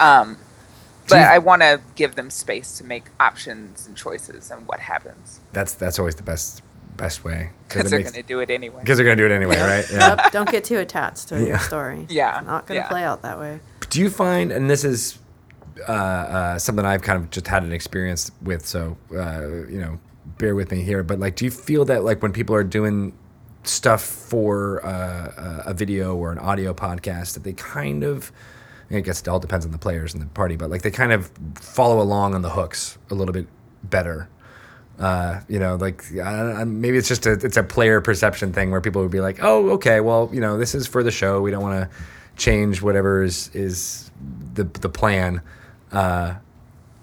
Um, 0.00 0.36
but 1.08 1.16
you- 1.20 1.22
I 1.22 1.38
want 1.38 1.62
to 1.62 1.80
give 1.94 2.16
them 2.16 2.28
space 2.28 2.76
to 2.78 2.84
make 2.84 3.04
options 3.20 3.86
and 3.86 3.96
choices 3.96 4.50
and 4.50 4.66
what 4.66 4.80
happens 4.80 5.38
That's 5.52 5.74
that's 5.74 5.98
always 6.00 6.16
the 6.16 6.24
best 6.24 6.62
best 6.96 7.24
way 7.24 7.50
because 7.68 7.88
they're 7.90 8.00
going 8.02 8.12
to 8.14 8.22
do 8.24 8.40
it 8.40 8.50
anyway. 8.50 8.80
because 8.80 8.98
they're 8.98 9.06
gonna 9.06 9.16
do 9.16 9.24
it 9.26 9.32
anyway, 9.32 9.58
right? 9.58 9.86
Yeah. 9.90 10.16
Yep. 10.22 10.32
Don't 10.32 10.50
get 10.50 10.64
too 10.64 10.78
attached 10.78 11.28
to 11.28 11.36
Yeah. 11.40 11.46
your 11.46 11.58
story. 11.60 12.06
Yeah, 12.10 12.38
It's 12.38 12.46
not 12.46 12.66
gonna 12.66 12.80
yeah. 12.80 12.88
play 12.88 13.04
out 13.04 13.22
that 13.22 13.38
way. 13.38 13.60
Do 13.90 14.00
you 14.00 14.08
find, 14.08 14.50
and 14.50 14.70
this 14.70 14.84
is 14.84 15.18
uh, 15.86 15.92
uh, 15.92 16.58
something 16.58 16.84
I've 16.84 17.02
kind 17.02 17.22
of 17.22 17.30
just 17.30 17.46
had 17.46 17.62
an 17.62 17.72
experience 17.72 18.30
with, 18.42 18.64
so 18.66 18.96
uh, 19.12 19.66
you 19.68 19.80
know, 19.80 20.00
bear 20.38 20.54
with 20.54 20.70
me 20.70 20.82
here. 20.82 21.02
But 21.02 21.18
like, 21.18 21.36
do 21.36 21.44
you 21.44 21.50
feel 21.50 21.84
that 21.86 22.04
like 22.04 22.22
when 22.22 22.32
people 22.32 22.54
are 22.54 22.64
doing 22.64 23.12
stuff 23.64 24.02
for 24.02 24.84
uh, 24.86 25.62
a 25.66 25.74
video 25.74 26.16
or 26.16 26.32
an 26.32 26.38
audio 26.38 26.72
podcast, 26.72 27.34
that 27.34 27.44
they 27.44 27.52
kind 27.52 28.02
of 28.02 28.32
I 28.90 29.00
guess 29.00 29.20
it 29.20 29.28
all 29.28 29.38
depends 29.38 29.64
on 29.64 29.72
the 29.72 29.78
players 29.78 30.14
and 30.14 30.22
the 30.22 30.26
party, 30.26 30.56
but 30.56 30.70
like 30.70 30.82
they 30.82 30.90
kind 30.90 31.12
of 31.12 31.30
follow 31.54 32.00
along 32.00 32.34
on 32.34 32.42
the 32.42 32.50
hooks 32.50 32.98
a 33.10 33.14
little 33.14 33.32
bit 33.32 33.46
better. 33.84 34.28
Uh, 34.98 35.40
you 35.48 35.58
know, 35.58 35.76
like 35.76 36.04
I, 36.16 36.60
I, 36.60 36.64
maybe 36.64 36.98
it's 36.98 37.08
just 37.08 37.24
a 37.24 37.32
it's 37.32 37.56
a 37.56 37.62
player 37.62 38.00
perception 38.00 38.52
thing 38.52 38.70
where 38.70 38.80
people 38.80 39.00
would 39.02 39.10
be 39.10 39.20
like, 39.20 39.38
oh, 39.42 39.70
okay, 39.70 40.00
well, 40.00 40.28
you 40.32 40.40
know, 40.40 40.58
this 40.58 40.74
is 40.74 40.86
for 40.86 41.02
the 41.02 41.10
show. 41.10 41.40
We 41.40 41.50
don't 41.50 41.62
want 41.62 41.90
to 41.90 41.96
change 42.40 42.82
whatever 42.82 43.22
is 43.22 43.50
is 43.54 44.10
the 44.54 44.64
the 44.64 44.88
plan. 44.88 45.42
Uh, 45.92 46.34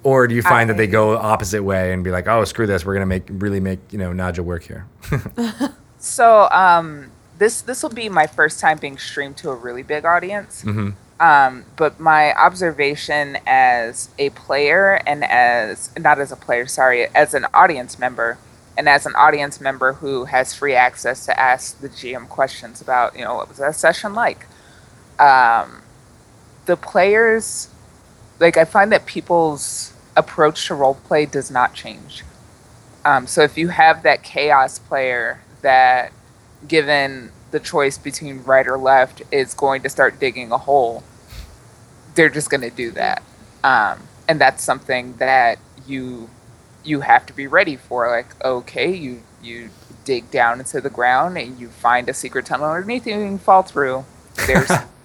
or 0.03 0.27
do 0.27 0.35
you 0.35 0.41
find 0.41 0.69
that 0.69 0.77
they 0.77 0.87
go 0.87 1.17
opposite 1.17 1.63
way 1.63 1.91
and 1.91 2.03
be 2.03 2.11
like, 2.11 2.27
oh, 2.27 2.43
screw 2.45 2.65
this, 2.65 2.85
we're 2.85 2.93
gonna 2.93 3.05
make 3.05 3.27
really 3.29 3.59
make 3.59 3.79
you 3.91 3.97
know 3.97 4.11
Naja 4.11 4.39
work 4.39 4.63
here? 4.63 4.85
So 5.99 6.47
um, 6.51 7.11
this 7.37 7.61
this 7.61 7.83
will 7.83 7.89
be 7.89 8.09
my 8.09 8.27
first 8.27 8.59
time 8.59 8.77
being 8.77 8.97
streamed 8.97 9.37
to 9.37 9.49
a 9.49 9.55
really 9.55 9.83
big 9.83 10.05
audience. 10.05 10.63
Mhm. 10.63 10.93
Um, 11.19 11.65
but 11.75 11.99
my 11.99 12.33
observation 12.35 13.39
as 13.47 14.09
a 14.19 14.29
player 14.29 15.01
and 15.07 15.23
as 15.23 15.89
not 15.97 16.19
as 16.19 16.31
a 16.31 16.35
player, 16.35 16.67
sorry, 16.67 17.07
as 17.15 17.33
an 17.33 17.47
audience 17.53 17.97
member, 17.97 18.37
and 18.77 18.87
as 18.87 19.07
an 19.07 19.15
audience 19.15 19.59
member 19.59 19.93
who 19.93 20.25
has 20.25 20.53
free 20.53 20.75
access 20.75 21.25
to 21.25 21.39
ask 21.39 21.79
the 21.81 21.89
GM 21.89 22.29
questions 22.29 22.79
about, 22.81 23.17
you 23.17 23.23
know, 23.23 23.33
what 23.33 23.49
was 23.49 23.57
that 23.57 23.75
session 23.75 24.13
like? 24.13 24.45
Um, 25.19 25.81
the 26.65 26.77
players, 26.77 27.69
like, 28.39 28.57
I 28.57 28.65
find 28.65 28.91
that 28.91 29.05
people's 29.05 29.93
approach 30.15 30.67
to 30.67 30.73
roleplay 30.73 31.29
does 31.29 31.49
not 31.51 31.73
change. 31.73 32.23
Um, 33.05 33.27
so 33.27 33.41
if 33.41 33.57
you 33.57 33.69
have 33.69 34.03
that 34.03 34.23
chaos 34.23 34.79
player 34.79 35.41
that, 35.61 36.11
given 36.67 37.31
the 37.51 37.59
choice 37.59 37.97
between 37.97 38.43
right 38.43 38.67
or 38.67 38.77
left, 38.77 39.21
is 39.31 39.53
going 39.53 39.81
to 39.83 39.89
start 39.89 40.19
digging 40.19 40.51
a 40.51 40.57
hole, 40.57 41.03
they're 42.15 42.29
just 42.29 42.49
going 42.49 42.61
to 42.61 42.69
do 42.69 42.91
that. 42.91 43.23
Um, 43.63 43.99
and 44.27 44.41
that's 44.41 44.63
something 44.63 45.15
that 45.17 45.59
you 45.87 46.29
you 46.83 47.01
have 47.01 47.25
to 47.25 47.33
be 47.33 47.47
ready 47.47 47.75
for. 47.75 48.09
Like, 48.09 48.27
okay, 48.43 48.93
you 48.93 49.21
you 49.41 49.69
dig 50.03 50.31
down 50.31 50.59
into 50.59 50.81
the 50.81 50.89
ground 50.89 51.37
and 51.37 51.59
you 51.59 51.69
find 51.69 52.09
a 52.09 52.13
secret 52.13 52.45
tunnel 52.45 52.69
underneath 52.69 53.05
you 53.05 53.15
and 53.15 53.41
fall 53.41 53.61
through. 53.61 54.05
There's 54.47 54.71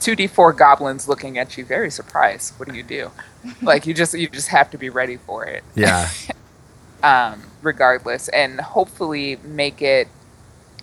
two 0.00 0.14
D 0.16 0.26
four 0.26 0.52
goblins 0.52 1.08
looking 1.08 1.38
at 1.38 1.56
you, 1.56 1.64
very 1.64 1.90
surprised. 1.90 2.58
What 2.58 2.68
do 2.68 2.74
you 2.74 2.82
do? 2.82 3.10
Like 3.62 3.86
you 3.86 3.94
just 3.94 4.12
you 4.14 4.28
just 4.28 4.48
have 4.48 4.72
to 4.72 4.78
be 4.78 4.90
ready 4.90 5.18
for 5.18 5.44
it. 5.44 5.62
Yeah. 5.76 6.10
um, 7.04 7.44
regardless, 7.62 8.28
and 8.30 8.60
hopefully 8.60 9.36
make 9.44 9.80
it 9.80 10.08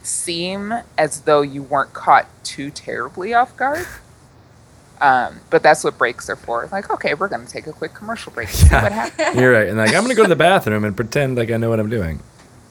seem 0.01 0.73
as 0.97 1.21
though 1.21 1.41
you 1.41 1.61
weren't 1.61 1.91
caught 1.91 2.25
too 2.45 2.69
terribly 2.71 3.33
off 3.33 3.55
guard. 3.57 3.85
Um, 5.01 5.41
but 5.49 5.61
that's 5.61 5.83
what 5.83 5.97
breaks 5.97 6.29
are 6.29 6.37
for. 6.37 6.69
Like, 6.71 6.89
okay, 6.89 7.13
we're 7.13 7.27
gonna 7.27 7.45
take 7.45 7.67
a 7.67 7.73
quick 7.73 7.93
commercial 7.93 8.31
break. 8.31 8.47
and 8.47 8.57
See 8.57 8.75
what 8.75 8.91
happens. 8.93 9.35
You're 9.35 9.51
right. 9.51 9.67
And 9.67 9.77
like, 9.77 9.93
I'm 9.93 10.01
gonna 10.03 10.15
go 10.15 10.23
to 10.23 10.29
the 10.29 10.35
bathroom 10.37 10.85
and 10.85 10.95
pretend 10.95 11.35
like 11.35 11.51
I 11.51 11.57
know 11.57 11.69
what 11.69 11.81
I'm 11.81 11.89
doing. 11.89 12.21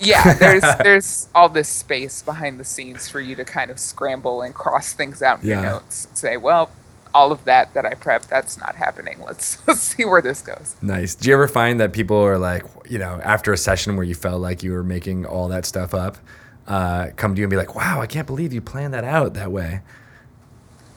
Yeah, 0.03 0.35
there's 0.39 0.65
there's 0.83 1.29
all 1.35 1.49
this 1.49 1.69
space 1.69 2.23
behind 2.23 2.59
the 2.61 2.65
scenes 2.65 3.09
for 3.09 3.21
you 3.21 3.35
to 3.37 3.45
kind 3.45 3.71
of 3.71 3.79
scramble 3.79 4.43
and 4.43 4.55
cross 4.55 4.93
things 4.93 5.23
out 5.23 5.43
in 5.43 5.49
Yeah. 5.49 5.63
your 5.63 5.71
notes. 5.73 6.07
And 6.07 6.19
say, 6.19 6.37
well, 6.37 6.71
all 7.15 7.31
of 7.31 7.45
that 7.45 7.75
that 7.75 7.85
I 7.87 7.95
prepped, 7.95 8.29
that's 8.29 8.59
not 8.59 8.75
happening. 8.77 9.19
Let's 9.25 9.59
let's 9.69 9.81
see 9.81 10.05
where 10.05 10.23
this 10.23 10.43
goes. 10.43 10.77
Nice. 10.83 11.15
Do 11.15 11.29
you 11.29 11.35
ever 11.35 11.49
find 11.49 11.79
that 11.81 11.93
people 11.93 12.17
are 12.19 12.39
like, 12.39 12.65
you 12.89 12.99
know, 12.99 13.21
after 13.23 13.53
a 13.53 13.57
session 13.59 13.97
where 13.97 14.05
you 14.05 14.15
felt 14.15 14.41
like 14.41 14.63
you 14.63 14.73
were 14.73 14.83
making 14.85 15.25
all 15.27 15.49
that 15.49 15.65
stuff 15.67 15.95
up, 15.95 16.19
uh, 16.67 17.09
come 17.17 17.35
to 17.35 17.39
you 17.41 17.45
and 17.45 17.51
be 17.51 17.57
like, 17.57 17.75
wow, 17.75 18.01
I 18.01 18.07
can't 18.07 18.27
believe 18.27 18.53
you 18.53 18.61
planned 18.61 18.95
that 18.95 19.05
out 19.05 19.35
that 19.35 19.53
way. 19.53 19.81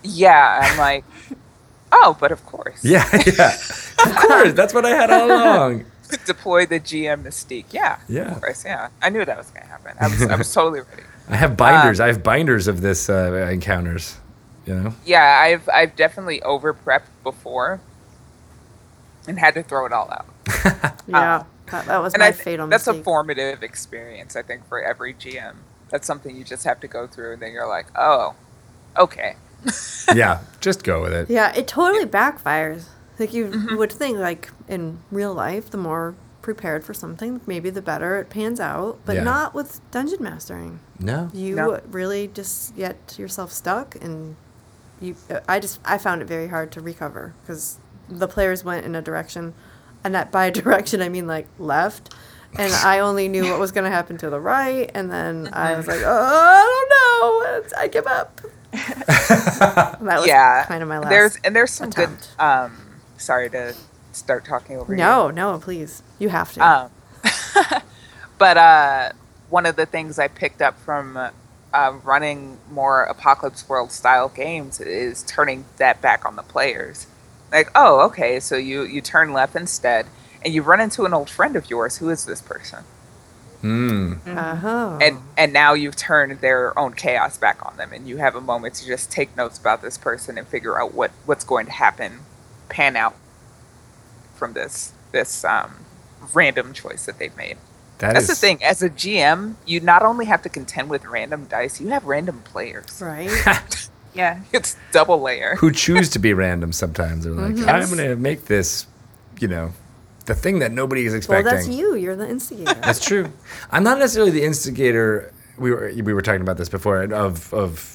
Yeah, 0.03 0.59
I'm 0.63 0.77
like, 0.77 1.03
oh, 1.91 2.15
but 2.19 2.31
of 2.31 2.45
course. 2.45 2.83
Yeah, 2.83 3.07
yeah. 3.25 3.55
of 4.05 4.15
course. 4.15 4.53
That's 4.53 4.73
what 4.73 4.85
I 4.85 4.89
had 4.91 5.09
all 5.11 5.27
along. 5.27 5.85
Deploy 6.25 6.65
the 6.65 6.79
GM 6.79 7.23
mystique. 7.23 7.65
Yeah. 7.71 7.99
Yeah. 8.07 8.31
Of 8.35 8.41
course, 8.41 8.65
yeah. 8.65 8.89
I 9.01 9.09
knew 9.09 9.25
that 9.25 9.37
was 9.37 9.49
gonna 9.51 9.65
happen. 9.65 9.95
I 9.99 10.07
was 10.07 10.21
I 10.21 10.35
was 10.35 10.53
totally 10.53 10.81
ready. 10.81 11.03
I 11.29 11.35
have 11.37 11.57
binders. 11.57 11.99
I 11.99 12.07
have 12.07 12.23
binders 12.23 12.67
of 12.67 12.81
this 12.81 13.09
uh, 13.09 13.49
encounters. 13.51 14.17
You 14.65 14.75
know. 14.75 14.93
Yeah, 15.05 15.39
I've 15.43 15.67
I've 15.69 15.95
definitely 15.95 16.41
over 16.43 16.73
prepped 16.73 17.09
before 17.23 17.81
and 19.27 19.39
had 19.39 19.53
to 19.55 19.63
throw 19.63 19.85
it 19.85 19.93
all 19.93 20.09
out. 20.11 20.25
Yeah, 21.07 21.43
that, 21.67 21.85
that 21.85 22.01
was 22.01 22.13
and 22.15 22.21
my 22.21 22.31
th- 22.31 22.43
fatal 22.43 22.65
that's 22.67 22.87
mistake. 22.87 23.01
a 23.01 23.03
formative 23.03 23.61
experience, 23.63 24.35
I 24.35 24.41
think, 24.41 24.67
for 24.67 24.81
every 24.81 25.13
GM. 25.13 25.55
That's 25.89 26.07
something 26.07 26.35
you 26.35 26.43
just 26.43 26.63
have 26.63 26.79
to 26.79 26.87
go 26.87 27.05
through, 27.05 27.33
and 27.33 27.41
then 27.41 27.51
you're 27.53 27.67
like, 27.67 27.85
oh, 27.95 28.33
okay. 28.97 29.35
yeah. 30.15 30.39
Just 30.61 30.83
go 30.83 31.01
with 31.03 31.13
it. 31.13 31.29
Yeah, 31.29 31.53
it 31.55 31.67
totally 31.67 32.05
backfires. 32.05 32.85
Like 33.19 33.33
you 33.33 33.45
Mm-hmm. 33.47 33.77
would 33.77 33.91
think, 33.91 34.17
like 34.17 34.49
in 34.67 34.99
real 35.11 35.33
life, 35.33 35.69
the 35.69 35.77
more 35.77 36.15
prepared 36.41 36.83
for 36.83 36.93
something, 36.93 37.41
maybe 37.47 37.69
the 37.69 37.81
better 37.81 38.17
it 38.19 38.29
pans 38.29 38.59
out. 38.59 38.99
But 39.05 39.15
Yeah. 39.15 39.23
not 39.23 39.53
with 39.55 39.79
dungeon 39.91 40.21
mastering. 40.21 40.79
No. 40.99 41.29
You 41.33 41.55
No. 41.55 41.79
really 41.89 42.27
just 42.27 42.75
get 42.75 43.15
yourself 43.17 43.51
stuck, 43.51 43.95
and 44.01 44.35
you. 45.01 45.15
I 45.47 45.59
just 45.59 45.79
I 45.85 45.97
found 45.97 46.21
it 46.21 46.25
very 46.27 46.47
hard 46.47 46.71
to 46.73 46.81
recover 46.81 47.33
because 47.41 47.77
the 48.09 48.27
players 48.27 48.63
went 48.63 48.85
in 48.85 48.95
a 48.95 49.01
direction, 49.01 49.53
and 50.03 50.13
that 50.13 50.31
by 50.31 50.49
direction 50.61 51.01
I 51.01 51.09
mean 51.09 51.25
like 51.27 51.47
left. 51.57 52.13
And 52.57 52.71
I 52.85 52.99
only 52.99 53.27
knew 53.27 53.49
what 53.49 53.59
was 53.59 53.71
going 53.71 53.83
to 53.85 53.89
happen 53.91 54.17
to 54.19 54.29
the 54.29 54.39
right, 54.39 54.89
and 54.93 55.11
then 55.11 55.49
I 55.53 55.75
was 55.75 55.87
like, 55.87 56.01
"Oh, 56.05 56.09
I 56.11 57.41
don't 57.61 57.63
know. 57.73 57.79
I 57.79 57.87
give 57.87 58.07
up." 58.07 58.41
that 58.71 59.97
was 60.01 60.27
yeah, 60.27 60.65
kind 60.67 60.83
of 60.83 60.89
my 60.89 60.99
last. 60.99 61.09
There's 61.09 61.35
and 61.43 61.55
there's 61.55 61.71
some 61.71 61.89
attempt. 61.89 62.29
good. 62.37 62.43
Um, 62.43 62.77
sorry 63.25 63.49
to 63.49 63.75
start 64.11 64.45
talking 64.45 64.77
over 64.77 64.93
you. 64.93 64.97
No, 64.97 65.29
no, 65.29 65.59
please. 65.59 66.03
You 66.19 66.29
have 66.29 66.53
to. 66.53 66.65
Um, 66.65 66.91
but 68.37 68.57
uh, 68.57 69.11
one 69.49 69.65
of 69.65 69.75
the 69.75 69.85
things 69.85 70.19
I 70.19 70.27
picked 70.27 70.61
up 70.61 70.79
from 70.79 71.17
uh, 71.75 71.93
running 72.03 72.57
more 72.71 73.03
Apocalypse 73.03 73.67
World 73.67 73.91
style 73.91 74.29
games 74.29 74.79
is 74.79 75.23
turning 75.23 75.65
that 75.77 76.01
back 76.01 76.25
on 76.25 76.35
the 76.35 76.43
players. 76.43 77.07
Like, 77.51 77.69
oh, 77.75 78.01
okay, 78.07 78.39
so 78.39 78.55
you 78.55 78.83
you 78.83 79.01
turn 79.01 79.33
left 79.33 79.55
instead, 79.55 80.07
and 80.43 80.53
you 80.53 80.61
run 80.61 80.79
into 80.79 81.05
an 81.05 81.13
old 81.13 81.29
friend 81.29 81.55
of 81.55 81.69
yours. 81.69 81.97
Who 81.97 82.09
is 82.09 82.25
this 82.25 82.41
person? 82.41 82.85
Mm. 83.61 84.25
uh-huh. 84.27 84.99
And 85.01 85.19
and 85.37 85.51
now 85.51 85.73
you've 85.73 85.95
turned 85.95 86.39
their 86.41 86.77
own 86.77 86.93
chaos 86.93 87.37
back 87.37 87.65
on 87.65 87.77
them, 87.77 87.93
and 87.93 88.07
you 88.07 88.17
have 88.17 88.35
a 88.35 88.41
moment 88.41 88.75
to 88.75 88.85
just 88.85 89.11
take 89.11 89.35
notes 89.35 89.57
about 89.57 89.81
this 89.81 89.97
person 89.97 90.37
and 90.37 90.47
figure 90.47 90.79
out 90.79 90.93
what 90.93 91.11
what's 91.25 91.43
going 91.43 91.65
to 91.65 91.71
happen, 91.71 92.19
pan 92.69 92.95
out 92.95 93.15
from 94.35 94.53
this 94.53 94.91
this 95.11 95.43
um, 95.45 95.75
random 96.33 96.73
choice 96.73 97.05
that 97.05 97.19
they've 97.19 97.35
made. 97.37 97.57
That 97.99 98.13
That's 98.13 98.27
the 98.27 98.35
thing. 98.35 98.61
As 98.63 98.81
a 98.83 98.89
GM, 98.89 99.55
you 99.65 99.79
not 99.79 100.03
only 100.03 100.25
have 100.25 100.41
to 100.41 100.49
contend 100.49 100.89
with 100.89 101.05
random 101.05 101.45
dice, 101.45 101.79
you 101.79 101.87
have 101.89 102.03
random 102.05 102.41
players. 102.43 103.01
right. 103.01 103.29
Yeah. 104.13 104.39
It's 104.53 104.77
double 104.93 105.19
layer. 105.21 105.55
Who 105.57 105.73
choose 105.73 106.09
to 106.11 106.19
be 106.19 106.33
random 106.33 106.71
sometimes. 106.71 107.25
They're 107.25 107.33
like, 107.33 107.55
Mm-hmm. 107.55 107.67
I'm 107.69 107.85
going 107.87 107.97
to 107.97 108.15
make 108.15 108.45
this, 108.45 108.87
you 109.41 109.49
know, 109.49 109.73
the 110.25 110.33
thing 110.33 110.59
that 110.59 110.71
nobody 110.71 111.05
is 111.05 111.13
expecting. 111.13 111.43
well, 111.45 111.53
that's 111.53 111.67
you. 111.67 111.95
You're 111.95 112.15
the 112.15 112.25
instigator. 112.29 112.75
That's 112.75 113.03
true. 113.05 113.29
I'm 113.71 113.83
not 113.83 113.99
necessarily 113.99 114.31
the 114.31 114.43
instigator. 114.43 115.33
We 115.57 115.69
were 115.71 115.91
we 115.93 116.13
were 116.13 116.21
talking 116.21 116.39
about 116.39 116.55
this 116.55 116.69
before 116.69 117.01
of 117.03 117.53
of 117.53 117.94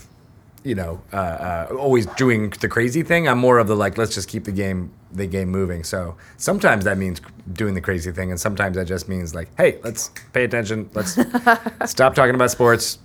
you 0.62 0.74
know 0.74 1.00
uh, 1.12 1.16
uh, 1.16 1.76
always 1.78 2.06
doing 2.06 2.50
the 2.60 2.68
crazy 2.68 3.02
thing. 3.02 3.28
I'm 3.28 3.38
more 3.38 3.58
of 3.58 3.66
the 3.66 3.76
like 3.76 3.96
let's 3.98 4.14
just 4.14 4.28
keep 4.28 4.44
the 4.44 4.52
game 4.52 4.92
the 5.12 5.26
game 5.26 5.48
moving. 5.48 5.84
So 5.84 6.16
sometimes 6.36 6.84
that 6.84 6.98
means 6.98 7.20
doing 7.52 7.74
the 7.74 7.80
crazy 7.80 8.12
thing, 8.12 8.30
and 8.30 8.40
sometimes 8.40 8.76
that 8.76 8.86
just 8.86 9.08
means 9.08 9.34
like 9.34 9.48
hey 9.56 9.78
let's 9.82 10.10
pay 10.32 10.44
attention. 10.44 10.90
Let's 10.94 11.18
stop 11.86 12.14
talking 12.14 12.34
about 12.34 12.50
sports. 12.50 12.98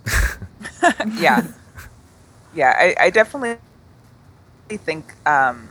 yeah. 1.17 1.47
Yeah, 2.53 2.73
I, 2.77 2.95
I 2.99 3.09
definitely 3.09 3.57
think 4.69 5.13
um, 5.27 5.67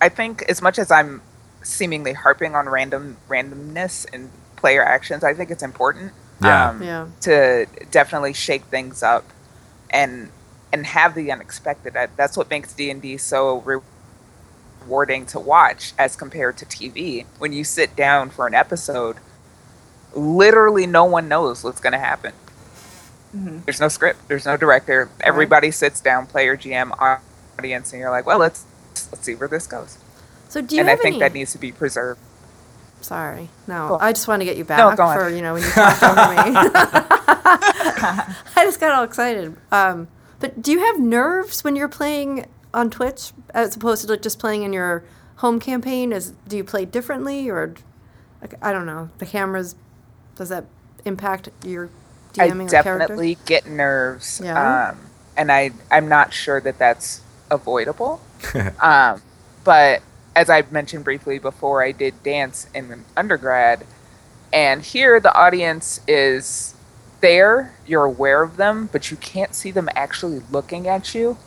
I 0.00 0.08
think 0.08 0.42
as 0.48 0.60
much 0.60 0.78
as 0.78 0.90
I'm 0.90 1.22
seemingly 1.62 2.12
harping 2.12 2.54
on 2.54 2.68
random 2.68 3.16
randomness 3.28 4.06
and 4.12 4.30
player 4.56 4.82
actions, 4.84 5.24
I 5.24 5.34
think 5.34 5.50
it's 5.50 5.62
important. 5.62 6.12
Yeah. 6.42 6.70
Um, 6.70 6.82
Yeah. 6.82 7.06
To 7.22 7.66
definitely 7.90 8.32
shake 8.32 8.64
things 8.64 9.02
up 9.02 9.24
and 9.90 10.30
and 10.72 10.86
have 10.86 11.14
the 11.14 11.32
unexpected. 11.32 11.94
That- 11.94 12.16
That's 12.16 12.36
what 12.36 12.50
makes 12.50 12.72
D 12.72 12.90
and 12.90 13.02
D 13.02 13.16
so 13.16 13.62
rewarding 14.86 15.26
to 15.26 15.40
watch 15.40 15.92
as 15.98 16.16
compared 16.16 16.56
to 16.58 16.66
TV. 16.66 17.26
When 17.38 17.52
you 17.52 17.64
sit 17.64 17.96
down 17.96 18.30
for 18.30 18.46
an 18.46 18.54
episode, 18.54 19.16
literally 20.14 20.86
no 20.86 21.04
one 21.04 21.28
knows 21.28 21.64
what's 21.64 21.80
going 21.80 21.92
to 21.92 21.98
happen. 21.98 22.32
There's 23.66 23.80
no 23.80 23.88
script. 23.88 24.28
There's 24.28 24.46
no 24.46 24.56
director. 24.56 25.10
Everybody 25.20 25.70
sits 25.70 26.00
down, 26.00 26.26
player, 26.26 26.56
GM, 26.56 26.92
audience, 27.58 27.92
and 27.92 28.00
you're 28.00 28.10
like, 28.10 28.24
well, 28.24 28.38
let's 28.38 28.64
let's 29.12 29.26
see 29.26 29.34
where 29.34 29.48
this 29.48 29.66
goes. 29.66 29.98
So 30.48 30.62
do 30.62 30.74
you 30.74 30.80
and 30.80 30.88
I 30.88 30.96
think 30.96 31.16
any? 31.16 31.20
that 31.20 31.34
needs 31.34 31.52
to 31.52 31.58
be 31.58 31.70
preserved. 31.70 32.18
Sorry, 33.02 33.50
no. 33.66 33.88
Cool. 33.88 33.98
I 34.00 34.14
just 34.14 34.26
want 34.26 34.40
to 34.40 34.46
get 34.46 34.56
you 34.56 34.64
back 34.64 34.78
No, 34.78 34.96
for 34.96 35.28
you 35.28 35.42
know 35.42 35.52
when 35.52 35.62
you 35.62 35.68
talked 35.68 36.02
over 36.02 36.14
me. 36.14 36.56
I 38.56 38.62
just 38.64 38.80
got 38.80 38.94
all 38.94 39.04
excited. 39.04 39.54
Um, 39.70 40.08
but 40.38 40.62
do 40.62 40.72
you 40.72 40.80
have 40.80 41.00
nerves 41.00 41.64
when 41.64 41.76
you're 41.76 41.88
playing 41.88 42.46
on 42.74 42.90
Twitch 42.90 43.32
as 43.54 43.76
opposed 43.76 44.02
to 44.02 44.08
like 44.12 44.22
just 44.22 44.38
playing 44.38 44.62
in 44.62 44.72
your 44.72 45.04
home 45.36 45.60
campaign? 45.60 46.12
Is 46.12 46.32
do 46.46 46.56
you 46.56 46.64
play 46.64 46.84
differently 46.84 47.48
or 47.48 47.74
like, 48.40 48.54
I 48.62 48.72
don't 48.72 48.86
know 48.86 49.10
the 49.18 49.26
cameras? 49.26 49.74
Does 50.34 50.50
that 50.50 50.66
impact 51.04 51.48
your 51.64 51.90
I 52.38 52.48
DMing 52.48 52.66
or 52.66 52.82
character? 52.82 52.98
definitely 52.98 53.38
get 53.46 53.66
nerves. 53.66 54.40
Yeah? 54.42 54.90
Um, 54.90 54.98
and 55.36 55.50
I 55.50 55.70
I'm 55.90 56.08
not 56.08 56.32
sure 56.32 56.60
that 56.60 56.78
that's 56.78 57.22
avoidable. 57.50 58.20
um, 58.80 59.22
but 59.64 60.02
as 60.34 60.50
I 60.50 60.62
mentioned 60.70 61.04
briefly 61.04 61.38
before, 61.38 61.82
I 61.82 61.92
did 61.92 62.22
dance 62.22 62.68
in 62.74 63.04
undergrad, 63.16 63.86
and 64.52 64.82
here 64.82 65.18
the 65.18 65.34
audience 65.34 66.00
is 66.06 66.75
there. 67.20 67.74
You're 67.86 68.04
aware 68.04 68.42
of 68.42 68.56
them, 68.56 68.88
but 68.92 69.10
you 69.10 69.16
can't 69.16 69.54
see 69.54 69.70
them 69.70 69.88
actually 69.94 70.40
looking 70.50 70.88
at 70.88 71.14
you. 71.14 71.38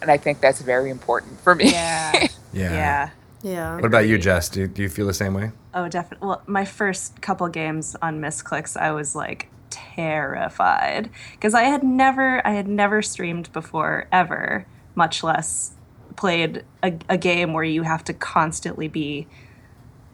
And 0.00 0.10
I 0.10 0.16
think 0.16 0.40
that's 0.40 0.60
very 0.60 0.90
important 0.90 1.40
for 1.40 1.54
me. 1.54 1.70
Yeah. 1.70 2.28
Yeah. 2.54 2.72
yeah. 2.72 3.10
Yeah. 3.42 3.74
What 3.74 3.84
about 3.84 4.06
you, 4.06 4.16
Jess? 4.16 4.48
Do, 4.48 4.68
do 4.68 4.80
you 4.80 4.88
feel 4.88 5.08
the 5.08 5.12
same 5.12 5.34
way? 5.34 5.50
Oh, 5.74 5.88
definitely. 5.88 6.28
Well, 6.28 6.42
my 6.46 6.64
first 6.64 7.20
couple 7.20 7.48
games 7.48 7.96
on 8.00 8.20
Misscliks, 8.20 8.76
I 8.76 8.92
was 8.92 9.16
like 9.16 9.48
terrified 9.70 11.10
because 11.32 11.52
I 11.52 11.64
had 11.64 11.82
never, 11.82 12.46
I 12.46 12.52
had 12.52 12.68
never 12.68 13.02
streamed 13.02 13.52
before 13.52 14.06
ever, 14.12 14.66
much 14.94 15.24
less 15.24 15.72
played 16.16 16.64
a, 16.82 16.94
a 17.08 17.18
game 17.18 17.52
where 17.52 17.64
you 17.64 17.82
have 17.82 18.04
to 18.04 18.14
constantly 18.14 18.88
be 18.88 19.26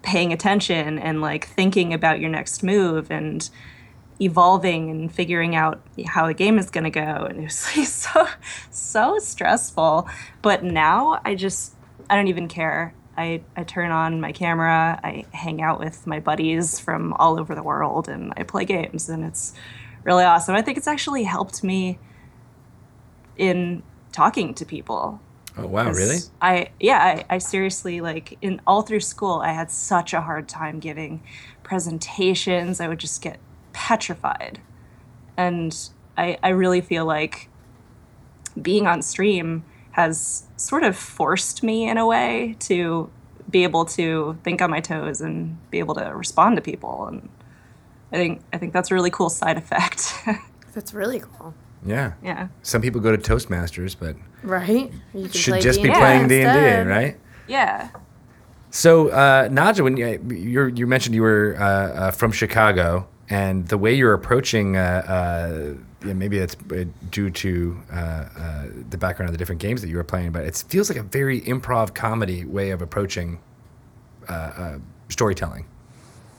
paying 0.03 0.33
attention 0.33 0.99
and 0.99 1.21
like 1.21 1.47
thinking 1.47 1.93
about 1.93 2.21
your 2.21 2.31
next 2.31 2.63
move 2.63 3.11
and 3.11 3.51
evolving 4.21 4.91
and 4.91 5.13
figuring 5.13 5.55
out 5.55 5.81
how 6.07 6.27
a 6.27 6.35
game 6.35 6.59
is 6.59 6.71
going 6.71 6.85
to 6.85 6.91
go 6.91 7.01
and 7.01 7.41
it 7.41 7.45
was 7.45 7.67
like 7.77 7.87
so 7.87 8.27
so 8.71 9.19
stressful. 9.19 10.09
But 10.43 10.63
now 10.63 11.21
i 11.25 11.35
just 11.35 11.75
i 12.09 12.17
don't 12.17 12.29
even 12.29 12.49
care. 12.49 12.95
I, 13.17 13.43
I 13.55 13.65
turn 13.65 13.91
on 13.91 14.21
my 14.21 14.33
camera 14.33 14.99
i 15.03 15.25
hang 15.33 15.61
out 15.61 15.79
with 15.79 16.07
my 16.07 16.21
buddies 16.21 16.81
from 16.81 17.13
all 17.15 17.39
over 17.39 17.55
the 17.55 17.63
world 17.63 18.09
and 18.09 18.33
i 18.37 18.45
play 18.45 18.65
games 18.65 19.11
and 19.11 19.25
it's 19.25 19.53
really 20.05 20.25
awesome. 20.25 20.55
I 20.55 20.63
think 20.63 20.79
it's 20.79 20.87
actually 20.87 21.25
helped 21.25 21.63
me 21.63 21.99
in 23.37 23.83
talking 24.13 24.55
to 24.55 24.65
people. 24.65 25.21
Oh 25.57 25.67
wow, 25.67 25.91
really? 25.91 26.19
I 26.41 26.71
yeah, 26.79 26.99
I, 26.99 27.35
I 27.35 27.39
seriously 27.39 28.01
like 28.01 28.39
in 28.41 28.61
all 28.67 28.83
through 28.83 29.01
school 29.01 29.41
I 29.41 29.53
had 29.53 29.71
such 29.71 30.15
a 30.15 30.21
hard 30.21 30.49
time 30.49 30.79
giving 30.79 31.23
presentations, 31.63 32.81
I 32.81 32.89
would 32.89 32.99
just 32.99 33.21
get 33.23 33.39
petrified. 33.81 34.61
And 35.39 35.75
I, 36.19 36.37
I 36.43 36.51
really 36.51 36.83
feel 36.83 37.07
like 37.07 37.49
being 38.61 38.87
on 38.87 39.01
stream 39.01 39.65
has 39.93 40.45
sort 40.57 40.83
of 40.83 40.97
forced 40.97 41.63
me 41.63 41.89
in 41.89 41.97
a 41.97 42.07
way 42.07 42.57
to 42.61 43.11
be 43.49 43.65
able 43.65 43.87
to 43.87 44.39
think 44.45 44.61
on 44.61 44.71
my 44.71 44.81
toes 44.81 45.23
and 45.23 45.59
be 45.71 45.79
able 45.79 45.95
to 45.95 46.05
respond 46.15 46.57
to 46.57 46.63
people 46.63 47.07
and 47.07 47.29
I 48.13 48.17
think 48.17 48.43
I 48.53 48.59
think 48.59 48.73
that's 48.73 48.91
a 48.91 48.95
really 48.95 49.11
cool 49.11 49.31
side 49.31 49.57
effect. 49.57 50.15
That's 50.75 50.93
really 50.93 51.21
cool. 51.21 51.55
Yeah. 51.87 52.15
yeah. 52.23 52.49
Some 52.63 52.83
people 52.83 53.01
go 53.01 53.15
to 53.15 53.19
Toastmasters, 53.19 53.97
but 53.99 54.17
Right? 54.43 54.93
You 55.15 55.23
can 55.23 55.31
should 55.31 55.53
play 55.53 55.61
just 55.61 55.81
be 55.81 55.89
D&D 55.89 55.99
playing 55.99 56.29
D 56.29 56.43
and 56.43 56.87
D, 56.87 56.91
right? 56.91 57.21
Yeah. 57.47 57.91
So, 58.71 59.09
uh, 59.09 59.49
Naja, 59.49 59.83
when 59.83 59.97
you 59.97 60.21
you're, 60.29 60.69
you 60.69 60.87
mentioned 60.87 61.15
you 61.15 61.23
were 61.23 61.57
uh, 61.59 61.65
uh, 61.65 62.11
from 62.11 62.33
Chicago, 62.33 63.09
and 63.31 63.69
the 63.69 63.79
way 63.79 63.95
you're 63.95 64.13
approaching, 64.13 64.77
uh, 64.77 64.81
uh, 65.07 66.07
yeah, 66.07 66.13
maybe 66.13 66.39
it's 66.39 66.57
uh, 66.73 66.85
due 67.11 67.31
to 67.31 67.81
uh, 67.93 67.97
uh, 67.97 68.67
the 68.91 68.99
background 68.99 69.29
of 69.29 69.33
the 69.33 69.39
different 69.39 69.61
games 69.61 69.81
that 69.83 69.89
you 69.89 69.97
were 69.97 70.05
playing, 70.05 70.33
but 70.33 70.45
it 70.45 70.63
feels 70.69 70.91
like 70.91 70.99
a 70.99 71.03
very 71.03 71.41
improv 71.43 71.95
comedy 71.95 72.45
way 72.45 72.71
of 72.71 72.83
approaching 72.83 73.39
uh, 74.29 74.79
storytelling. 75.09 75.65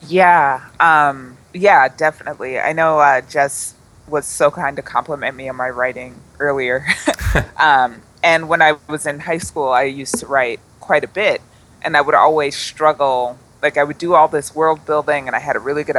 Yeah, 0.08 0.68
um, 0.80 1.38
yeah, 1.54 1.88
definitely. 1.88 2.60
I 2.60 2.74
know 2.74 3.22
Jess 3.30 3.76
was 4.08 4.26
so 4.26 4.52
kind 4.52 4.76
to 4.76 4.82
compliment 4.82 5.36
me 5.38 5.48
on 5.48 5.56
my 5.56 5.70
writing 5.70 6.20
earlier. 6.40 6.86
um, 7.58 8.02
and 8.24 8.50
when 8.50 8.62
I 8.62 8.74
was 8.88 9.06
in 9.06 9.20
high 9.20 9.38
school, 9.38 9.70
I 9.70 9.84
used 9.84 10.20
to 10.20 10.28
write 10.28 10.60
quite 10.80 11.04
a 11.04 11.08
bit, 11.08 11.42
and 11.82 11.96
I 11.96 12.02
would 12.02 12.16
always 12.16 12.56
struggle. 12.56 13.38
Like 13.62 13.78
I 13.78 13.84
would 13.84 13.98
do 13.98 14.14
all 14.16 14.28
this 14.28 14.56
world 14.56 14.86
building, 14.86 15.28
and 15.28 15.36
I 15.36 15.40
had 15.40 15.56
a 15.56 15.60
really 15.60 15.84
good 15.84 15.98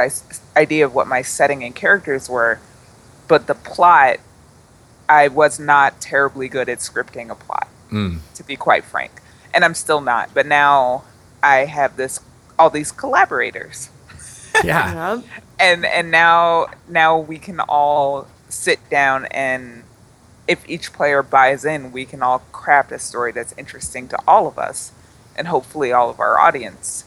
idea 0.57 0.85
of 0.85 0.93
what 0.93 1.07
my 1.07 1.21
setting 1.21 1.63
and 1.63 1.73
characters 1.75 2.29
were, 2.29 2.59
but 3.27 3.47
the 3.47 3.55
plot, 3.55 4.17
I 5.07 5.27
was 5.29 5.59
not 5.59 6.01
terribly 6.01 6.49
good 6.49 6.67
at 6.69 6.79
scripting 6.79 7.29
a 7.29 7.35
plot 7.35 7.67
Mm. 7.91 8.19
to 8.35 8.43
be 8.43 8.55
quite 8.55 8.83
frank. 8.83 9.21
And 9.53 9.63
I'm 9.63 9.75
still 9.75 10.01
not. 10.01 10.33
But 10.33 10.47
now 10.47 11.03
I 11.43 11.65
have 11.65 11.95
this 11.95 12.19
all 12.57 12.69
these 12.69 12.91
collaborators. 12.91 13.89
Yeah. 14.63 15.21
And 15.59 15.83
and 15.83 16.11
now 16.11 16.67
now 16.87 17.17
we 17.17 17.39
can 17.39 17.59
all 17.59 18.27
sit 18.49 18.79
down 18.89 19.25
and 19.31 19.83
if 20.47 20.67
each 20.69 20.93
player 20.93 21.23
buys 21.23 21.65
in, 21.65 21.91
we 21.91 22.05
can 22.05 22.21
all 22.21 22.39
craft 22.51 22.91
a 22.91 22.99
story 22.99 23.31
that's 23.31 23.53
interesting 23.57 24.07
to 24.09 24.17
all 24.27 24.45
of 24.47 24.59
us 24.59 24.91
and 25.35 25.47
hopefully 25.47 25.91
all 25.91 26.09
of 26.11 26.19
our 26.19 26.37
audience. 26.39 27.03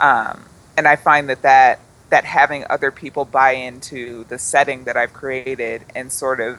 Um, 0.00 0.44
and 0.76 0.88
I 0.88 0.96
find 0.96 1.28
that, 1.28 1.42
that 1.42 1.80
that 2.10 2.24
having 2.24 2.64
other 2.68 2.90
people 2.90 3.24
buy 3.24 3.52
into 3.52 4.24
the 4.24 4.38
setting 4.38 4.84
that 4.84 4.96
I've 4.96 5.12
created 5.12 5.84
and 5.94 6.10
sort 6.10 6.40
of 6.40 6.58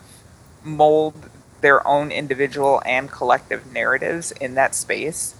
mold 0.63 1.29
their 1.59 1.85
own 1.85 2.09
individual 2.11 2.81
and 2.85 3.11
collective 3.11 3.73
narratives 3.73 4.31
in 4.31 4.53
that 4.55 4.73
space 4.73 5.35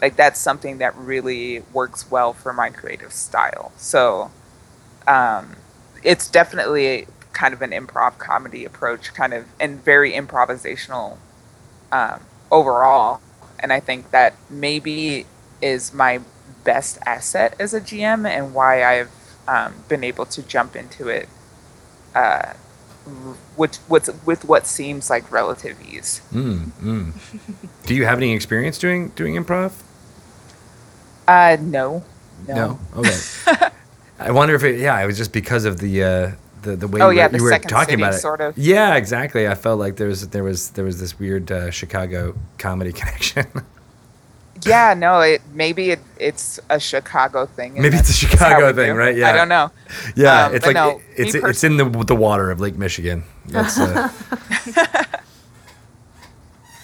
like 0.00 0.16
that's 0.16 0.40
something 0.40 0.78
that 0.78 0.96
really 0.96 1.62
works 1.72 2.10
well 2.10 2.32
for 2.32 2.52
my 2.52 2.70
creative 2.70 3.12
style. 3.12 3.72
So 3.76 4.30
um, 5.06 5.56
it's 6.02 6.28
definitely 6.30 7.06
kind 7.32 7.54
of 7.54 7.62
an 7.62 7.70
improv 7.70 8.18
comedy 8.18 8.64
approach 8.64 9.14
kind 9.14 9.32
of 9.32 9.46
and 9.60 9.82
very 9.84 10.12
improvisational 10.12 11.18
um, 11.92 12.20
overall. 12.50 13.20
And 13.62 13.72
i 13.72 13.80
think 13.80 14.10
that 14.10 14.34
maybe 14.48 15.26
is 15.60 15.92
my 15.92 16.20
best 16.64 16.98
asset 17.06 17.54
as 17.58 17.72
a 17.74 17.80
gm 17.80 18.26
and 18.28 18.54
why 18.54 18.84
i've 18.84 19.10
um, 19.48 19.74
been 19.88 20.04
able 20.04 20.24
to 20.26 20.42
jump 20.42 20.76
into 20.76 21.08
it 21.08 21.28
uh, 22.14 22.52
with, 23.56 23.78
with, 23.88 24.24
with 24.26 24.44
what 24.44 24.66
seems 24.66 25.10
like 25.10 25.30
relative 25.32 25.76
ease 25.88 26.20
Mm, 26.32 26.70
mm. 26.80 27.12
Do 27.86 27.94
you 27.94 28.04
have 28.04 28.18
any 28.18 28.32
experience 28.34 28.78
doing 28.78 29.08
doing 29.10 29.34
improv? 29.34 29.72
uh, 31.26 31.56
no 31.60 32.04
no, 32.48 32.78
Okay. 32.96 33.16
I 34.18 34.30
wonder 34.30 34.54
if 34.54 34.64
it. 34.64 34.78
Yeah, 34.80 34.98
it 35.02 35.06
was 35.06 35.16
just 35.18 35.32
because 35.32 35.64
of 35.66 35.78
the 35.78 36.02
uh, 36.02 36.30
the 36.62 36.74
the 36.76 36.88
way 36.88 37.00
Oh, 37.02 37.10
you, 37.10 37.18
yeah, 37.18 37.28
the 37.28 37.36
you 37.38 37.44
were 37.44 37.58
talking 37.58 37.90
City 37.92 38.02
about 38.02 38.14
it. 38.14 38.18
sort 38.18 38.40
of. 38.40 38.56
Yeah, 38.56 38.94
exactly. 38.96 39.46
I 39.46 39.54
felt 39.54 39.78
like 39.78 39.96
there 39.96 40.08
was 40.08 40.28
there 40.28 40.42
was 40.42 40.70
there 40.70 40.84
was 40.84 41.00
this 41.00 41.18
weird 41.18 41.50
uh, 41.52 41.70
Chicago 41.70 42.34
comedy 42.58 42.92
connection. 43.00 43.46
Yeah, 44.66 44.94
no, 44.94 45.20
it 45.20 45.40
maybe 45.54 45.90
it, 45.90 46.00
it's 46.18 46.60
a 46.68 46.78
Chicago 46.78 47.46
thing. 47.46 47.80
Maybe 47.80 47.96
it's 47.96 48.10
a 48.10 48.12
Chicago 48.12 48.72
thing, 48.72 48.92
do. 48.92 48.98
right? 48.98 49.16
Yeah. 49.16 49.30
I 49.30 49.32
don't 49.32 49.48
know. 49.48 49.70
yeah, 50.16 50.46
Um, 50.46 50.54
it's 50.54 50.66
like 50.66 50.74
no, 50.74 51.00
it- 51.16 51.26
it's 51.26 51.34
me 51.34 51.40
it's 51.50 51.64
in 51.64 51.76
the 51.78 51.84
the 52.04 52.14
water 52.16 52.50
of 52.50 52.60
Lake 52.60 52.76
Michigan. 52.76 53.24
That's 53.46 53.78
uh, 53.78 54.08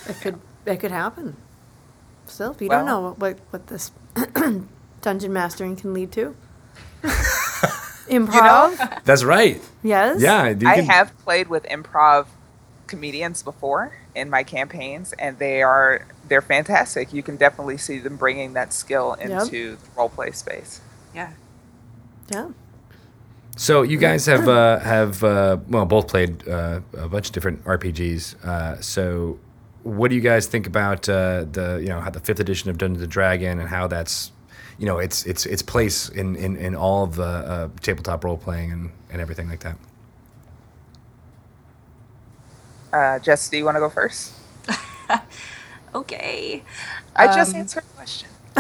It 0.09 0.20
could 0.20 0.39
it 0.64 0.77
could 0.81 0.91
happen. 0.93 1.37
Still, 2.27 2.53
if 2.53 2.61
you 2.61 2.68
don't 2.68 2.87
know 2.87 3.01
what, 3.01 3.18
what, 3.18 3.39
what 3.51 3.66
this 3.68 3.91
dungeon 5.03 5.33
mastering 5.33 5.77
can 5.77 5.95
lead 5.95 6.11
to. 6.12 6.35
Improv? 8.09 9.05
that's 9.05 9.24
right. 9.24 9.61
yes. 9.83 10.20
Yeah, 10.20 10.49
you 10.51 10.68
I 10.68 10.77
can- 10.77 10.87
have 10.87 11.16
played 11.18 11.49
with 11.49 11.64
improv 11.64 12.27
comedians 12.87 13.43
before 13.43 13.93
in 14.17 14.29
my 14.31 14.43
campaigns, 14.43 15.12
and 15.19 15.39
they 15.39 15.62
are 15.62 16.07
they're 16.29 16.43
fantastic. 16.43 17.12
You 17.12 17.23
can 17.23 17.37
definitely 17.37 17.77
see 17.77 17.99
them 17.99 18.17
bringing 18.17 18.55
that 18.55 18.73
skill 18.73 19.17
Yep. 19.21 19.31
into 19.31 19.77
the 19.77 19.89
role 19.97 20.09
play 20.09 20.33
space. 20.33 20.81
Yeah. 21.14 21.31
Yeah. 22.31 22.49
So 23.57 23.83
you 23.83 23.97
guys 23.99 24.27
have 24.27 24.49
uh, 24.49 24.79
have 24.81 25.23
uh, 25.25 25.59
well 25.69 25.87
both 25.87 26.09
played 26.09 26.47
uh, 26.49 26.81
a 26.99 27.09
bunch 27.09 27.29
of 27.29 27.33
different 27.33 27.64
RPGs. 27.64 28.45
Uh, 28.45 28.81
so 28.83 29.39
what 29.83 30.09
do 30.09 30.14
you 30.17 30.21
guys 30.21 30.47
think 30.47 30.67
about 30.67 31.09
uh, 31.09 31.45
the 31.51 31.79
you 31.81 31.89
know 31.89 32.01
how 32.01 32.11
the 32.11 32.21
fifth 32.21 32.41
edition 32.41 32.69
of 32.71 32.77
Dungeons 32.79 33.03
and 33.03 33.11
Dragon 33.11 33.59
and 33.61 33.69
how 33.69 33.87
that's 33.87 34.33
you 34.79 34.85
know 34.87 34.99
its 34.99 35.25
its 35.25 35.47
its 35.47 35.62
place 35.62 36.09
in 36.11 36.37
in, 36.37 36.57
in 36.57 36.75
all 36.75 37.05
of 37.05 37.14
the 37.17 37.23
uh, 37.25 37.69
tabletop 37.81 38.25
role 38.25 38.37
playing 38.37 38.73
and, 38.73 38.91
and 39.11 39.21
everything 39.23 39.49
like 39.49 39.61
that. 39.61 39.77
Uh, 42.93 43.18
Jess, 43.18 43.49
do 43.49 43.57
you 43.57 43.64
want 43.64 43.76
to 43.76 43.80
go 43.80 43.91
first? 43.91 44.32
Okay. 45.95 46.62
I 47.14 47.26
just 47.34 47.55
Um, 47.55 47.61
answered 47.61 47.84
the 47.84 47.95
question. 47.97 48.28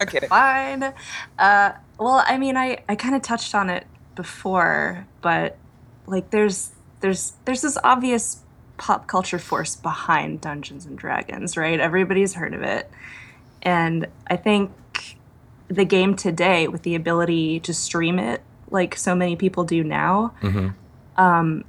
I'm 0.00 0.06
kidding. 0.06 0.28
Fine. 0.30 0.94
Uh, 1.38 1.72
well, 1.98 2.24
I 2.26 2.38
mean, 2.38 2.56
I, 2.56 2.78
I 2.88 2.94
kind 2.96 3.14
of 3.14 3.20
touched 3.20 3.54
on 3.54 3.68
it 3.68 3.86
before, 4.14 5.06
but 5.20 5.58
like, 6.06 6.30
there's 6.30 6.70
there's 7.00 7.34
there's 7.44 7.60
this 7.60 7.76
obvious 7.84 8.40
pop 8.78 9.06
culture 9.06 9.38
force 9.38 9.76
behind 9.76 10.40
Dungeons 10.40 10.86
and 10.86 10.96
Dragons, 10.96 11.56
right? 11.56 11.78
Everybody's 11.78 12.32
heard 12.34 12.54
of 12.54 12.62
it, 12.62 12.90
and 13.62 14.06
I 14.26 14.36
think 14.36 14.72
the 15.68 15.84
game 15.84 16.14
today, 16.16 16.66
with 16.68 16.82
the 16.82 16.94
ability 16.94 17.60
to 17.60 17.74
stream 17.74 18.18
it, 18.18 18.40
like 18.70 18.96
so 18.96 19.14
many 19.14 19.36
people 19.36 19.64
do 19.64 19.84
now, 19.84 20.32
um, 21.18 21.64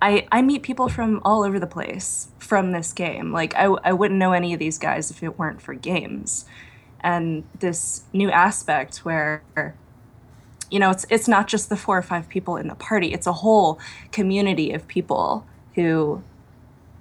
I, 0.00 0.26
I 0.30 0.42
meet 0.42 0.62
people 0.62 0.88
from 0.88 1.20
all 1.24 1.42
over 1.42 1.58
the 1.58 1.66
place 1.66 2.28
from 2.38 2.72
this 2.72 2.92
game. 2.92 3.32
Like, 3.32 3.54
I, 3.54 3.64
I 3.64 3.92
wouldn't 3.92 4.18
know 4.18 4.32
any 4.32 4.52
of 4.52 4.58
these 4.58 4.78
guys 4.78 5.10
if 5.10 5.22
it 5.22 5.38
weren't 5.38 5.62
for 5.62 5.74
games. 5.74 6.44
And 7.00 7.44
this 7.58 8.04
new 8.12 8.30
aspect 8.30 8.98
where, 8.98 9.42
you 10.70 10.78
know, 10.78 10.90
it's, 10.90 11.06
it's 11.08 11.28
not 11.28 11.48
just 11.48 11.68
the 11.68 11.76
four 11.76 11.96
or 11.96 12.02
five 12.02 12.28
people 12.28 12.56
in 12.56 12.68
the 12.68 12.74
party, 12.74 13.12
it's 13.12 13.26
a 13.26 13.32
whole 13.32 13.78
community 14.12 14.72
of 14.72 14.86
people 14.86 15.46
who 15.74 16.22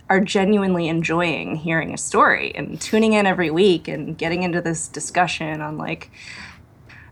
are 0.09 0.19
genuinely 0.19 0.87
enjoying 0.87 1.55
hearing 1.55 1.93
a 1.93 1.97
story 1.97 2.53
and 2.55 2.79
tuning 2.79 3.13
in 3.13 3.25
every 3.25 3.49
week 3.49 3.87
and 3.87 4.17
getting 4.17 4.43
into 4.43 4.61
this 4.61 4.87
discussion 4.87 5.61
on 5.61 5.77
like 5.77 6.11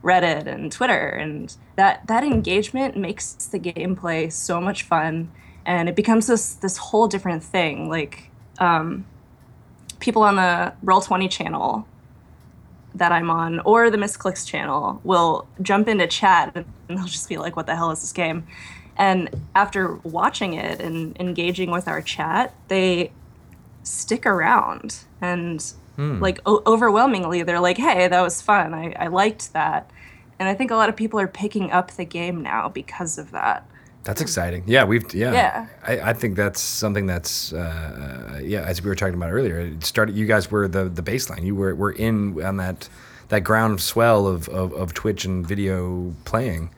Reddit 0.03 0.45
and 0.45 0.71
Twitter 0.71 1.09
and 1.09 1.55
that 1.75 2.05
that 2.07 2.23
engagement 2.23 2.95
makes 2.95 3.33
the 3.33 3.59
gameplay 3.59 4.31
so 4.31 4.61
much 4.61 4.83
fun 4.83 5.31
and 5.65 5.89
it 5.89 5.95
becomes 5.95 6.27
this 6.27 6.53
this 6.55 6.77
whole 6.77 7.07
different 7.07 7.43
thing 7.43 7.89
like 7.89 8.29
um, 8.59 9.05
people 9.99 10.21
on 10.23 10.35
the 10.35 10.73
Roll20 10.83 11.29
channel 11.29 11.87
that 12.95 13.11
I'm 13.11 13.29
on 13.29 13.59
or 13.61 13.89
the 13.89 13.97
Misscliks 13.97 14.45
channel 14.45 15.01
will 15.03 15.47
jump 15.61 15.87
into 15.87 16.05
chat 16.07 16.51
and 16.55 16.65
they'll 16.87 17.05
just 17.05 17.27
be 17.29 17.37
like 17.37 17.55
what 17.55 17.65
the 17.65 17.75
hell 17.75 17.91
is 17.91 18.01
this 18.01 18.11
game? 18.11 18.45
And 18.95 19.29
after 19.55 19.95
watching 20.03 20.53
it 20.53 20.79
and 20.79 21.19
engaging 21.19 21.71
with 21.71 21.87
our 21.87 22.01
chat 22.01 22.53
they 22.67 23.11
stick 23.83 24.25
around 24.25 24.99
and 25.21 25.73
like 26.21 26.39
o- 26.45 26.63
overwhelmingly 26.65 27.43
they're 27.43 27.59
like 27.59 27.77
hey 27.77 28.07
that 28.07 28.21
was 28.21 28.41
fun. 28.41 28.73
I, 28.73 28.93
I 28.99 29.07
liked 29.07 29.53
that. 29.53 29.89
And 30.39 30.49
i 30.49 30.53
think 30.53 30.71
a 30.71 30.75
lot 30.75 30.89
of 30.89 30.95
people 30.95 31.19
are 31.19 31.27
picking 31.27 31.71
up 31.71 31.91
the 31.91 32.05
game 32.05 32.41
now 32.41 32.67
because 32.67 33.17
of 33.17 33.31
that 33.31 33.65
That's 34.03 34.19
exciting. 34.19 34.63
Yeah, 34.67 34.83
we've 34.83 35.13
yeah. 35.13 35.31
Yeah. 35.31 35.67
I, 35.81 36.09
I 36.09 36.13
think 36.13 36.35
that's 36.35 36.59
something 36.59 37.05
that's 37.05 37.53
uh, 37.53 38.41
yeah. 38.43 38.61
As 38.61 38.81
we 38.81 38.89
were 38.89 38.95
talking 38.95 39.13
about 39.13 39.31
earlier, 39.31 39.59
it 39.59 39.85
started. 39.85 40.15
You 40.15 40.25
guys 40.25 40.51
were 40.51 40.67
the 40.67 40.89
the 40.89 41.01
baseline. 41.01 41.43
You 41.43 41.55
were 41.55 41.73
were 41.73 41.93
in 41.93 42.43
on 42.43 42.57
that 42.57 42.89
that 43.29 43.43
ground 43.43 43.81
swell 43.81 44.27
of, 44.27 44.47
of, 44.49 44.73
of 44.73 44.93
Twitch 44.93 45.25
and 45.25 45.47
video 45.47 46.13
playing, 46.25 46.69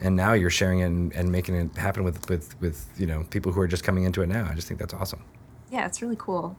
and 0.00 0.16
now 0.16 0.32
you're 0.32 0.48
sharing 0.48 0.78
it 0.80 0.86
and, 0.86 1.12
and 1.12 1.30
making 1.32 1.56
it 1.56 1.76
happen 1.76 2.04
with, 2.04 2.28
with 2.28 2.58
with 2.60 2.86
you 2.96 3.06
know 3.06 3.24
people 3.30 3.52
who 3.52 3.60
are 3.60 3.68
just 3.68 3.82
coming 3.82 4.04
into 4.04 4.22
it 4.22 4.28
now. 4.28 4.48
I 4.50 4.54
just 4.54 4.68
think 4.68 4.78
that's 4.78 4.94
awesome. 4.94 5.22
Yeah, 5.70 5.86
it's 5.86 6.00
really 6.00 6.16
cool. 6.18 6.56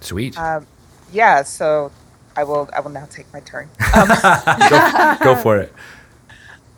Sweet. 0.00 0.38
Um, 0.38 0.66
yeah, 1.12 1.42
so 1.42 1.90
I 2.36 2.44
will 2.44 2.68
I 2.76 2.80
will 2.80 2.90
now 2.90 3.06
take 3.06 3.32
my 3.32 3.40
turn. 3.40 3.70
go, 3.94 5.16
go 5.24 5.34
for 5.36 5.58
it. 5.58 5.72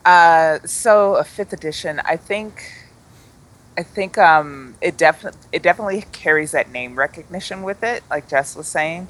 Uh, 0.05 0.59
so 0.65 1.17
a 1.17 1.25
fifth 1.25 1.53
edition, 1.53 2.01
I 2.05 2.17
think. 2.17 2.73
I 3.77 3.83
think 3.83 4.19
um, 4.19 4.77
it 4.81 4.97
definitely 4.97 5.41
it 5.51 5.63
definitely 5.63 6.05
carries 6.13 6.53
that 6.53 6.71
name 6.71 6.97
recognition 6.97 7.63
with 7.63 7.83
it, 7.83 8.05
like 8.11 8.29
Jess 8.29 8.55
was 8.55 8.69
saying. 8.69 9.09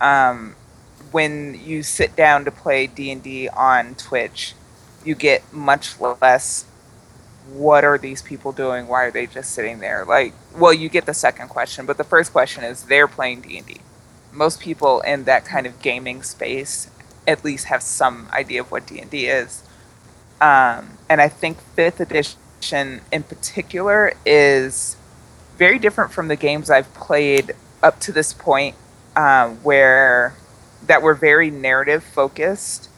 Um, 0.00 0.56
when 1.12 1.60
you 1.62 1.82
sit 1.82 2.16
down 2.16 2.44
to 2.44 2.50
play 2.50 2.86
D 2.86 3.10
and 3.10 3.22
D 3.22 3.48
on 3.48 3.94
Twitch, 3.94 4.54
you 5.04 5.14
get 5.14 5.52
much 5.52 6.00
less. 6.00 6.64
What 7.52 7.84
are 7.84 7.98
these 7.98 8.22
people 8.22 8.52
doing? 8.52 8.86
Why 8.86 9.04
are 9.04 9.10
they 9.10 9.26
just 9.26 9.52
sitting 9.52 9.80
there? 9.80 10.04
Like, 10.04 10.34
well, 10.56 10.72
you 10.72 10.88
get 10.88 11.06
the 11.06 11.14
second 11.14 11.48
question, 11.48 11.84
but 11.86 11.96
the 11.98 12.04
first 12.04 12.32
question 12.32 12.64
is 12.64 12.84
they're 12.84 13.08
playing 13.08 13.42
D 13.42 13.58
and 13.58 13.66
D. 13.66 13.78
Most 14.32 14.60
people 14.60 15.00
in 15.00 15.24
that 15.24 15.44
kind 15.44 15.66
of 15.66 15.82
gaming 15.82 16.22
space 16.22 16.88
at 17.26 17.44
least 17.44 17.66
have 17.66 17.82
some 17.82 18.28
idea 18.32 18.60
of 18.60 18.70
what 18.70 18.86
D 18.86 19.00
and 19.00 19.10
D 19.10 19.26
is. 19.26 19.62
Um, 20.40 20.98
and 21.08 21.20
I 21.20 21.28
think 21.28 21.60
fifth 21.60 22.00
edition 22.00 23.00
in 23.12 23.22
particular 23.22 24.12
is 24.24 24.96
very 25.56 25.78
different 25.78 26.12
from 26.12 26.28
the 26.28 26.36
games 26.36 26.70
I've 26.70 26.92
played 26.94 27.52
up 27.82 28.00
to 28.00 28.12
this 28.12 28.32
point, 28.32 28.76
um, 29.16 29.56
where 29.56 30.34
that 30.86 31.02
were 31.02 31.14
very 31.14 31.50
narrative 31.50 32.02
focused 32.02 32.88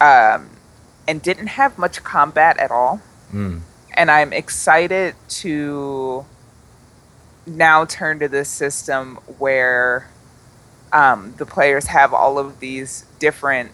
um, 0.00 0.50
and 1.06 1.20
didn't 1.20 1.48
have 1.48 1.78
much 1.78 2.02
combat 2.02 2.56
at 2.58 2.70
all. 2.70 3.00
Mm. 3.32 3.60
And 3.92 4.10
I'm 4.10 4.32
excited 4.32 5.14
to 5.28 6.24
now 7.46 7.84
turn 7.84 8.18
to 8.18 8.28
this 8.28 8.48
system 8.48 9.16
where 9.38 10.08
um, 10.92 11.34
the 11.36 11.46
players 11.46 11.86
have 11.86 12.12
all 12.12 12.38
of 12.38 12.60
these 12.60 13.04
different 13.18 13.70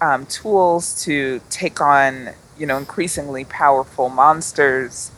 um, 0.00 0.26
tools 0.26 1.04
to 1.04 1.40
take 1.50 1.80
on 1.80 2.30
you 2.58 2.66
know 2.66 2.76
increasingly 2.76 3.44
powerful 3.44 4.08
monsters 4.08 5.10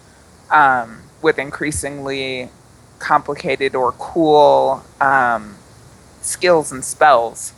um, 0.50 1.02
with 1.22 1.38
increasingly 1.38 2.50
complicated 2.98 3.74
or 3.74 3.92
cool 3.92 4.82
um, 5.00 5.56
skills 6.20 6.72
and 6.72 6.84
spells. 6.84 7.52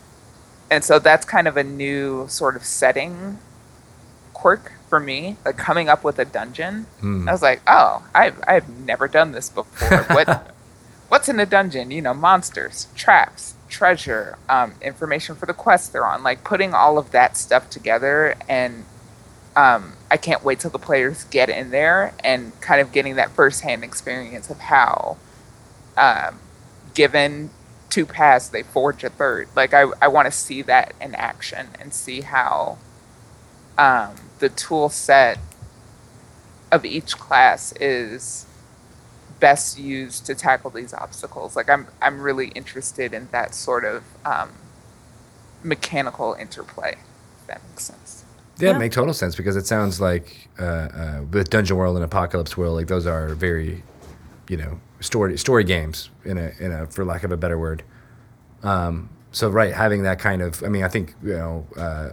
And 0.71 0.85
so 0.85 0.99
that's 0.99 1.25
kind 1.25 1.49
of 1.49 1.57
a 1.57 1.65
new 1.65 2.27
sort 2.29 2.55
of 2.57 2.65
setting 2.65 3.39
quirk 4.33 4.73
for 4.89 5.01
me 5.01 5.37
like 5.45 5.57
coming 5.57 5.89
up 5.89 6.03
with 6.03 6.19
a 6.19 6.25
dungeon. 6.25 6.87
Mm. 7.03 7.29
i 7.29 7.33
was 7.33 7.43
like 7.43 7.61
oh 7.67 8.03
i've, 8.15 8.43
I've 8.47 8.69
never 8.87 9.07
done 9.09 9.33
this 9.33 9.49
before. 9.51 10.05
What 10.11 10.55
what's 11.09 11.29
in 11.29 11.39
a 11.41 11.47
dungeon? 11.47 11.91
You 11.91 12.03
know 12.03 12.15
monsters 12.15 12.87
traps 12.95 13.55
treasure 13.69 14.37
um, 14.49 14.75
information 14.83 15.37
for 15.37 15.47
the 15.47 15.55
quest 15.55 15.93
they're 15.93 16.07
on 16.07 16.23
like 16.23 16.43
putting 16.43 16.75
all 16.75 16.99
of 16.99 17.13
that 17.13 17.37
stuff 17.37 17.71
together 17.71 18.35
and 18.49 18.85
um, 19.57 19.95
I 20.11 20.17
can't 20.17 20.45
wait 20.45 20.61
till 20.61 20.71
the 20.71 20.79
players 20.79 21.25
get 21.25 21.49
in 21.49 21.71
there 21.71 22.15
and 22.23 22.59
kind 22.61 22.81
of 22.81 22.93
getting 22.93 23.17
that 23.17 23.31
firsthand 23.31 23.85
experience 23.85 24.51
of 24.51 24.59
how, 24.61 25.17
um, 25.97 26.39
given 26.95 27.51
two 27.89 28.07
paths, 28.07 28.49
they 28.49 28.63
forge 28.63 29.03
a 29.03 29.11
third. 29.11 29.49
Like, 29.57 29.75
I, 29.75 29.87
I 30.01 30.09
want 30.09 30.27
to 30.27 30.33
see 30.33 30.63
that 30.63 30.95
in 31.01 31.15
action 31.15 31.69
and 31.81 31.93
see 31.93 32.21
how 32.21 32.79
um, 33.77 34.15
the 34.39 34.49
tool 34.49 34.89
set 34.89 35.39
of 36.71 36.85
each 36.85 37.19
class 37.19 37.73
is 37.81 38.47
best 39.41 39.79
used 39.79 40.27
to 40.27 40.35
tackle 40.35 40.71
these 40.71 40.95
obstacles. 40.95 41.57
Like, 41.57 41.69
I'm, 41.69 41.89
I'm 42.01 42.21
really 42.21 42.49
interested 42.49 43.13
in 43.13 43.29
that 43.33 43.55
sort 43.55 43.85
of 43.85 44.05
um, 44.25 44.51
mechanical 45.65 46.35
interplay, 46.35 46.99
if 47.41 47.47
that 47.49 47.61
makes 47.69 47.85
sense. 47.85 48.25
Yeah, 48.61 48.71
Yeah. 48.71 48.77
it 48.77 48.79
makes 48.79 48.95
total 48.95 49.15
sense 49.15 49.35
because 49.37 49.57
it 49.57 49.67
sounds 49.67 50.01
like 50.01 50.49
uh, 50.59 50.65
uh, 50.65 51.21
with 51.31 51.51
Dungeon 51.51 51.77
World 51.77 51.97
and 51.97 52.05
Apocalypse 52.05 52.57
World, 52.57 52.77
like 52.77 52.87
those 52.89 53.07
are 53.07 53.29
very, 53.35 53.83
you 54.49 54.57
know, 54.57 54.81
story 55.01 55.37
story 55.39 55.65
games 55.65 56.11
in 56.25 56.37
a 56.39 56.53
in 56.61 56.73
a 56.73 56.87
for 56.87 57.05
lack 57.05 57.25
of 57.25 57.33
a 57.33 57.37
better 57.37 57.59
word. 57.59 57.83
Um, 58.63 59.09
so 59.33 59.49
right, 59.49 59.73
having 59.73 60.03
that 60.03 60.19
kind 60.19 60.43
of, 60.43 60.63
I 60.65 60.69
mean, 60.69 60.83
I 60.83 60.89
think 60.89 61.15
you 61.23 61.35
know, 61.35 61.67
uh, 61.77 61.81
uh, 61.81 62.11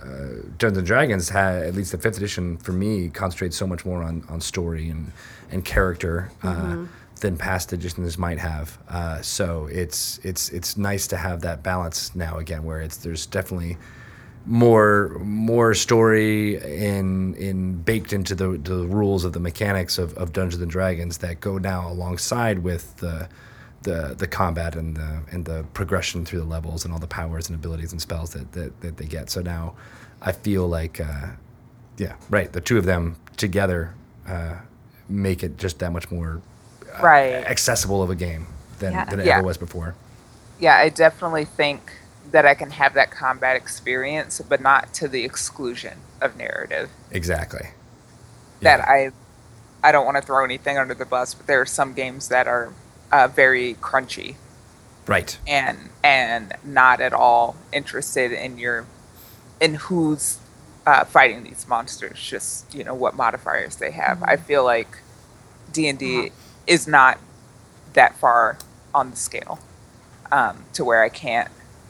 Dungeons 0.60 0.78
and 0.78 0.88
Dragons 0.88 1.30
had 1.30 1.64
at 1.64 1.74
least 1.74 1.92
the 1.92 1.98
fifth 1.98 2.18
edition 2.18 2.58
for 2.58 2.72
me 2.74 3.10
concentrates 3.10 3.58
so 3.58 3.66
much 3.68 3.86
more 3.86 4.04
on 4.04 4.24
on 4.30 4.40
story 4.42 4.90
and 4.90 5.12
and 5.52 5.66
character. 5.66 6.32
Uh, 6.44 6.86
than 7.20 7.36
past 7.36 7.74
editions 7.74 8.16
might 8.20 8.38
have, 8.38 8.78
uh, 8.90 9.20
so 9.24 9.68
it's 9.72 10.20
it's 10.22 10.50
it's 10.50 10.78
nice 10.78 11.08
to 11.08 11.18
have 11.18 11.42
that 11.42 11.64
balance 11.64 12.14
now 12.16 12.38
again, 12.38 12.64
where 12.64 12.80
it's 12.80 12.98
there's 12.98 13.26
definitely 13.26 13.76
more 14.48 15.10
more 15.24 15.74
story 15.74 16.56
in 16.56 17.36
in 17.36 17.76
baked 17.84 18.14
into 18.14 18.34
the 18.34 18.58
the 18.58 18.88
rules 18.88 19.26
of 19.26 19.34
the 19.34 19.40
mechanics 19.40 19.98
of, 19.98 20.14
of 20.18 20.32
Dungeons 20.32 20.62
and 20.62 20.72
Dragons 20.72 21.18
that 21.20 21.42
go 21.42 21.58
now 21.58 21.88
alongside 21.90 22.60
with 22.60 22.96
the 22.98 23.28
the 23.84 24.16
the 24.18 24.28
combat 24.28 24.76
and 24.76 24.96
the 24.96 25.22
and 25.32 25.46
the 25.46 25.66
progression 25.74 26.26
through 26.26 26.40
the 26.40 26.46
levels 26.46 26.86
and 26.86 26.94
all 26.94 27.00
the 27.00 27.08
powers 27.08 27.50
and 27.50 27.56
abilities 27.58 27.92
and 27.92 28.02
spells 28.02 28.32
that 28.32 28.52
that, 28.54 28.80
that 28.82 28.98
they 28.98 29.06
get. 29.06 29.30
So 29.30 29.42
now 29.42 29.76
I 30.22 30.32
feel 30.32 30.68
like 30.68 31.02
uh, 31.02 31.28
yeah, 31.98 32.16
right, 32.30 32.52
the 32.52 32.62
two 32.62 32.78
of 32.78 32.86
them 32.86 33.18
together 33.36 33.94
uh, 34.28 34.56
make 35.10 35.44
it 35.44 35.58
just 35.58 35.80
that 35.80 35.92
much 35.92 36.10
more 36.10 36.42
uh, 36.98 37.02
Right. 37.04 37.34
accessible 37.34 38.02
of 38.02 38.10
a 38.10 38.16
game 38.16 38.48
than, 38.80 38.94
Yeah. 38.94 39.06
than 39.06 39.20
it 39.20 39.26
Yeah. 39.26 39.38
ever 39.40 39.46
was 39.48 39.58
before. 39.58 39.94
yeah, 40.60 40.76
I 40.78 40.90
definitely 40.90 41.46
think 41.46 41.82
that 42.32 42.46
I 42.46 42.54
can 42.56 42.72
have 42.72 42.94
that 42.96 43.12
combat 43.12 43.56
experience, 43.56 44.42
but 44.48 44.62
not 44.62 44.94
to 44.96 45.08
the 45.08 45.24
exclusion 45.24 46.00
of 46.22 46.38
narrative. 46.38 46.90
Exactly. 47.12 47.70
That 48.62 48.82
I, 48.82 49.12
I 49.84 49.92
don't 49.92 50.06
want 50.06 50.18
to 50.18 50.22
throw 50.24 50.44
anything 50.44 50.78
under 50.78 50.94
the 50.94 51.06
bus, 51.06 51.34
but 51.34 51.48
there 51.48 51.62
are 51.62 51.66
some 51.66 51.94
games 51.94 52.28
that 52.30 52.48
are 52.48 52.74
uh, 53.12 53.28
very 53.28 53.76
crunchy 53.76 54.36
Right. 55.06 55.38
and 55.48 55.90
and 56.04 56.54
not 56.66 57.00
at 57.00 57.14
all 57.14 57.56
interested 57.72 58.34
in 58.34 58.58
your, 58.58 58.86
in 59.62 59.76
who's 59.76 60.40
uh, 60.86 61.06
fighting 61.06 61.44
these 61.44 61.66
monsters. 61.68 62.20
Just 62.22 62.74
you 62.76 62.84
know 62.84 62.94
what 62.94 63.16
modifiers 63.16 63.78
they 63.78 63.92
have. 63.92 64.22
I 64.24 64.36
feel 64.36 64.66
like 64.66 64.98
D 65.72 65.88
and 65.88 65.98
D 65.98 66.32
is 66.66 66.88
not 66.88 67.20
that 67.94 68.18
far 68.18 68.58
on 68.94 69.12
the 69.12 69.16
scale 69.16 69.60
um, 70.32 70.66
to 70.74 70.84
where 70.84 71.04
I 71.04 71.10
can't 71.10 71.50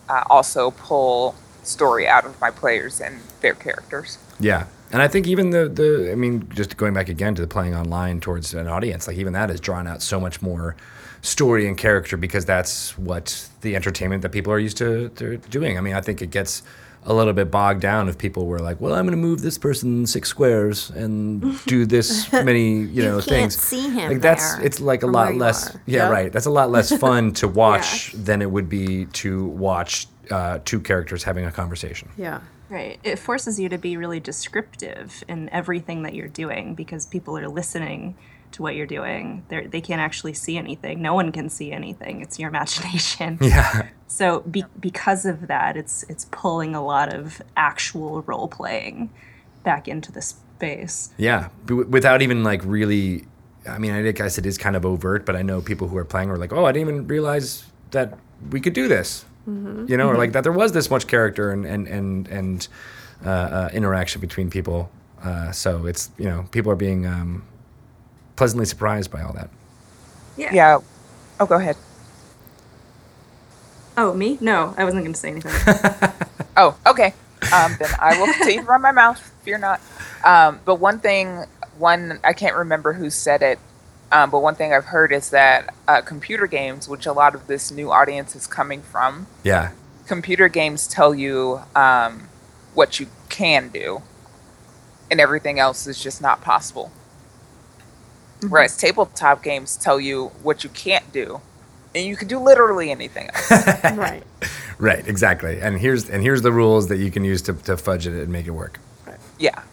uh, 0.10 0.24
also 0.30 0.72
pull 0.72 1.36
story 1.64 2.08
out 2.08 2.26
of 2.26 2.40
my 2.40 2.52
players 2.52 3.02
and 3.02 3.20
their 3.42 3.54
characters. 3.54 4.18
Yeah. 4.40 4.68
And 4.92 5.02
I 5.02 5.08
think 5.08 5.28
even 5.28 5.50
the, 5.50 5.68
the 5.68 6.12
I 6.12 6.16
mean, 6.16 6.48
just 6.54 6.78
going 6.78 6.94
back 6.94 7.10
again 7.10 7.36
to 7.36 7.42
the 7.42 7.48
playing 7.48 7.76
online 7.76 8.22
towards 8.22 8.54
an 8.54 8.68
audience, 8.68 9.08
like 9.08 9.18
even 9.18 9.34
that 9.34 9.50
is 9.50 9.60
drawn 9.60 9.86
out 9.86 10.02
so 10.02 10.20
much 10.20 10.42
more 10.42 10.76
story 11.22 11.68
and 11.68 11.78
character 11.78 12.16
because 12.16 12.46
that's 12.46 12.98
what 12.98 13.50
the 13.62 13.76
entertainment 13.76 14.22
that 14.22 14.32
people 14.32 14.54
are 14.54 14.60
used 14.60 14.78
to, 14.78 15.10
to 15.10 15.38
doing. 15.50 15.78
I 15.78 15.82
mean, 15.82 15.94
I 15.94 16.02
think 16.02 16.22
it 16.22 16.32
gets 16.32 16.64
a 17.08 17.14
little 17.14 17.34
bit 17.34 17.50
bogged 17.50 17.82
down 17.82 18.10
if 18.10 18.18
people 18.18 18.46
were 18.46 18.60
like, 18.60 18.80
well, 18.80 18.94
I'm 18.94 19.06
going 19.06 19.18
to 19.20 19.26
move 19.28 19.42
this 19.42 19.58
person 19.58 20.06
six 20.06 20.30
squares 20.30 20.90
and 20.92 21.58
do 21.66 21.86
this 21.86 22.32
many, 22.34 22.82
you 22.82 23.02
know, 23.02 23.14
can't 23.22 23.26
things. 23.54 23.58
see 23.58 23.90
him 23.90 24.12
Like 24.12 24.22
that's, 24.22 24.58
it's 24.60 24.80
like 24.80 25.04
a 25.04 25.08
lot 25.08 25.34
less, 25.36 25.76
yeah, 25.86 26.04
Yep. 26.04 26.12
right. 26.12 26.32
That's 26.32 26.46
a 26.46 26.52
lot 26.52 26.70
less 26.70 26.96
fun 26.96 27.32
to 27.34 27.48
watch 27.64 28.12
than 28.12 28.42
it 28.42 28.52
would 28.52 28.68
be 28.70 29.06
to 29.14 29.46
watch 29.46 30.08
uh, 30.30 30.60
two 30.66 30.80
characters 30.82 31.24
having 31.24 31.46
a 31.46 31.52
conversation. 31.52 32.10
Yeah. 32.18 32.42
Right. 32.70 33.00
It 33.06 33.18
forces 33.18 33.58
you 33.58 33.70
to 33.70 33.78
be 33.78 33.96
really 33.96 34.20
descriptive 34.20 35.24
in 35.30 35.50
everything 35.52 36.04
that 36.04 36.14
you're 36.14 36.28
doing 36.28 36.76
because 36.76 37.06
people 37.06 37.38
are 37.38 37.48
listening 37.48 38.16
to 38.54 38.62
what 38.62 38.76
you're 38.76 38.88
doing. 38.88 39.46
They're, 39.50 39.68
they 39.68 39.82
can't 39.82 40.02
actually 40.02 40.34
see 40.34 40.58
anything. 40.58 41.02
No 41.02 41.14
one 41.14 41.32
can 41.32 41.50
see 41.50 41.72
anything. 41.72 42.22
It's 42.22 42.40
your 42.40 42.50
imagination. 42.54 43.40
Yeah. 43.48 43.88
So 44.08 44.40
be, 44.42 44.64
because 44.80 45.26
of 45.26 45.48
that, 45.48 45.76
it's 45.76 46.04
it's 46.04 46.26
pulling 46.32 46.74
a 46.76 46.84
lot 46.84 47.14
of 47.14 47.42
actual 47.58 48.22
role 48.24 48.48
playing 48.48 49.10
back 49.64 49.88
into 49.88 50.12
the 50.12 50.22
space. 50.22 51.10
Yeah, 51.18 51.50
without 51.68 52.22
even 52.22 52.44
like 52.44 52.62
really. 52.64 53.26
I 53.70 53.80
mean, 53.80 53.92
I 53.92 54.10
guess 54.14 54.38
it 54.38 54.46
is 54.46 54.58
kind 54.58 54.78
of 54.78 54.86
overt, 54.86 55.26
but 55.26 55.36
I 55.36 55.42
know 55.42 55.60
people 55.60 55.90
who 55.90 55.98
are 55.98 56.06
playing 56.06 56.30
are 56.30 56.38
like, 56.38 56.54
"Oh, 56.54 56.64
I 56.64 56.72
didn't 56.72 56.88
even 56.88 57.08
realize 57.08 57.66
that 57.92 58.18
we 58.50 58.62
could 58.62 58.72
do 58.72 58.88
this," 58.88 59.26
you 59.46 59.98
know, 59.98 60.08
or 60.08 60.18
like 60.18 60.32
that 60.32 60.44
there 60.44 60.54
was 60.54 60.72
this 60.72 60.90
much 60.90 61.08
character 61.08 61.52
and 61.52 61.66
and 61.66 61.88
and 61.88 62.28
and 62.30 62.68
uh, 63.26 63.30
uh, 63.30 63.70
interaction 63.74 64.22
between 64.22 64.50
people. 64.50 64.90
Uh, 65.22 65.52
so 65.52 65.86
it's 65.86 66.12
you 66.18 66.26
know, 66.26 66.48
people 66.52 66.72
are 66.72 66.78
being 66.78 67.06
um, 67.06 67.44
pleasantly 68.38 68.66
surprised 68.66 69.12
by 69.12 69.22
all 69.22 69.34
that. 69.34 69.50
Yeah. 70.38 70.54
Yeah. 70.54 70.78
Oh, 71.40 71.46
go 71.46 71.56
ahead. 71.58 71.76
Oh, 73.98 74.14
me? 74.14 74.38
No, 74.40 74.74
I 74.78 74.84
wasn't 74.86 75.04
going 75.04 75.14
to 75.14 75.20
say 75.20 75.30
anything. 75.32 75.52
Oh, 76.60 76.76
okay. 76.88 77.14
Um, 77.54 77.76
then 77.80 77.90
I 78.00 78.20
will 78.20 78.34
continue 78.34 78.62
to 78.62 78.66
run 78.68 78.82
my 78.82 78.92
mouth. 78.92 79.20
Fear 79.44 79.60
not. 79.60 79.80
Um, 80.24 80.60
but 80.66 80.76
one 80.80 80.98
thing, 80.98 81.46
one 81.78 82.20
I 82.24 82.34
can't 82.34 82.56
remember 82.56 82.94
who 82.94 83.12
said 83.12 83.44
it, 83.44 83.60
um, 84.12 84.32
but 84.32 84.40
one 84.40 84.56
thing 84.56 84.74
I've 84.74 84.86
heard 84.86 85.12
is 85.12 85.30
that 85.30 85.76
uh, 85.88 86.02
computer 86.02 86.48
games, 86.48 86.90
which 86.90 87.06
a 87.06 87.14
lot 87.14 87.36
of 87.36 87.46
this 87.46 87.70
new 87.70 87.92
audience 87.92 88.36
is 88.36 88.48
coming 88.48 88.82
from, 88.82 89.28
Yeah. 89.44 89.70
computer 90.08 90.48
games 90.50 90.88
tell 90.88 91.14
you 91.14 91.62
um, 91.76 92.28
what 92.74 93.00
you 93.00 93.06
can 93.30 93.70
do, 93.70 94.02
and 95.12 95.20
everything 95.22 95.60
else 95.60 95.86
is 95.86 96.02
just 96.02 96.24
not 96.24 96.42
possible. 96.42 96.92
Mm-hmm. 98.40 98.50
Whereas 98.50 98.78
tabletop 98.78 99.44
games 99.44 99.76
tell 99.78 100.00
you 100.00 100.28
what 100.44 100.64
you 100.64 100.70
can't 100.70 101.12
do, 101.12 101.42
and 101.96 102.06
you 102.06 102.16
can 102.16 102.28
do 102.28 102.38
literally 102.40 102.92
anything 102.92 103.30
else. 103.34 103.52
right. 103.98 104.24
Right. 104.78 105.08
Exactly. 105.08 105.60
And 105.60 105.80
here's 105.80 106.08
and 106.10 106.22
here's 106.22 106.44
the 106.44 106.52
rules 106.52 106.88
that 106.90 106.98
you 106.98 107.10
can 107.10 107.24
use 107.24 107.42
to, 107.44 107.54
to 107.54 107.76
fudge 107.78 108.06
it 108.06 108.14
and 108.14 108.32
make 108.32 108.46
it 108.46 108.52
work. 108.52 108.80
yeah, 109.40 109.64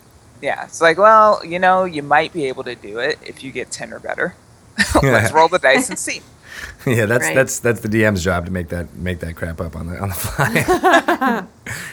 yeah. 0.41 0.65
It's 0.65 0.81
like, 0.81 0.97
well, 0.97 1.45
you 1.45 1.59
know, 1.59 1.85
you 1.85 2.03
might 2.03 2.33
be 2.33 2.47
able 2.47 2.65
to 2.65 2.75
do 2.75 2.99
it 3.01 3.19
if 3.23 3.45
you 3.45 3.53
get 3.53 3.71
ten 3.71 3.93
or 3.93 3.99
better. 4.01 4.35
Let's 5.03 5.33
roll 5.33 5.49
the 5.49 5.59
dice 5.59 5.91
and 5.91 5.99
see. 5.99 6.23
yeah, 6.87 7.05
that's 7.07 7.25
Right. 7.27 7.35
that's 7.35 7.59
that's 7.59 7.81
the 7.81 7.89
DM's 7.89 8.25
job 8.25 8.47
to 8.47 8.51
make 8.51 8.69
that 8.71 8.95
make 8.95 9.21
that 9.21 9.37
crap 9.37 9.61
up 9.61 9.77
on 9.77 9.89
the 9.89 9.99
on 10.01 10.09
the 10.09 10.15
fly. 10.15 11.45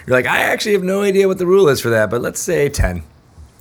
You're 0.07 0.15
like, 0.15 0.25
I 0.27 0.39
actually 0.43 0.73
have 0.73 0.83
no 0.83 1.01
idea 1.01 1.27
what 1.27 1.37
the 1.39 1.45
rule 1.47 1.67
is 1.67 1.81
for 1.81 1.89
that, 1.89 2.09
but 2.09 2.21
let's 2.21 2.39
say 2.39 2.69
ten. 2.69 3.03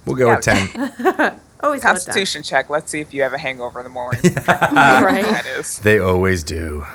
We'll 0.06 0.16
go 0.16 0.30
with 0.34 0.42
ten. 0.44 1.40
Always 1.62 1.82
have 1.82 1.96
it 1.96 2.04
Constitution 2.04 2.42
check. 2.42 2.70
Let's 2.70 2.90
see 2.90 3.00
if 3.00 3.12
you 3.14 3.22
have 3.22 3.32
a 3.32 3.38
hangover 3.38 3.80
in 3.80 3.84
the 3.84 3.90
morning. 3.90 4.20
done. 4.22 4.34
right. 4.46 5.24
that 5.24 5.46
is. 5.58 5.78
they 5.80 5.98
always 5.98 6.42
do. 6.42 6.86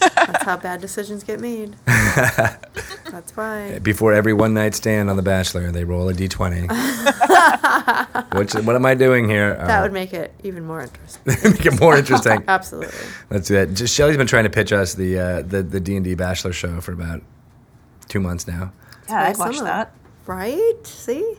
That's 0.00 0.44
how 0.44 0.56
bad 0.56 0.80
decisions 0.80 1.24
get 1.24 1.40
made. 1.40 1.76
That's 1.86 3.36
why. 3.36 3.78
Before 3.80 4.14
every 4.14 4.32
one 4.32 4.54
night 4.54 4.74
stand 4.74 5.10
on 5.10 5.16
The 5.16 5.22
Bachelor, 5.22 5.70
they 5.72 5.84
roll 5.84 6.08
a 6.08 6.14
d20. 6.14 6.68
Which 8.38 8.54
what 8.54 8.76
am 8.76 8.86
I 8.86 8.94
doing 8.94 9.28
here? 9.28 9.54
That 9.54 9.80
Uh, 9.80 9.82
would 9.82 9.92
make 9.92 10.14
it 10.14 10.32
even 10.42 10.64
more 10.64 10.80
interesting. 10.82 11.22
make 11.52 11.66
it 11.66 11.78
more 11.80 11.96
interesting. 11.98 12.44
Absolutely. 12.48 12.98
Let's 13.30 13.48
do 13.48 13.54
that. 13.54 13.74
Just 13.74 13.94
Shelly's 13.94 14.16
been 14.16 14.26
trying 14.26 14.44
to 14.44 14.50
pitch 14.50 14.72
us 14.72 14.94
the 14.94 15.18
uh, 15.18 15.42
the 15.42 15.62
the 15.62 15.80
D 15.80 15.96
and 15.96 16.04
D 16.04 16.14
Bachelor 16.14 16.52
show 16.54 16.80
for 16.80 16.92
about 16.92 17.22
two 18.08 18.20
months 18.20 18.46
now. 18.46 18.72
Yeah, 19.08 19.28
I'd 19.28 19.36
watch 19.36 19.58
that. 19.60 19.92
Right? 20.26 20.74
See? 20.84 21.34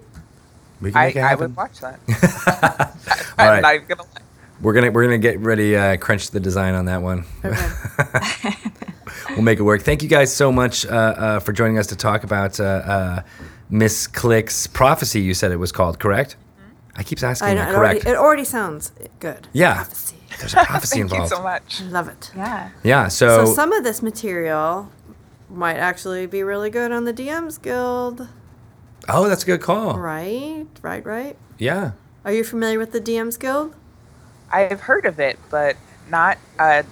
We 0.82 0.92
can 0.92 1.02
I, 1.02 1.06
make 1.08 1.16
it 1.16 1.20
I 1.22 1.36
would 1.36 1.56
watch 1.56 1.80
that. 1.80 2.00
I'm 3.38 3.48
right. 3.48 3.62
not 3.62 3.76
even 3.76 3.88
gonna 3.88 4.04
lie. 4.04 4.22
We're 4.62 4.74
gonna 4.74 4.92
we're 4.92 5.04
gonna 5.04 5.18
get 5.18 5.40
ready. 5.40 5.76
Uh, 5.76 5.98
crunch 5.98 6.32
the 6.32 6.40
design 6.40 6.74
on 6.76 6.86
that 6.86 7.02
one. 7.02 7.26
Okay. 7.44 8.54
We'll 9.32 9.44
make 9.44 9.60
it 9.60 9.64
work. 9.64 9.82
Thank 9.84 10.04
you 10.04 10.10
guys 10.10 10.34
so 10.34 10.52
much 10.52 10.86
uh, 10.86 10.90
uh, 10.90 11.40
for 11.40 11.54
joining 11.54 11.78
us 11.78 11.88
to 11.88 11.96
talk 11.96 12.24
about 12.26 12.60
uh, 12.60 12.64
uh, 12.64 13.22
Misscliks 13.72 14.72
prophecy. 14.72 15.22
You 15.22 15.34
said 15.34 15.52
it 15.52 15.58
was 15.58 15.72
called, 15.72 16.00
correct? 16.00 16.36
I 16.96 17.04
keep 17.04 17.22
asking. 17.24 17.48
I 17.48 17.54
know. 17.54 17.62
that, 17.62 17.70
It 17.70 17.76
already, 17.76 18.00
correct? 18.02 18.10
it 18.10 18.20
already 18.20 18.44
sounds 18.44 18.92
good. 19.20 19.48
yeah. 19.54 19.76
Prophecy. 19.76 20.16
There's 20.40 20.54
a 20.54 20.64
prophecy 20.66 21.04
Thank 21.04 21.14
you 21.22 21.28
so 21.28 21.44
much. 21.44 21.82
I 21.82 21.86
love 21.86 22.08
it. 22.10 22.32
Yeah. 22.36 22.70
Yeah. 22.84 23.08
So 23.08 23.46
So, 23.46 23.54
some 23.54 23.72
of 23.74 23.84
this 23.84 24.02
material 24.02 24.92
might 25.50 25.78
actually 25.78 26.26
be 26.26 26.44
really 26.44 26.70
good 26.70 26.92
on 26.92 27.06
the 27.06 27.14
DMs 27.14 27.62
Guild. 27.62 28.28
Oh, 29.10 29.28
that's 29.28 29.44
a 29.44 29.46
good 29.46 29.62
call. 29.62 29.98
Right? 29.98 30.66
Right, 30.82 31.06
right. 31.06 31.36
Yeah. 31.58 31.92
Are 32.26 32.34
you 32.34 32.44
familiar 32.44 32.80
with 32.80 32.92
the 32.92 33.02
DMs 33.02 33.40
Guild? 33.40 33.74
I've 34.52 34.82
heard 34.82 35.06
of 35.06 35.20
it, 35.20 35.40
but 35.50 35.76
not 36.10 36.38
uh, 36.60 36.84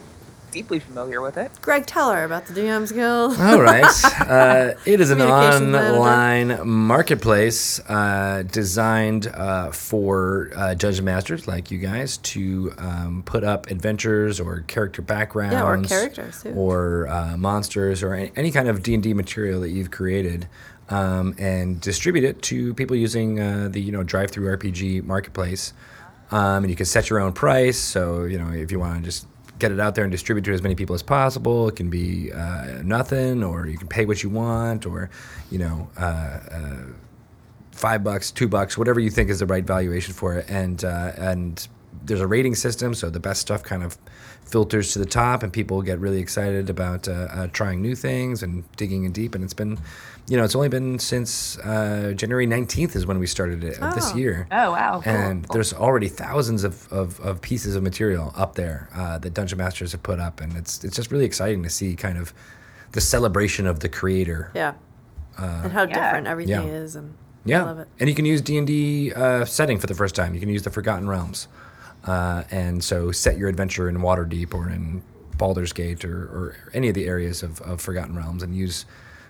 deeply 0.51 0.79
familiar 0.79 1.21
with 1.21 1.37
it. 1.37 1.51
Greg, 1.61 1.85
tell 1.85 2.11
her 2.11 2.23
about 2.23 2.45
the 2.47 2.53
DMs 2.53 2.93
Guild. 2.93 3.39
All 3.39 3.61
right. 3.61 3.85
Uh, 4.29 4.75
it 4.85 5.01
is 5.01 5.09
an 5.09 5.17
Communications 5.17 5.71
manager. 5.71 5.95
online 5.97 6.67
marketplace 6.69 7.79
uh, 7.89 8.43
designed 8.51 9.25
uh, 9.27 9.71
for 9.71 10.51
uh, 10.55 10.75
judges 10.75 10.99
and 10.99 11.05
masters 11.05 11.47
like 11.47 11.71
you 11.71 11.79
guys 11.79 12.17
to 12.17 12.71
um, 12.77 13.23
put 13.25 13.43
up 13.43 13.71
adventures 13.71 14.39
or 14.39 14.61
character 14.67 15.01
backgrounds, 15.01 15.53
Yeah, 15.55 15.63
or 15.65 15.81
characters, 15.83 16.43
too. 16.43 16.51
or 16.51 17.07
uh, 17.07 17.37
monsters, 17.37 18.03
or 18.03 18.13
any, 18.13 18.31
any 18.35 18.51
kind 18.51 18.67
of 18.67 18.83
D 18.83 18.93
and 18.93 19.01
D 19.01 19.13
material 19.15 19.61
that 19.61 19.69
you've 19.71 19.89
created. 19.91 20.47
Um, 20.89 21.35
and 21.37 21.79
distribute 21.79 22.23
it 22.23 22.41
to 22.43 22.73
people 22.73 22.95
using 22.95 23.39
uh, 23.39 23.69
the 23.71 23.79
you 23.79 23.91
know 23.91 24.03
DriveThruRPG 24.03 25.03
marketplace, 25.03 25.73
um, 26.31 26.63
and 26.63 26.69
you 26.69 26.75
can 26.75 26.87
set 26.87 27.11
your 27.11 27.19
own 27.19 27.31
price. 27.31 27.77
So 27.77 28.23
you 28.23 28.39
know 28.39 28.51
if 28.51 28.71
you 28.71 28.79
want 28.79 28.97
to 28.97 29.03
just 29.03 29.27
get 29.59 29.71
it 29.71 29.79
out 29.79 29.93
there 29.93 30.05
and 30.05 30.11
distribute 30.11 30.45
to 30.45 30.53
as 30.53 30.63
many 30.63 30.73
people 30.73 30.95
as 30.95 31.03
possible, 31.03 31.67
it 31.67 31.75
can 31.75 31.89
be 31.89 32.31
uh, 32.31 32.81
nothing, 32.83 33.43
or 33.43 33.67
you 33.67 33.77
can 33.77 33.87
pay 33.87 34.05
what 34.05 34.23
you 34.23 34.29
want, 34.29 34.85
or 34.85 35.11
you 35.51 35.59
know 35.59 35.89
uh, 35.97 36.39
uh, 36.51 36.77
five 37.71 38.03
bucks, 38.03 38.31
two 38.31 38.47
bucks, 38.47 38.77
whatever 38.77 38.99
you 38.99 39.09
think 39.09 39.29
is 39.29 39.39
the 39.39 39.45
right 39.45 39.65
valuation 39.65 40.13
for 40.13 40.35
it. 40.37 40.49
And 40.49 40.83
uh, 40.83 41.11
and 41.17 41.67
there's 42.03 42.21
a 42.21 42.27
rating 42.27 42.55
system, 42.55 42.93
so 42.93 43.09
the 43.09 43.19
best 43.19 43.41
stuff 43.41 43.63
kind 43.63 43.83
of 43.83 43.97
filters 44.45 44.93
to 44.93 44.99
the 44.99 45.05
top, 45.05 45.43
and 45.43 45.53
people 45.53 45.81
get 45.81 45.99
really 45.99 46.19
excited 46.19 46.69
about 46.69 47.07
uh, 47.07 47.27
uh, 47.31 47.47
trying 47.47 47.81
new 47.81 47.95
things 47.95 48.41
and 48.41 48.69
digging 48.77 49.03
in 49.03 49.11
deep. 49.11 49.35
And 49.35 49.43
it's 49.43 49.53
been, 49.53 49.77
you 50.29 50.37
know, 50.37 50.43
it's 50.43 50.55
only 50.55 50.69
been 50.69 50.99
since 50.99 51.57
uh, 51.59 52.13
January 52.15 52.45
19th 52.47 52.95
is 52.95 53.05
when 53.05 53.19
we 53.19 53.25
started 53.27 53.63
it 53.63 53.79
of 53.79 53.95
this 53.95 54.11
Oh. 54.13 54.15
year. 54.17 54.47
Oh 54.51 54.71
wow. 54.71 55.01
Cool. 55.03 55.11
And 55.13 55.45
there's 55.51 55.73
already 55.73 56.07
thousands 56.07 56.63
of, 56.63 56.91
of, 56.93 57.19
of 57.21 57.41
pieces 57.41 57.75
of 57.75 57.83
material 57.83 58.31
up 58.37 58.55
there 58.55 58.89
uh, 58.95 59.17
that 59.17 59.33
Dungeon 59.33 59.57
Masters 59.57 59.91
have 59.93 60.03
put 60.03 60.19
up, 60.19 60.39
and 60.39 60.55
it's 60.55 60.83
it's 60.83 60.95
just 60.95 61.11
really 61.11 61.25
exciting 61.25 61.63
to 61.63 61.69
see 61.69 61.95
kind 61.95 62.17
of 62.17 62.33
the 62.91 63.01
celebration 63.01 63.65
of 63.67 63.79
the 63.81 63.89
creator. 63.89 64.51
yeah. 64.55 64.73
and 65.37 65.71
how 65.71 65.83
Yeah. 65.83 65.93
different 65.95 66.27
everything 66.27 66.67
Yeah. 66.67 66.73
is. 66.83 66.95
And 66.95 67.13
Yeah, 67.45 67.61
I 67.61 67.65
love 67.65 67.79
it. 67.79 67.87
and 67.99 68.07
you 68.09 68.15
can 68.15 68.25
use 68.25 68.41
D 68.41 68.57
and 68.57 68.67
D 68.67 69.11
uh, 69.13 69.45
setting 69.45 69.79
for 69.79 69.87
the 69.87 69.95
first 69.95 70.13
time. 70.15 70.33
You 70.33 70.39
can 70.39 70.49
use 70.49 70.63
the 70.63 70.69
Forgotten 70.71 71.07
Realms, 71.07 71.47
uh, 72.05 72.43
and 72.51 72.83
so 72.83 73.11
set 73.11 73.37
your 73.37 73.49
adventure 73.49 73.89
in 73.89 73.97
Waterdeep 73.97 74.53
or 74.53 74.69
in 74.69 75.01
Baldur's 75.37 75.71
Gate 75.73 76.03
or, 76.05 76.17
or 76.23 76.55
any 76.73 76.89
of 76.89 76.95
the 76.95 77.05
areas 77.07 77.41
of, 77.43 77.61
of 77.61 77.79
Forgotten 77.81 78.15
Realms, 78.15 78.43
and 78.43 78.53
use 78.55 78.85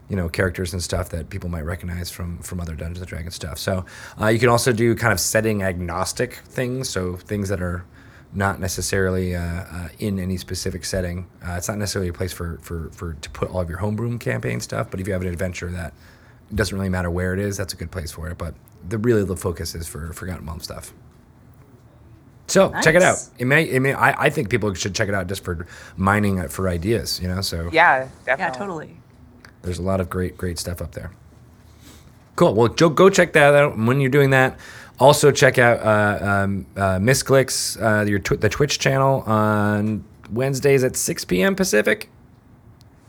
you 0.10 0.16
know 0.16 0.28
characters 0.28 0.74
and 0.74 0.82
stuff 0.82 1.10
that 1.10 1.30
people 1.30 1.49
might 1.49 1.66
recognize 1.66 2.10
from 2.10 2.39
from 2.39 2.60
other 2.60 2.76
Dungeons 2.76 2.99
and 2.99 3.07
Dragons 3.07 3.36
stuff. 3.36 3.57
So 3.60 3.86
uh, 4.20 4.28
you 4.28 4.39
can 4.39 4.49
also 4.49 4.74
do 4.74 4.95
kind 4.95 5.14
of 5.14 5.20
setting 5.20 5.64
agnostic 5.64 6.34
things, 6.45 6.89
so 6.89 7.16
things 7.16 7.49
that 7.49 7.62
are 7.62 7.86
not 8.34 8.60
necessarily 8.60 9.36
uh, 9.36 9.41
uh, 9.41 9.88
in 9.99 10.20
any 10.20 10.38
specific 10.38 10.86
setting. 10.86 11.28
Uh, 11.45 11.53
it's 11.53 11.68
not 11.68 11.78
necessarily 11.80 12.10
a 12.10 12.14
place 12.14 12.32
for, 12.32 12.60
for, 12.62 12.91
for 12.91 13.16
to 13.16 13.30
put 13.32 13.49
all 13.49 13.60
of 13.60 13.70
your 13.70 13.80
homebrew 13.80 14.16
campaign 14.20 14.60
stuff, 14.60 14.91
but 14.91 14.99
if 14.99 15.07
you 15.07 15.14
have 15.14 15.24
an 15.24 15.28
adventure 15.28 15.72
that 15.72 15.93
doesn't 16.53 16.78
really 16.78 16.89
matter 16.89 17.10
where 17.10 17.34
it 17.34 17.39
is, 17.39 17.57
that's 17.57 17.74
a 17.74 17.76
good 17.76 17.89
place 17.89 18.12
for 18.12 18.30
it. 18.30 18.38
But 18.38 18.53
the 18.88 18.99
really 18.99 19.24
the 19.24 19.36
focus 19.36 19.74
is 19.74 19.88
for 19.88 20.14
Forgotten 20.14 20.45
Realm 20.45 20.60
stuff. 20.60 20.93
So 22.47 22.72
check 22.82 22.95
it 22.95 23.01
out. 23.03 23.18
It 23.38 23.45
may, 23.45 23.64
it 23.64 23.80
may. 23.80 23.93
I, 23.93 24.26
I 24.26 24.30
think 24.30 24.49
people 24.49 24.74
should 24.74 24.95
check 24.95 25.07
it 25.07 25.14
out 25.14 25.28
just 25.28 25.43
for 25.43 25.68
mining 25.97 26.39
it 26.39 26.51
for 26.51 26.68
ideas. 26.68 27.20
You 27.22 27.28
know, 27.28 27.41
so 27.41 27.70
Yeah, 27.72 28.07
definitely. 28.26 28.43
yeah, 28.43 28.49
totally. 28.51 28.98
There's 29.62 29.80
a 29.80 29.84
lot 29.84 29.99
of 29.99 30.10
great, 30.10 30.38
great 30.38 30.57
stuff 30.60 30.82
up 30.82 30.93
there. 30.93 31.12
Cool. 32.36 32.53
Well, 32.53 32.70
Joe, 32.70 32.89
go 32.89 33.10
check 33.10 33.34
that 33.34 33.53
out. 33.53 33.74
And 33.74 33.88
when 33.88 33.99
you're 33.99 34.10
doing 34.10 34.30
that, 34.30 34.57
also 34.99 35.32
check 35.32 35.57
out 35.57 35.80
uh, 35.80 36.26
um, 36.26 36.66
uh, 36.76 36.97
Misscliks, 36.99 37.82
uh, 37.82 38.05
your 38.05 38.20
tw- 38.20 38.39
the 38.39 38.49
Twitch 38.49 38.80
channel 38.80 39.22
on 39.22 40.05
Wednesdays 40.32 40.84
at 40.84 40.95
6 40.95 41.26
p.m. 41.26 41.55
Pacific. 41.55 42.10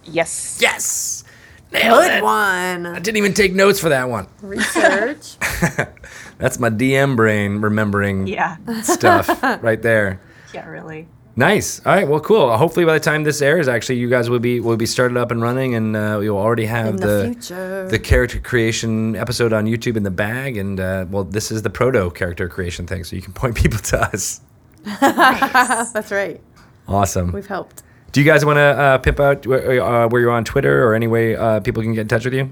Yes. 0.04 0.58
Yes, 0.60 1.24
nailed 1.72 2.02
Good 2.02 2.10
it. 2.18 2.24
I 2.24 2.98
didn't 2.98 3.18
even 3.18 3.34
take 3.34 3.54
notes 3.54 3.78
for 3.78 3.90
that 3.90 4.08
one. 4.08 4.26
Research. 4.42 5.36
That's 6.38 6.58
my 6.58 6.70
DM 6.70 7.14
brain 7.16 7.60
remembering 7.60 8.26
Yeah. 8.26 8.56
stuff 8.82 9.28
right 9.62 9.80
there. 9.80 10.20
Yeah, 10.54 10.66
really. 10.68 11.06
Nice. 11.36 11.80
All 11.86 11.94
right. 11.94 12.06
Well, 12.08 12.20
cool. 12.20 12.54
Hopefully, 12.56 12.84
by 12.84 12.94
the 12.94 13.00
time 13.04 13.22
this 13.22 13.40
airs, 13.40 13.68
actually, 13.68 13.96
you 13.98 14.10
guys 14.10 14.28
will 14.28 14.40
be 14.40 14.60
will 14.60 14.76
be 14.76 14.86
started 14.86 15.16
up 15.16 15.30
and 15.30 15.40
running, 15.40 15.74
and 15.74 15.96
uh, 15.96 16.18
you'll 16.20 16.36
already 16.38 16.66
have 16.66 16.88
In 16.88 16.96
the 16.96 17.30
future. 17.32 17.88
the 17.88 17.98
character 17.98 18.40
creation 18.40 19.14
episode 19.16 19.52
on 19.52 19.64
YouTube 19.66 19.96
in 19.96 20.02
the 20.02 20.10
bag. 20.10 20.56
And 20.56 20.78
uh, 20.80 21.06
well, 21.08 21.24
this 21.24 21.50
is 21.50 21.62
the 21.62 21.70
proto 21.70 22.10
character 22.10 22.48
creation 22.48 22.86
thing, 22.86 23.04
so 23.04 23.16
you 23.16 23.22
can 23.22 23.32
point 23.42 23.54
people 23.56 23.78
to 23.78 24.02
us. 24.02 24.40
That's 25.00 26.10
right. 26.10 26.40
Awesome. 26.88 27.32
We've 27.32 27.46
helped. 27.46 27.82
Do 28.12 28.20
you 28.20 28.26
guys 28.26 28.44
want 28.44 28.56
to 28.56 28.60
uh, 28.62 28.98
pimp 28.98 29.20
out 29.20 29.46
where, 29.46 29.80
uh, 29.82 30.08
where 30.08 30.20
you're 30.20 30.32
on 30.32 30.44
Twitter 30.44 30.84
or 30.84 30.94
any 30.94 31.06
way 31.06 31.36
uh, 31.36 31.60
people 31.60 31.80
can 31.82 31.94
get 31.94 32.00
in 32.02 32.08
touch 32.08 32.24
with 32.24 32.34
you? 32.34 32.50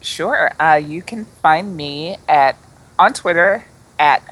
Sure. 0.00 0.50
Uh, 0.58 0.76
you 0.76 1.02
can 1.02 1.26
find 1.26 1.76
me 1.76 2.16
at 2.28 2.56
on 2.98 3.12
Twitter 3.12 3.66
at 3.98 4.22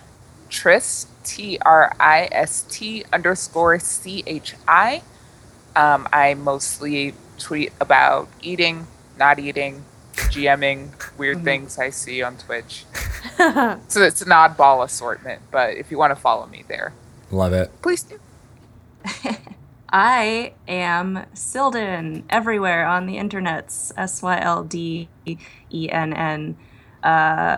Tris 0.49 1.07
T 1.25 1.59
R 1.65 1.95
I 2.01 2.29
S 2.33 2.63
T 2.69 3.05
underscore 3.13 3.79
C 3.79 4.23
H 4.27 4.55
I. 4.67 5.03
Um, 5.75 6.09
I 6.13 6.35
mostly 6.35 7.15
tweet 7.39 7.73
about 7.81 8.29
eating, 8.43 8.87
not 9.19 9.39
eating, 9.39 9.85
GMing, 10.15 10.91
weird 11.19 11.43
things 11.45 11.79
I 11.79 11.91
see 11.91 12.23
on 12.23 12.37
Twitch. 12.37 12.85
so 13.89 14.03
it's 14.03 14.21
an 14.23 14.29
oddball 14.29 14.85
assortment, 14.85 15.41
but 15.51 15.77
if 15.77 15.91
you 15.91 15.99
want 15.99 16.11
to 16.15 16.21
follow 16.21 16.47
me 16.47 16.65
there, 16.69 16.93
Love 17.31 17.53
it. 17.55 17.71
please 17.81 18.03
do. 18.03 18.19
I 19.95 20.55
am 20.69 21.27
Sylden 21.35 22.25
everywhere 22.31 22.87
on 22.87 23.07
the 23.07 23.17
internets. 23.17 23.93
S 23.97 24.23
Y 24.23 24.39
L 24.41 24.65
D 24.65 25.09
E 25.25 25.89
N 25.91 26.13
N. 26.15 26.57
Uh, 27.03 27.57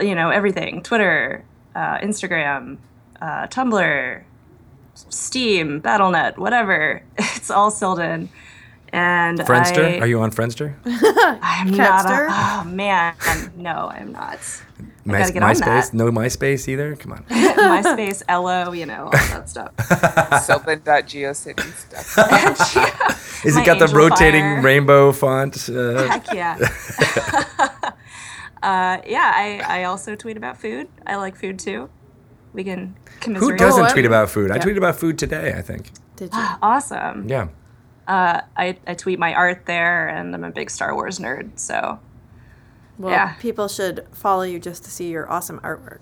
you 0.00 0.14
know, 0.14 0.30
everything 0.30 0.82
Twitter, 0.82 1.44
uh, 1.74 1.98
Instagram, 1.98 2.78
uh, 3.20 3.46
Tumblr, 3.48 4.22
Steam, 4.94 5.80
Battle.net, 5.80 6.38
whatever. 6.38 7.02
It's 7.18 7.50
all 7.50 7.70
Sylden. 7.70 8.28
And 8.92 9.38
Friendster? 9.40 9.96
I, 9.96 10.00
Are 10.00 10.06
you 10.06 10.20
on 10.20 10.30
Friendster? 10.30 10.74
I'm 11.42 11.70
not. 11.70 12.06
A, 12.06 12.26
oh 12.30 12.64
man, 12.64 13.14
no, 13.56 13.90
I'm 13.92 14.10
not. 14.12 14.38
My, 15.04 15.18
gotta 15.18 15.40
on 15.40 15.54
MySpace? 15.54 15.90
that. 15.90 15.94
No 15.94 16.10
MySpace 16.10 16.66
either? 16.66 16.96
Come 16.96 17.12
on. 17.12 17.24
MySpace, 17.24 18.22
Ello, 18.28 18.72
you 18.72 18.86
know, 18.86 19.04
all 19.04 19.10
that 19.10 19.48
stuff. 19.48 19.72
Sylvan.geocities 20.44 21.74
stuff. 21.74 23.44
Is 23.44 23.56
it 23.56 23.64
got 23.64 23.78
the 23.78 23.94
rotating 23.94 24.42
Fire. 24.42 24.62
rainbow 24.62 25.12
font? 25.12 25.68
Uh, 25.68 26.08
Heck 26.08 26.32
yeah. 26.32 26.56
uh, 28.62 28.98
yeah, 29.06 29.32
I, 29.34 29.62
I 29.66 29.84
also 29.84 30.16
tweet 30.16 30.36
about 30.36 30.56
food. 30.58 30.88
I 31.06 31.16
like 31.16 31.36
food 31.36 31.58
too. 31.58 31.88
We 32.52 32.64
can 32.64 32.96
who 33.24 33.54
doesn't 33.56 33.90
tweet 33.90 34.04
about 34.06 34.30
food? 34.30 34.50
I 34.50 34.58
tweeted 34.58 34.78
about 34.78 34.96
food 34.96 35.18
today, 35.18 35.54
I 35.56 35.62
think. 35.62 35.90
Did 36.16 36.32
you? 36.34 36.44
Awesome. 36.62 37.28
Yeah. 37.28 37.48
Uh, 38.08 38.40
I, 38.56 38.78
I 38.86 38.94
tweet 38.94 39.18
my 39.18 39.34
art 39.34 39.66
there, 39.66 40.08
and 40.08 40.34
I'm 40.34 40.44
a 40.44 40.50
big 40.50 40.70
Star 40.70 40.94
Wars 40.94 41.18
nerd. 41.18 41.58
So 41.58 41.98
Well, 42.98 43.10
Yeah. 43.12 43.34
people 43.40 43.68
should 43.68 44.06
follow 44.12 44.42
you 44.42 44.58
just 44.58 44.84
to 44.84 44.90
see 44.90 45.10
your 45.10 45.30
awesome 45.30 45.58
artwork 45.60 45.98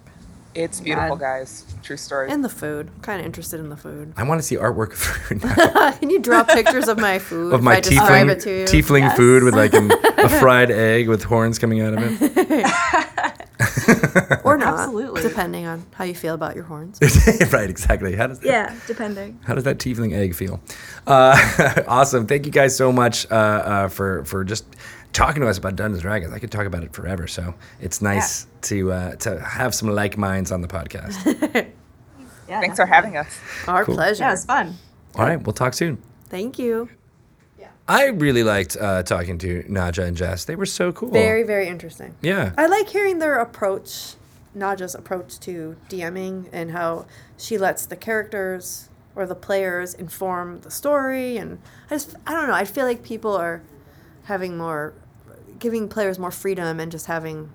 It's 0.55 0.80
beautiful, 0.80 1.16
God. 1.16 1.20
guys. 1.20 1.64
True 1.82 1.97
story. 1.97 2.30
and 2.30 2.45
the 2.45 2.49
food. 2.51 2.90
I'm 2.95 3.01
kind 3.01 3.20
of 3.20 3.26
interested 3.26 3.59
in 3.59 3.68
the 3.70 3.76
food. 3.76 4.12
I 4.16 4.22
want 4.22 4.38
to 4.38 4.47
see 4.47 4.57
artwork 4.57 4.92
of 4.92 4.99
food 4.99 5.42
now. 5.42 5.90
Can 5.99 6.11
you 6.11 6.20
draw 6.20 6.45
pictures 6.45 6.86
of 6.88 6.99
my 6.99 7.18
food? 7.18 7.53
of 7.55 7.62
my 7.62 7.76
I 7.76 7.80
describe 7.80 8.26
tiefling, 8.28 8.30
it 8.30 8.40
to 8.40 8.51
you? 8.51 8.64
tiefling 8.66 9.01
Yes. 9.01 9.16
food 9.16 9.42
with 9.42 9.55
like 9.55 9.72
an, 9.74 9.90
a 10.18 10.28
fried 10.40 10.70
egg 10.70 11.09
with 11.09 11.24
horns 11.24 11.59
coming 11.59 11.80
out 11.80 11.95
of 11.95 12.01
it. 12.22 12.66
or 14.45 14.57
not, 14.57 14.81
Absolutely. 14.81 15.23
depending 15.23 15.67
on 15.67 15.85
how 15.95 16.05
you 16.05 16.15
feel 16.15 16.35
about 16.35 16.55
your 16.55 16.65
horns. 16.65 16.99
right, 17.53 17.69
exactly. 17.71 18.15
How 18.17 18.27
does 18.27 18.41
that, 18.41 18.49
yeah, 18.49 18.77
depending. 18.87 19.39
how 19.45 19.55
does 19.55 19.65
that 19.65 19.79
tiefling 19.79 20.13
egg 20.15 20.35
feel? 20.35 20.61
Uh, 21.07 21.83
awesome. 21.89 22.27
Thank 22.27 22.47
you 22.47 22.53
guys 22.53 22.77
so 22.77 22.93
much 22.93 23.27
uh, 23.31 23.35
uh, 23.35 23.89
for 23.89 24.25
for 24.25 24.45
just 24.45 24.65
talking 25.13 25.43
to 25.43 25.49
us 25.49 25.59
about 25.59 25.77
Dungeons 25.77 25.99
and 25.99 26.03
Dragons. 26.03 26.33
I 26.33 26.39
could 26.39 26.51
talk 26.51 26.67
about 26.67 26.83
it 26.85 26.93
forever. 26.93 27.27
So 27.27 27.55
it's 27.81 28.03
nice 28.03 28.47
to 28.63 28.93
uh, 28.93 29.17
to 29.17 29.41
have 29.41 29.75
some 29.75 29.89
like 29.91 30.17
minds 30.19 30.51
on 30.53 30.61
the 30.61 30.69
podcast. 30.69 31.71
Yeah. 32.49 32.61
Thanks 32.61 32.77
for 32.77 32.85
having 32.87 33.17
us. 33.17 33.39
Our 33.67 33.85
Cool. 33.87 33.95
pleasure. 33.95 34.23
Yeah, 34.23 34.29
it 34.29 34.33
was 34.33 34.45
fun. 34.45 34.75
All 35.15 35.25
right, 35.25 35.43
we'll 35.43 35.55
talk 35.55 35.73
soon. 35.75 35.97
Thank 36.29 36.59
you. 36.59 36.89
I 37.87 38.07
really 38.07 38.43
liked 38.43 38.76
uh, 38.80 39.03
talking 39.03 39.39
to 39.39 39.62
Naja 39.64 40.05
and 40.05 40.16
Jess. 40.16 40.45
They 40.45 40.57
were 40.57 40.66
so 40.66 40.93
cool. 40.93 41.11
Very, 41.11 41.43
very 41.43 41.68
interesting. 41.68 42.14
Yeah. 42.22 42.53
I 42.57 42.66
like 42.66 42.89
hearing 42.89 43.18
their 43.18 43.39
approach, 43.39 44.14
Naja's 44.57 44.95
approach 44.95 45.39
to 45.41 45.76
DMing 45.91 46.49
and 46.53 46.70
how 46.70 47.07
she 47.37 47.59
lets 47.59 47.85
the 47.85 47.97
characters 47.97 48.89
or 49.14 49.26
the 49.26 49.35
players 49.35 49.93
inform 49.93 50.61
the 50.61 50.70
story. 50.70 51.37
And 51.37 51.59
I 51.91 51.97
just, 51.97 52.16
I 52.26 52.32
don't 52.32 52.49
know, 52.49 52.55
I 52.55 52.64
feel 52.64 52.87
like 52.87 53.03
people 53.03 53.37
are 53.37 53.62
having 54.24 54.57
more, 54.57 54.95
giving 55.59 55.89
players 55.89 56.18
more 56.18 56.30
freedom 56.30 56.80
and 56.80 56.91
just 56.91 57.07
having, 57.07 57.53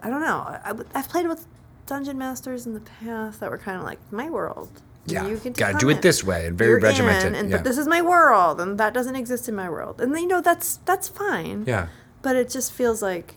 I 0.00 0.10
don't 0.10 0.20
know. 0.20 0.38
I, 0.46 0.74
have 0.94 1.08
played 1.08 1.26
with 1.26 1.44
dungeon 1.86 2.18
masters 2.18 2.66
in 2.66 2.74
the 2.74 2.80
past 2.80 3.40
that 3.40 3.50
were 3.50 3.58
kind 3.58 3.78
of 3.78 3.84
like, 3.84 3.98
my 4.12 4.30
world. 4.30 4.80
Yeah, 5.12 5.26
You 5.26 5.38
to 5.38 5.50
gotta 5.50 5.78
do 5.78 5.88
it 5.90 6.02
this 6.02 6.22
way 6.24 6.46
and 6.46 6.56
very 6.56 6.70
You're 6.72 6.80
regimented, 6.80 7.28
in, 7.32 7.34
and 7.34 7.50
yeah. 7.50 7.56
but 7.58 7.64
this 7.64 7.78
is 7.78 7.86
my 7.86 8.02
world, 8.02 8.60
and 8.60 8.78
that 8.78 8.92
doesn't 8.94 9.16
exist 9.16 9.48
in 9.48 9.54
my 9.54 9.68
world. 9.70 10.00
And 10.00 10.16
you 10.18 10.26
know 10.26 10.40
that's 10.40 10.78
that's 10.84 11.08
fine. 11.08 11.64
Yeah. 11.66 11.88
But 12.22 12.36
it 12.36 12.50
just 12.50 12.72
feels 12.72 13.00
like 13.02 13.36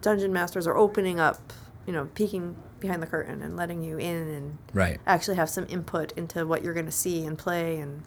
dungeon 0.00 0.32
masters 0.32 0.66
are 0.66 0.76
opening 0.76 1.20
up, 1.20 1.52
you 1.86 1.92
know, 1.92 2.06
peeking 2.14 2.56
behind 2.80 3.02
the 3.02 3.06
curtain 3.06 3.42
and 3.42 3.56
letting 3.56 3.82
you 3.82 3.98
in 3.98 4.16
and 4.28 4.58
Right. 4.72 4.98
actually 5.06 5.36
have 5.36 5.50
some 5.50 5.66
input 5.68 6.12
into 6.12 6.46
what 6.46 6.64
you're 6.64 6.72
going 6.72 6.86
to 6.86 6.92
see 6.92 7.26
and 7.26 7.36
play. 7.36 7.78
And 7.78 8.02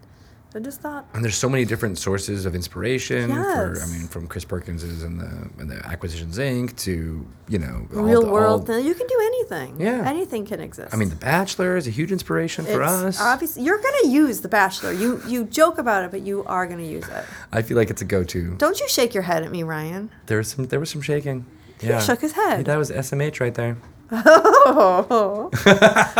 I 0.55 0.59
just 0.59 0.81
thought, 0.81 1.05
And 1.13 1.23
there's 1.23 1.35
so 1.35 1.49
many 1.49 1.65
different 1.65 1.97
sources 1.97 2.45
of 2.45 2.53
inspiration 2.55 3.29
for 3.31 3.81
I 3.81 3.85
mean 3.87 4.07
from 4.07 4.27
Chris 4.27 4.45
Perkins's 4.45 5.01
and 5.03 5.19
the 5.19 5.49
and 5.59 5.69
the 5.69 5.83
Acquisitions 5.85 6.37
Inc. 6.37 6.75
to, 6.77 7.25
you 7.49 7.57
know, 7.59 7.87
real 7.89 8.21
the- 8.21 8.27
world 8.31 8.69
all- 8.69 8.79
You 8.79 8.93
can 8.93 9.07
do 9.07 9.19
anything. 9.23 9.79
Yeah. 9.79 10.07
Anything 10.07 10.45
can 10.45 10.59
exist. 10.59 10.93
I 10.93 10.97
mean, 10.97 11.09
The 11.09 11.15
Bachelor 11.15 11.75
is 11.75 11.87
a 11.87 11.89
huge 11.89 12.11
inspiration 12.11 12.65
for 12.65 12.83
us. 12.83 13.19
Obviously, 13.19 13.63
you're 13.63 13.79
going 13.81 14.01
to 14.03 14.07
use 14.09 14.41
The 14.41 14.47
Bachelor. 14.49 14.91
You 14.93 15.21
you 15.27 15.45
joke 15.45 15.77
about 15.79 16.03
it, 16.05 16.11
but 16.11 16.21
you 16.21 16.43
are 16.45 16.65
going 16.67 16.79
to 16.79 16.85
use 16.97 17.07
it. 17.07 17.25
I 17.51 17.61
feel 17.63 17.77
like 17.77 17.89
it's 17.89 18.01
a 18.01 18.05
go-to. 18.05 18.55
Don't 18.57 18.79
you 18.79 18.87
shake 18.87 19.13
your 19.13 19.23
head 19.23 19.43
at 19.43 19.51
me, 19.51 19.63
Ryan. 19.63 20.09
There 20.27 20.37
was 20.37 20.49
some 20.49 20.65
there 20.65 20.79
was 20.79 20.89
some 20.91 21.01
shaking. 21.01 21.45
Yeah. 21.81 21.99
He 21.99 22.05
shook 22.05 22.21
his 22.21 22.33
head. 22.33 22.65
That 22.65 22.77
was 22.77 22.91
SMH 22.91 23.39
right 23.41 23.53
there. 23.55 23.75
Oh. 24.11 25.49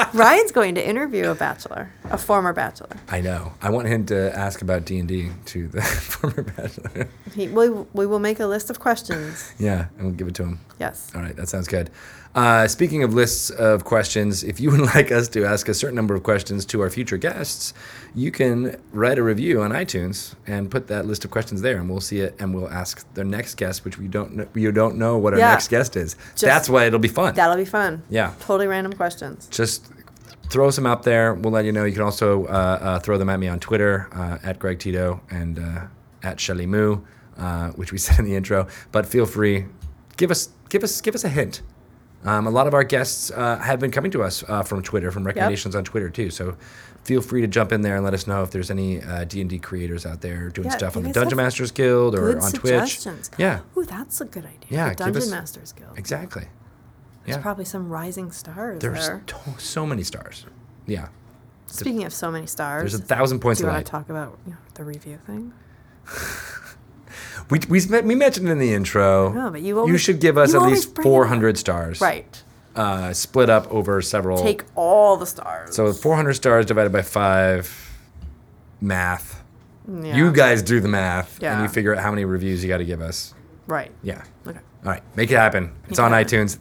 Ryan's 0.13 0.51
going 0.51 0.75
to 0.75 0.87
interview 0.87 1.29
a 1.29 1.35
bachelor, 1.35 1.91
a 2.09 2.17
former 2.17 2.53
bachelor. 2.53 2.89
I 3.09 3.21
know. 3.21 3.53
I 3.61 3.69
want 3.69 3.87
him 3.87 4.05
to 4.07 4.35
ask 4.37 4.61
about 4.61 4.85
D&D 4.85 5.29
to 5.45 5.67
the 5.67 5.81
former 5.81 6.43
Bachelor. 6.43 7.07
He, 7.33 7.47
we, 7.47 7.69
we 7.69 8.05
will 8.05 8.19
make 8.19 8.39
a 8.39 8.47
list 8.47 8.69
of 8.69 8.79
questions. 8.79 9.53
yeah, 9.59 9.87
and 9.97 10.07
we'll 10.07 10.15
give 10.15 10.27
it 10.27 10.35
to 10.35 10.43
him. 10.43 10.59
Yes. 10.79 11.11
All 11.15 11.21
right, 11.21 11.35
that 11.35 11.49
sounds 11.49 11.67
good. 11.67 11.89
Uh, 12.35 12.67
speaking 12.67 13.03
of 13.03 13.13
lists 13.13 13.51
of 13.51 13.83
questions, 13.83 14.43
if 14.43 14.59
you 14.59 14.71
would 14.71 14.79
like 14.95 15.11
us 15.11 15.27
to 15.27 15.45
ask 15.45 15.69
a 15.69 15.73
certain 15.73 15.95
number 15.95 16.15
of 16.15 16.23
questions 16.23 16.65
to 16.65 16.81
our 16.81 16.89
future 16.89 17.17
guests, 17.17 17.73
you 18.15 18.31
can 18.31 18.75
write 18.91 19.19
a 19.19 19.23
review 19.23 19.61
on 19.61 19.69
iTunes 19.71 20.33
and 20.47 20.71
put 20.71 20.87
that 20.87 21.05
list 21.05 21.23
of 21.25 21.29
questions 21.31 21.61
there, 21.61 21.77
and 21.77 21.87
we'll 21.89 22.01
see 22.01 22.21
it, 22.21 22.35
and 22.39 22.55
we'll 22.55 22.69
ask 22.69 23.05
their 23.13 23.23
next 23.25 23.55
guest, 23.55 23.85
which 23.85 23.99
we 23.99 24.07
don't 24.07 24.35
know, 24.35 24.47
you 24.55 24.71
don't 24.71 24.97
know 24.97 25.15
what 25.17 25.33
our 25.33 25.39
Yeah. 25.39 25.51
next 25.51 25.67
guest 25.67 25.95
is. 25.95 26.15
That's 26.39 26.67
why 26.67 26.85
it'll 26.85 26.97
be 26.99 27.07
fun. 27.07 27.35
That'll 27.35 27.55
be 27.55 27.65
fun. 27.65 28.01
Yeah. 28.09 28.33
Totally 28.39 28.65
random 28.67 28.93
questions. 28.93 29.47
Just 29.51 29.91
throw 30.49 30.71
some 30.71 30.87
out 30.87 31.03
there. 31.03 31.35
We'll 31.35 31.53
let 31.53 31.65
you 31.65 31.71
know. 31.71 31.85
You 31.85 31.93
can 31.93 32.01
also 32.01 32.45
uh, 32.45 32.47
uh, 32.81 32.99
throw 32.99 33.19
them 33.19 33.29
at 33.29 33.39
me 33.39 33.47
on 33.47 33.59
Twitter 33.59 34.07
uh, 34.11 34.39
at 34.43 34.57
Greg 34.57 34.79
Tito 34.79 35.21
and 35.29 35.59
uh, 35.59 35.81
at 36.23 36.39
Shelly 36.39 36.65
Moo, 36.65 36.97
uh, 37.37 37.69
which 37.71 37.91
we 37.91 37.97
said 38.05 38.17
in 38.17 38.25
the 38.25 38.35
intro. 38.35 38.65
But 38.91 39.05
feel 39.05 39.27
free, 39.27 39.65
give 40.17 40.31
us 40.31 40.49
give 40.69 40.83
us 40.83 40.99
give 40.99 41.13
us 41.13 41.23
a 41.23 41.29
hint. 41.29 41.61
Um, 42.25 42.47
a 42.47 42.49
lot 42.49 42.67
of 42.67 42.73
our 42.73 42.83
guests 42.83 43.31
uh, 43.31 43.57
have 43.57 43.79
been 43.79 43.91
coming 43.91 44.11
to 44.11 44.23
us 44.23 44.43
uh, 44.47 44.63
from 44.63 44.81
Twitter, 44.81 45.11
from 45.11 45.25
recommendations 45.25 45.75
on 45.75 45.83
Twitter 45.83 46.09
too. 46.09 46.29
So 46.29 46.55
feel 47.03 47.21
free 47.21 47.41
to 47.41 47.47
jump 47.47 47.71
in 47.73 47.81
there 47.81 47.95
and 47.95 48.03
let 48.05 48.13
us 48.13 48.27
know 48.27 48.43
if 48.43 48.51
there's 48.51 48.71
any 48.71 49.01
uh, 49.01 49.25
D 49.25 49.41
and 49.41 49.49
D 49.49 49.59
creators 49.59 50.05
out 50.05 50.21
there 50.21 50.49
doing 50.49 50.69
Yeah, 50.69 50.77
stuff 50.77 50.95
on 50.97 51.03
the 51.03 51.11
Dungeon 51.11 51.37
Masters 51.37 51.71
Guild 51.71 52.15
or 52.15 52.39
on. 52.41 52.51
Twitch. 52.53 53.05
Yeah, 53.37 53.59
Ooh, 53.77 53.83
that's 53.85 54.21
a 54.21 54.25
good 54.25 54.45
idea. 54.45 54.57
Yeah, 54.69 54.89
The 54.89 54.95
Dungeon 54.95 55.21
us- 55.23 55.29
Masters 55.31 55.71
Guild. 55.73 55.97
exactly. 55.97 56.47
There's 57.25 57.37
Yeah, 57.37 57.41
probably 57.41 57.65
some 57.65 57.89
rising 57.89 58.31
stars 58.31 58.81
there's 58.81 59.07
there. 59.07 59.23
to- 59.27 59.59
so 59.59 59.85
many 59.85 60.03
stars. 60.03 60.45
Yeah, 60.85 61.07
Speaking 61.67 62.03
of 62.03 62.13
so 62.13 62.29
many 62.31 62.45
stars, 62.47 62.91
there's 62.91 63.01
a 63.01 63.05
thousand 63.05 63.39
points 63.39 63.59
do 63.61 63.65
you 63.67 63.71
want 63.71 63.85
to 63.85 63.89
talk 63.91 64.09
about 64.09 64.37
you 64.45 64.51
know, 64.51 64.57
the 64.75 64.83
review 64.83 65.17
thing? 65.25 65.53
We, 67.49 67.59
we, 67.69 67.81
we 68.01 68.15
mentioned 68.15 68.49
in 68.49 68.57
the 68.59 68.73
intro. 68.73 69.31
No, 69.31 69.49
but 69.51 69.61
you 69.61 69.87
you 69.87 69.97
should 69.97 70.19
give 70.19 70.37
us 70.37 70.53
at 70.53 70.61
least 70.61 70.93
bring 70.95 71.05
it 71.05 71.09
up. 71.09 71.13
400 71.13 71.57
stars. 71.57 72.01
Right. 72.01 72.43
Uh, 72.75 73.13
split 73.13 73.49
up 73.49 73.71
over 73.71 74.01
several. 74.01 74.41
Take 74.41 74.63
all 74.75 75.15
the 75.17 75.27
stars. 75.27 75.75
so 75.75 75.93
400 75.93 76.33
stars 76.33 76.65
divided 76.65 76.91
by 76.91 77.01
five. 77.03 77.91
Math. 78.81 79.43
Yeah. 79.87 80.15
You 80.15 80.31
guys 80.31 80.61
do 80.61 80.79
the 80.79 80.87
math, 80.87 81.41
and 81.41 81.61
you 81.61 81.67
figure 81.69 81.93
out 81.95 82.01
how 82.01 82.09
many 82.09 82.25
reviews 82.25 82.63
you 82.63 82.69
got 82.69 82.77
to 82.77 82.85
give 82.85 83.01
us. 83.01 83.33
Right. 83.67 83.91
Yeah. 84.01 84.23
Okay. 84.47 84.59
All 84.85 84.91
right, 84.91 85.03
make 85.15 85.31
it 85.31 85.35
happen. 85.35 85.71
It's 85.89 85.99
on 85.99 86.11
iTunes. 86.11 86.57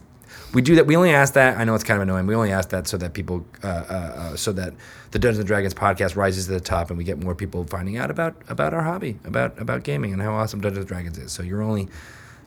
We 0.53 0.61
do 0.61 0.75
that. 0.75 0.85
We 0.85 0.95
only 0.95 1.11
ask 1.11 1.33
that. 1.33 1.57
I 1.57 1.63
know 1.63 1.73
it's 1.75 1.83
kind 1.83 1.97
of 1.97 2.03
annoying. 2.07 2.27
We 2.27 2.35
only 2.35 2.51
ask 2.51 2.69
that 2.69 2.87
so 2.87 2.97
that 2.97 3.13
people, 3.13 3.45
uh, 3.63 3.67
uh, 3.67 3.71
uh, 3.71 4.35
so 4.35 4.51
that 4.53 4.73
the 5.11 5.19
Dungeons 5.19 5.39
and 5.39 5.47
Dragons 5.47 5.73
podcast 5.73 6.15
rises 6.15 6.45
to 6.45 6.51
the 6.51 6.59
top, 6.59 6.89
and 6.89 6.97
we 6.97 7.03
get 7.03 7.17
more 7.23 7.33
people 7.35 7.63
finding 7.63 7.97
out 7.97 8.11
about 8.11 8.35
about 8.49 8.73
our 8.73 8.83
hobby, 8.83 9.19
about 9.25 9.59
about 9.59 9.83
gaming, 9.83 10.13
and 10.13 10.21
how 10.21 10.33
awesome 10.33 10.61
Dungeons 10.61 10.83
and 10.83 10.87
Dragons 10.87 11.17
is. 11.17 11.31
So 11.31 11.41
you're 11.43 11.61
only 11.63 11.87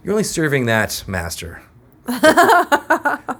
you're 0.04 0.12
only 0.12 0.24
serving 0.24 0.66
that 0.66 1.02
master, 1.08 1.62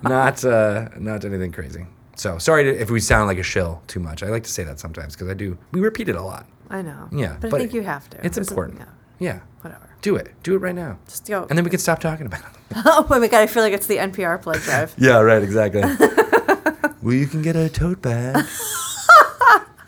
not 0.03 0.45
uh, 0.45 0.89
not 0.99 1.25
anything 1.25 1.53
crazy. 1.53 1.87
So 2.17 2.39
sorry 2.39 2.65
to, 2.65 2.81
if 2.81 2.91
we 2.91 3.01
sound 3.01 3.29
like 3.29 3.39
a 3.39 3.43
shill 3.43 3.83
too 3.87 4.01
much. 4.01 4.23
I 4.23 4.29
like 4.29 4.45
to 4.45 4.51
say 4.51 4.65
that 4.65 4.81
sometimes 4.81 5.15
because 5.15 5.29
I 5.29 5.35
do. 5.35 5.59
We 5.73 5.81
repeat 5.81 6.09
it 6.09 6.17
a 6.17 6.23
lot. 6.23 6.47
I 6.71 6.83
know. 6.83 7.09
Yeah, 7.13 7.37
But, 7.41 7.51
but 7.51 7.57
I 7.61 7.65
think 7.65 7.75
you 7.75 7.83
have 7.83 8.09
to. 8.11 8.27
It's 8.27 8.39
important. 8.39 8.81
yeah. 8.81 8.87
Yeah, 9.19 9.41
Whatever. 9.61 9.86
Do 10.03 10.17
it. 10.17 10.33
Do 10.43 10.55
it 10.55 10.59
right 10.59 10.75
now, 10.75 10.99
Just 11.07 11.27
go. 11.27 11.47
and 11.49 11.57
then 11.59 11.65
we 11.65 11.71
can 11.71 11.79
stop 11.81 12.01
talking 12.01 12.27
about 12.27 12.41
it. 12.41 12.47
oh 12.85 13.07
my 13.09 13.27
god! 13.29 13.41
I 13.43 13.47
feel 13.47 13.63
like 13.63 13.73
it's 13.73 13.87
the 13.87 13.97
NPR 13.97 14.41
play 14.43 14.59
drive. 14.59 14.95
Yeah, 14.99 15.21
right, 15.21 15.43
exactly. 15.43 15.83
well, 17.03 17.15
you 17.15 17.27
can 17.27 17.43
get 17.43 17.57
a 17.57 17.69
tote 17.69 18.03
bag 18.03 18.45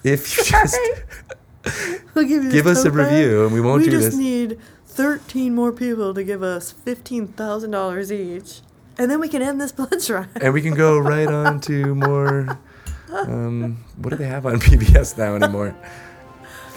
if 0.04 0.36
you 0.38 0.44
just 0.44 0.78
We'll 2.14 2.24
give 2.26 2.44
you 2.44 2.50
give 2.50 2.66
us 2.66 2.84
a 2.84 2.90
bag. 2.90 3.12
review, 3.12 3.44
and 3.44 3.52
we 3.52 3.60
won't 3.60 3.80
we 3.82 3.90
do 3.90 3.98
this. 3.98 4.04
We 4.04 4.08
just 4.10 4.18
need 4.18 4.58
13 4.86 5.54
more 5.54 5.70
people 5.72 6.14
to 6.14 6.24
give 6.24 6.42
us 6.42 6.72
$15,000 6.86 8.10
each. 8.10 8.60
And 8.96 9.08
then 9.10 9.20
we 9.20 9.28
can 9.28 9.42
end 9.42 9.60
this 9.60 9.70
blood 9.70 9.94
drive. 10.04 10.28
and 10.40 10.52
we 10.52 10.60
can 10.62 10.74
go 10.74 10.98
right 10.98 11.28
on 11.28 11.60
to 11.62 11.94
more. 11.94 12.58
Um, 13.12 13.84
what 13.98 14.10
do 14.10 14.16
they 14.16 14.26
have 14.26 14.44
on 14.46 14.58
PBS 14.60 15.16
now 15.18 15.34
anymore? 15.36 15.74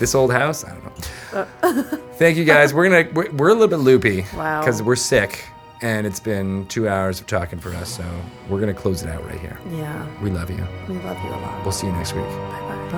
this 0.02 0.14
old 0.16 0.34
house. 0.34 0.66
I 0.66 0.74
don't 0.74 0.84
know. 0.84 1.48
Uh. 1.62 1.84
Thank 2.16 2.36
you 2.36 2.44
guys. 2.44 2.74
We're 2.74 2.90
gonna 2.90 3.10
we're, 3.14 3.32
we're 3.32 3.50
a 3.50 3.54
little 3.54 3.70
bit 3.70 3.78
loopy 3.78 4.18
because 4.18 4.82
wow. 4.82 4.88
we're 4.88 4.98
sick 4.98 5.46
and 5.82 6.06
it's 6.06 6.20
been 6.20 6.68
two 6.68 6.90
hours 6.90 7.22
of 7.22 7.28
talking 7.28 7.60
for 7.60 7.74
us. 7.76 7.96
So 7.96 8.04
we're 8.50 8.60
gonna 8.60 8.74
close 8.74 9.04
it 9.04 9.10
out 9.10 9.26
right 9.26 9.40
here. 9.40 9.58
Yeah. 9.72 10.06
We 10.22 10.30
love 10.30 10.50
you. 10.50 10.68
We 10.90 10.96
love 10.98 11.24
you 11.24 11.30
a 11.30 11.40
lot. 11.40 11.64
We'll 11.64 11.72
see 11.72 11.88
you 11.88 11.94
next 11.94 12.14
week. 12.14 12.26
Bye-bye. 12.26 12.90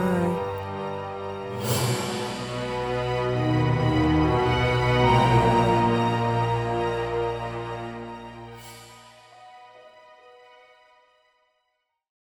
Bye. 1.62 2.10